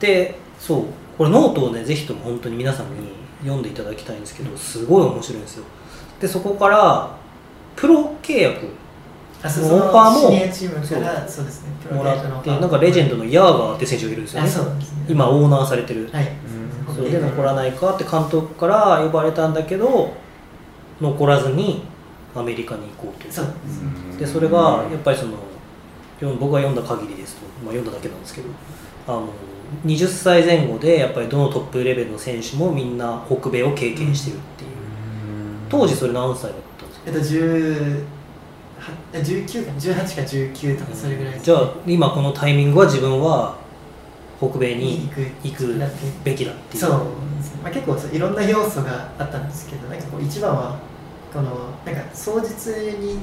[0.01, 0.85] でそう
[1.19, 3.13] これノートをねぜひとも本当に皆さんに
[3.43, 5.65] 読んでいただきたいんですけどすごい面白いんですよ
[6.19, 7.15] でそこから
[7.77, 8.82] プロ契約
[9.45, 11.45] あそうオファーもそのシニアチームからそう。
[11.45, 11.69] ですね
[12.61, 15.05] なんかレジェンドのヤーガーって選手がいるんですよあねそうなんですね。
[15.09, 16.09] 今オーナーされてる。
[16.13, 16.29] はい。
[16.95, 20.13] それで残らないかって監督から呼ばれたんだけど
[21.01, 21.83] 残らずに
[22.35, 23.47] アメリカに行こうとそう。
[24.19, 25.33] でそれがやっぱりその
[26.39, 28.49] 僕が読んだ限りですと、まあ、読んだだけなんですけど
[29.09, 29.29] あの
[29.85, 34.71] 20歳前後でやっぱりどのトップレベルの選手もみんな北米を経験してるっていう。
[35.69, 37.07] 当時それ何歳だったんですか？
[37.07, 38.07] えっと10は
[39.13, 43.57] 19か18か19とかそれぐらいじゃあ今このタイミングは自分は
[44.39, 45.09] 北米に
[45.43, 45.79] 行く
[46.25, 46.81] べきだっていう。
[46.81, 46.91] そう。
[47.63, 50.79] まあ、結構いろんな要素があったんですけどなんかこう一番は
[51.33, 52.67] このなんか双日
[52.99, 53.19] に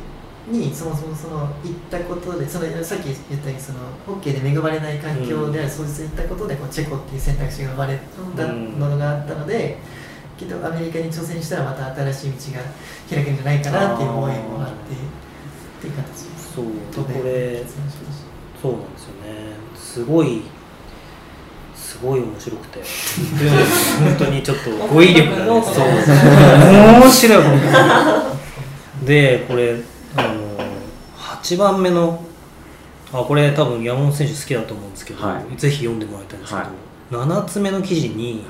[0.47, 7.99] にそもそもその行ったことでそのさっき言ったようにそのホッケーで恵まれない環境である双日に行ったことでこうチェコっていう選択肢が生まれ
[8.35, 9.77] たものがあったので、
[10.37, 12.63] きっとアメリカに挑戦したらまた新しい道が
[13.09, 14.68] 開けるんじゃないかなっていう思いもあ
[17.21, 17.63] これ
[18.61, 19.53] そうなんですよね。
[19.75, 20.41] すごい
[21.75, 22.79] すごい面白くて。
[23.99, 25.85] 本当にちょっと 語彙力がねそう。
[25.85, 29.75] の面白い本当にでこれ
[30.15, 30.29] あの
[31.17, 32.23] 8番目の
[33.11, 35.57] あこれ多分山本選手好きだと思うんですけど、はい。
[35.57, 37.29] ぜひ読んでもらいたいんですけど、はい。
[37.39, 38.45] 7つ目の記事に、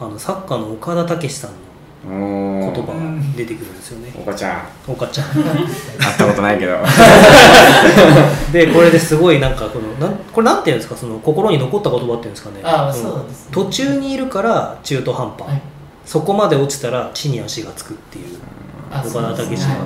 [0.00, 1.56] あのサッカーの岡田武史さんの
[2.04, 2.94] 言葉が
[3.36, 4.12] 出てくるんですよね。
[4.16, 4.62] おかちゃん。
[4.86, 5.26] おかちゃん。
[5.28, 6.76] 会ったことないけど。
[8.52, 10.96] でこれですごいなんかこのなんこれなんていうんですか？
[10.96, 12.60] その心に残った言葉っていうんですかね。
[12.62, 13.50] あそうですね。
[13.52, 15.62] 途中にいるから中途半端、はい。
[16.04, 18.26] そこまで落ちたら地に足がつくっていう。
[18.36, 18.38] あ
[18.90, 19.76] 岡田武史が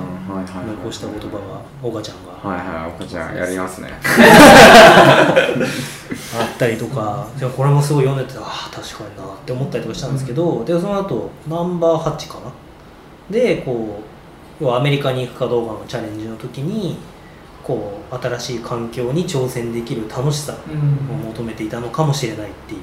[0.65, 2.31] 残した言葉がおかちゃんが。
[2.31, 3.89] はいはいおかちゃんやりますね。
[6.39, 7.27] あったりとか。
[7.37, 12.51] でもこれもすごい読んでてああ確かになって思ったりとかしたんですけど、でその後ナンバー8かな。
[13.29, 13.99] でこ
[14.61, 16.97] う要はアメリカに行くかどうかのチャレンジの時に
[17.63, 21.15] こう新しい環境に挑戦できる楽しさうん。
[21.15, 22.79] を求めていたのかもしれないっていう。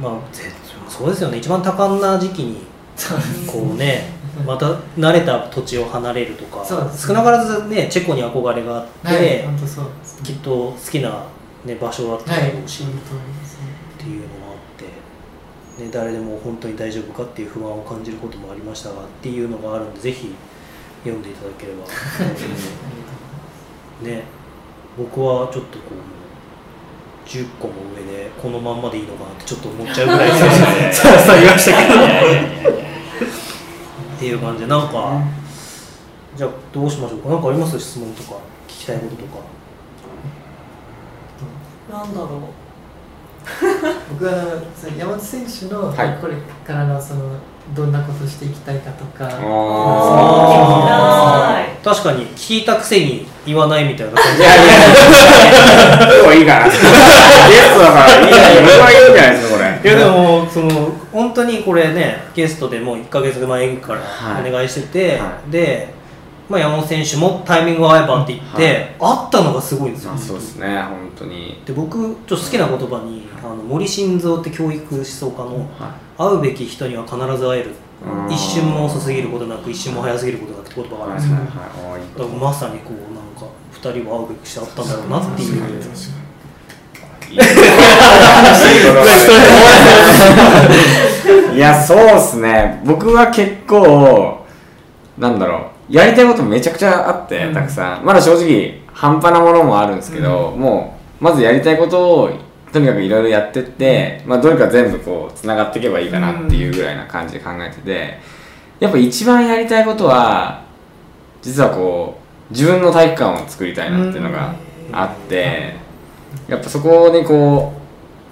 [0.00, 0.50] まあぜ
[0.88, 1.38] そうですよね。
[1.38, 2.66] 一番多感な時期に
[3.46, 6.64] こうねまた慣れた土地を離れるとか。
[6.64, 9.48] そうです少なからずねチェコに憧れがあって、はいね。
[10.24, 11.24] きっと好きな、
[11.64, 14.58] ね、場所だったはいだろうし、その通りですねっていうのがあっ
[15.76, 20.34] て、ね、誰でも本当に大丈夫かっていう不安を感じることもありましたがっていうのがあるんでぜひ
[21.04, 21.84] 読んでいただければ。
[24.02, 24.22] ね。
[24.96, 30.30] 僕はちょっとこう10個も上でこのまんまでいいのかなってちょっと思っちゃうぐらい
[30.92, 32.91] そうそう言いましたけど
[34.22, 35.20] っていう感じでなんか
[36.36, 37.28] じゃあどうしましょうか？
[37.30, 37.76] 何かあります？
[37.80, 38.34] 質問とか
[38.68, 39.40] 聞きたいこととか。
[41.98, 42.30] なんだろう。
[44.14, 44.62] 僕は
[44.96, 46.16] 山本選手のはい。
[46.20, 46.34] これ
[46.64, 47.22] からのその
[47.74, 49.28] どんなことしていきたいかとか、あ
[51.82, 54.54] 聞き確かに聞いたくせに言わないみたいな感ーいや
[56.34, 56.66] い いいかな。
[56.70, 58.54] ゲストだからいいじゃない
[59.32, 64.48] ですかこれいやでもその本当にこれねゲストでもう1か月前からはい。
[64.48, 65.92] お願いしてて、はで、
[66.48, 68.74] まあ、山本選手もタイミングが合えばって言って、はい。
[68.74, 70.12] 会ったのがすごいんですよ。
[70.12, 71.60] あそうですね本当に。
[71.66, 77.70] で僕ちょっと好きな言葉にあの森晋三って教育思想家のは会うべき人には必ず会える。
[78.04, 78.32] うん。
[78.32, 81.92] 一瞬も遅すぎることなく一瞬も早すぎることなくって言葉があるんですよ、はいはいはい。
[81.92, 85.82] おーいいだからまさにこうなんか2人は会うべきしてあったんだろうなっていう。
[87.32, 87.36] い
[91.56, 92.82] やそうっすね。
[92.84, 94.44] 僕は結構
[95.18, 95.94] なんだろう。
[95.94, 97.54] やりたいことめちゃくちゃあって、うん。
[97.54, 98.04] たくさん。
[98.04, 102.30] まだ正直半端なものもあるんですけど、もうまずやりたいことを
[102.72, 108.18] とにかくいろいろやってって、まあ、どれか全部こうつながっていけばいいかなっていうぐらいな感じで考えてて
[108.80, 110.62] やっぱ一番やりたいことは
[111.42, 112.18] 実はこ
[112.50, 114.54] う自分の体育館を作りたいなっていうのが
[114.92, 115.74] あって、
[116.48, 117.81] やっぱそこにこう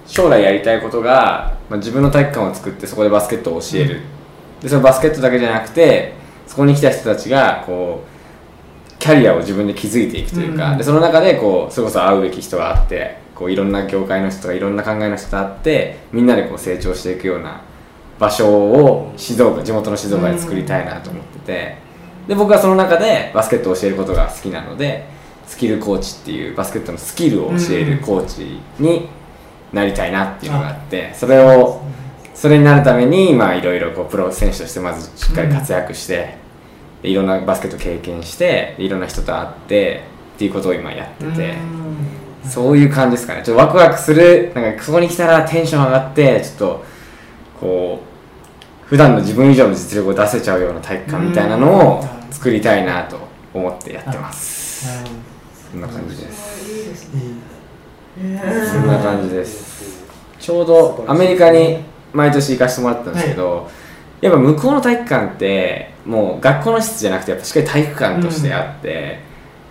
[0.07, 4.01] 将来やりたいことが、まあ、自分の体育館を作ってそこでバスケットを教える、
[4.61, 6.13] でそのバスケットだけじゃなくて
[6.47, 10.77] そこに来た人たちがこうキャリアを自分で築いていくというか、うん。
[10.77, 17.61] でその中でこうそれこそ会うべき人があってこういろんな業界の人とかいろんな考えの人と会ってみんなでこう成長していくような
[18.19, 21.77] 場所を静岡地元の静岡で作りたいなと思ってて、
[22.27, 25.07] で僕はその中でバスケットを教えることが好きなので
[25.47, 29.09] スキルコーチっていうバスケットのスキルを教えるコーチに
[29.73, 31.81] なりたいなっていうのがあってそれを
[32.33, 36.37] それになるためにまあいろいろこうプロ選手としてまずしっかり活躍して、
[37.03, 40.03] でいろんなバスケット経験してでいろんな人と会って
[40.35, 41.55] っていうことを今やってて、
[42.49, 43.43] そういう感じですかね。
[43.43, 46.85] ちょっとワクワクするなんかそこに来たらテンション上がってちょっと
[47.59, 47.99] こ
[48.83, 53.19] う普段の自分以上の実力を出せちゃうような体育館みたいなのを作りたいなと
[53.53, 55.03] 思ってやってます、
[55.71, 56.50] そんな感じです
[58.21, 60.05] そんな感じです。
[60.39, 61.79] ちょうどアメリカに
[62.13, 63.69] 毎年行かせてもらったんですけど、
[64.21, 69.19] やっぱ向こうの体育館ってもう学校の室じゃなくてやっぱしっかり体育館としてあって、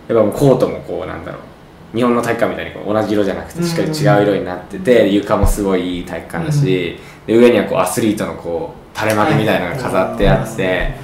[0.09, 10.95] やっぱもうコートもこうなんだろう日本の体育館みたいにこう同じ色じゃなくてしっかり違う色になってて、床もすごいいい体育館だし、で上にはこうアスリートのこう垂れ幕みたいなのが飾ってあって、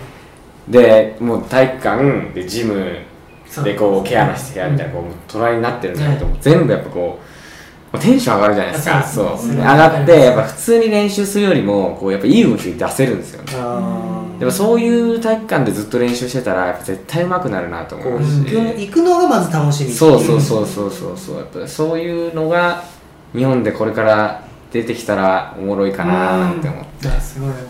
[0.68, 2.98] でもう体育館でジム
[3.64, 7.26] でこうケアの部屋みたいなこう隣になってるんだけど、全部やっぱこう
[7.98, 8.98] テンション上がるじゃないですか。
[8.98, 9.56] あそそう。
[9.56, 13.52] 上がってやっぱ普通に練習するよりもこうやっぱいい動き出せるんですよね。
[13.56, 21.36] あでもそういう体育館でずっと練習してたらやっぱ絶対上手くなるなと思うし、行く行くのがまず楽しみそうそうそうそうそうそう。
[21.36, 22.85] やっぱそういうのが
[23.35, 24.43] 日本でこれから
[24.73, 27.09] 出てきたらおもろいかななんて思って。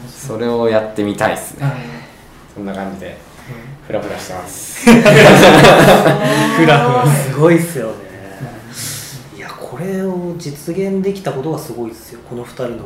[0.08, 1.66] それをやってみたいですね。
[1.66, 1.74] はい。
[2.54, 3.16] そんな感じで
[3.86, 4.90] フラフラしてます。
[4.90, 5.02] フ
[6.66, 8.05] ラフラすごいっすよね
[9.76, 12.20] これを実現できたことがすごいっすよ。
[12.26, 12.84] この二人の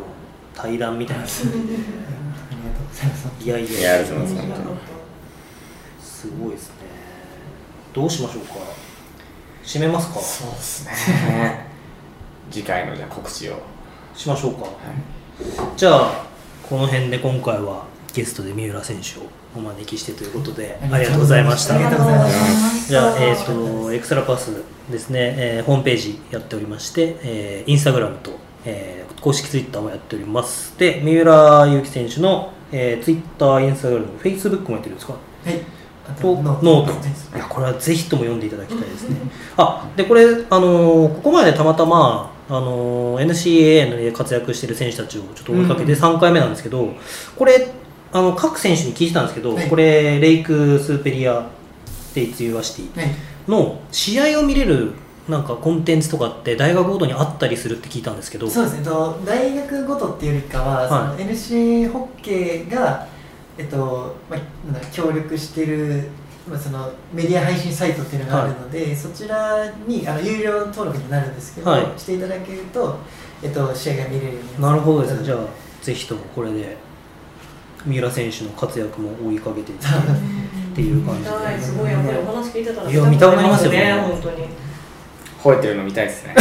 [0.53, 1.23] 対談みたいな。
[1.25, 1.63] ありがとう
[2.89, 3.79] ございますいやいや。
[3.79, 4.79] いやありがとうございます本
[6.03, 6.75] すごいですね。
[7.95, 8.55] どうしましょうか。
[9.65, 10.21] 締めますか。
[10.21, 11.67] そうですね。
[12.51, 13.63] 次回のじゃあ告知を。
[14.17, 14.67] しましょうか、
[15.77, 16.25] じゃあ
[16.69, 19.23] この辺で今回はゲストで三浦選手を
[19.57, 21.77] お招きしてということであありがとうございました。
[21.77, 24.51] ありがとうございますじゃあ、えー、とエクストラパス
[24.91, 28.33] ですね、えーホームページやっておりまして、えーインスタグラムと、
[28.65, 30.79] えー公式ツイッターもやっております。
[30.79, 35.13] で三浦祐希選手の、えー、ツイッターインスタグラムフェイスブックもやってるんですか？
[35.13, 35.19] は
[35.51, 35.61] い。
[36.09, 37.37] あとノート。
[37.37, 39.17] いやこれはぜひとも読んでいただきたいですね。
[39.59, 45.99] あでこれ、あのーここまでたまたま、あのー NCAA で活躍してる選手たちをちょっと追いかけてうん。
[45.99, 46.89] 3回目なんですけど、
[47.37, 47.69] これ
[48.13, 49.69] あの各選手に聞いてたんですけど、はい。
[49.69, 53.01] これ Lake Superior State University。
[53.03, 53.15] はい
[53.51, 54.93] の試合を見れる
[55.29, 58.49] なんかコンテンツとかって大学ごとにあったりするって聞いたんですけど。
[58.49, 58.85] そうですね。
[58.85, 61.19] と大学ごとっていうよりかは、はい。
[61.19, 63.07] その NC ホッケーが、
[63.59, 64.41] えっとまあ、
[64.73, 66.09] なんだ協力してる、
[66.49, 71.99] まあ、そのメディア配信サイトっていうのがあるので、そちらにあの有料登録になるんですけど、はい。
[71.99, 72.99] していただけると、
[73.43, 75.03] えっと、試合が見れるようになるほど。
[75.03, 75.43] ですねじゃああ
[75.83, 76.77] ぜひともこれで
[77.87, 79.87] 三浦選手の活躍も追いかけていって
[80.71, 81.31] っていう感じで。
[81.31, 84.49] はいすごいやっぱりお話聞いてたらいや見たくなりますよねね本当に。
[85.43, 86.35] 吠えてるの見たいですね。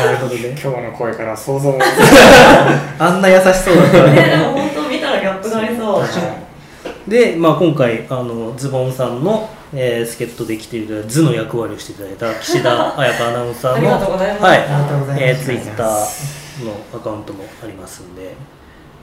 [0.00, 0.48] なるほどね。
[0.50, 1.78] 今日の声から想像も。
[2.98, 6.04] あんな優しそうだったねでも本当見たらギャップがありそう。
[7.10, 14.44] で、まあ、今回あのズボンさんの、えー助っ人で来ていただいた図の役割をしていただいた岸田彩香アナウンサーの ありがとうございます。
[14.44, 14.58] はい。
[15.18, 15.86] えー、ツイッター
[16.64, 18.34] のアカウントもありますんで、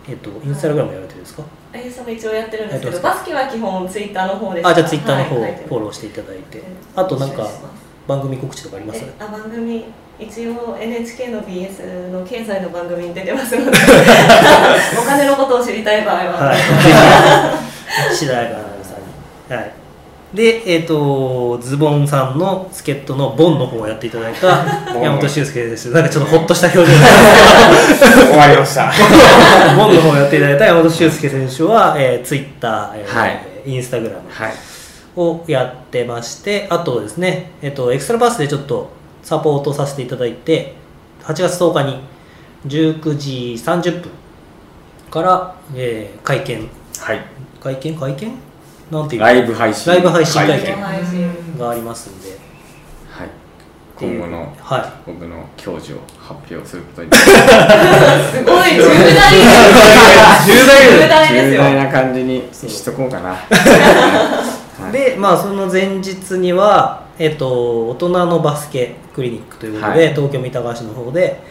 [0.09, 1.43] えっとインスタグラムやられてるんですか、
[1.73, 6.63] あゆさんも一応やってるんですけどバスケは基本ツイッターの方であじゃあツイッターの方、はいフォローしていただいて、
[6.95, 7.47] あとなんか
[8.07, 9.03] 番組告知とかあります？
[9.03, 9.85] えあ番組
[10.19, 13.77] 一応 NHK の BS の経済の番組に出てますので。
[14.99, 16.57] お金のことを知りたい場合は、はい、
[18.11, 19.61] 岸田彩香アナウンサーに。
[19.61, 19.71] はい。
[20.33, 24.47] で、えっ、と、ズボンさんの助っ人のボンの方をやっていただいた
[24.99, 25.91] 山本修介です。
[25.91, 26.93] なんかちょっとほっとした表情で
[28.29, 28.91] 終わりました。
[29.77, 33.41] ボンの方をやっていただいた山本修介選手は、えー、ツイッター、えーはい。
[33.65, 34.53] インスタグラムはい。
[35.15, 38.89] をやってまして、あとですね、えっ、と、エクストラパスでちょっと
[39.23, 40.75] サポートさせていただいて、
[41.23, 41.99] 8月10日に
[42.67, 44.11] 19時30分
[45.09, 47.21] から、えー会見、はい。
[47.63, 47.95] 会見？
[47.95, 48.47] 会見？
[48.91, 49.91] なんていうライブ配信。
[49.93, 52.29] ライブ配信会はい見がありますんで、
[53.09, 53.29] はい。
[53.99, 54.83] 今後のはい。
[55.05, 57.09] 僕の教授を発表することに。
[57.15, 58.83] すごい重
[59.13, 59.33] 大
[60.45, 61.63] 重大重大ですよ。
[61.63, 63.29] 重大な感じにしとこうかな。
[64.79, 64.91] はい。
[64.91, 70.13] で、まあ、その前日には、えっと、大人のバスケクリニックということで、はい。
[70.13, 71.41] 東京三鷹市の方で、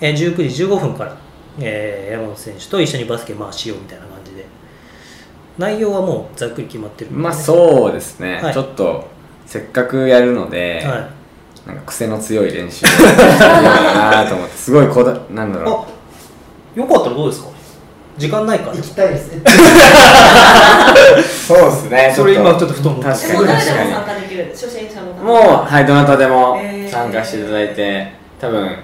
[0.00, 1.16] えー19時15分から、
[1.60, 4.11] えー山本選手と一緒にバスケまあしようみたいな
[5.58, 7.10] 内容はもうざっくり決まってる。
[7.10, 8.52] んでまあそうですね、はい。
[8.54, 9.06] ちょっと
[9.46, 11.68] せっかくやるので、はい。
[11.68, 17.48] なんか癖の強い練習を しようかなと思ってすごいこだなんだろあよかったらどうですか？
[18.18, 18.76] 時間ないから。
[18.76, 19.32] 行きたいです。
[19.32, 19.42] ね
[21.16, 24.48] うそうですねそれ今ちょっとふと思った確かでも誰でもに確かに参加できる。
[24.52, 26.58] 初心者の方もうはいどなたでも
[26.90, 28.76] 参加していただいて、多分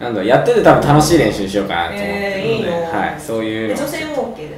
[0.00, 4.57] なんだろうやってて多分楽しい練習しようかなと思ってるので、えーいいのはいそういう女性も OK で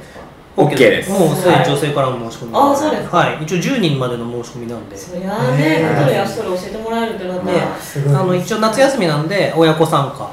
[0.65, 1.11] OK です。
[1.11, 1.65] もうすでにはい。
[1.65, 3.17] 女性からの申し込みあそうですか。
[3.17, 3.43] はい。
[3.43, 4.97] 一応10人までの申し込みなんで。
[4.97, 7.53] そりゃあねねことでやっそれ教えてもらえるってなったね。
[7.57, 10.31] らすごいあの一応夏休みなんで親子参加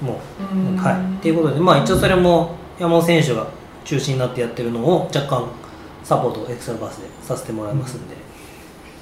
[0.00, 0.20] も
[0.52, 0.76] うん。
[0.76, 0.94] はい。
[1.18, 3.46] っていうことでまあ一応それも山本選手が
[3.84, 5.48] 中心になってやってるのを若干
[6.04, 8.18] サポートエクストラパスでさせてもらいますんで、っ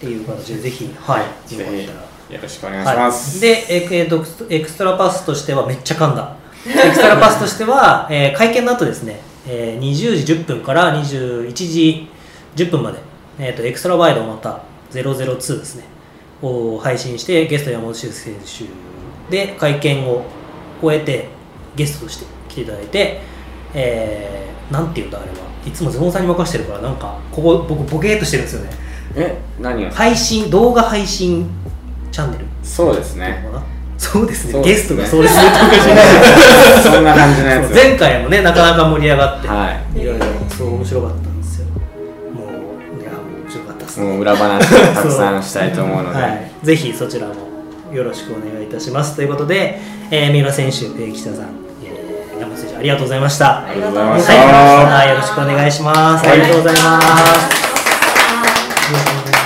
[0.01, 1.49] ていう形でぜひはい。
[1.49, 2.07] ぜよかったら。
[2.29, 6.37] ひよろしくお願いします、はい、でええーとエクストラパスとしてはめっちゃ噛んだ。
[6.67, 12.09] エクストラパスとしては、えー会見の後ですね、えー20時10分から21時
[12.57, 12.99] 10分まで、
[13.39, 15.85] えー、とエクストラワイドまた002ですね
[16.43, 18.65] を配信してゲスト山本修選手
[19.31, 20.25] で会見を
[20.81, 21.29] 終えて
[21.77, 23.21] ゲストとして来ていただいて、
[23.75, 25.51] えー、なんていうんだあれは。
[25.67, 28.71] いつもズボンさんに任せてるからなんかここ僕ボケーっとしてるんですよね。
[29.15, 29.91] え何を？
[29.91, 31.51] 配信動画配信
[32.11, 32.47] チャンネル。
[32.63, 33.47] そうですね
[34.01, 34.63] そうですね。
[34.63, 35.43] ゲストがそうですね。
[36.83, 37.71] そんな感じのやつ。
[37.77, 40.01] 前回もねなかなか盛り上がって、はい。
[40.01, 40.25] いろいろ
[40.57, 41.67] そう面白かったんですよ。
[42.35, 42.47] も
[42.97, 44.07] ういや面白かったですね。
[44.07, 47.35] もう裏話をたくさんしたいと思うので、はい、ぜひそちらも
[47.93, 49.17] よろしくお願いいたします。
[49.17, 49.79] ということで、
[50.11, 51.45] えー、三浦選手、えー、岸田さん、
[51.85, 53.59] えー、山本選手ありがとうございました。
[53.59, 54.33] ありがとうございはました。
[55.05, 57.01] い、よろしくお願いします、ありがとうございま
[59.37, 59.40] す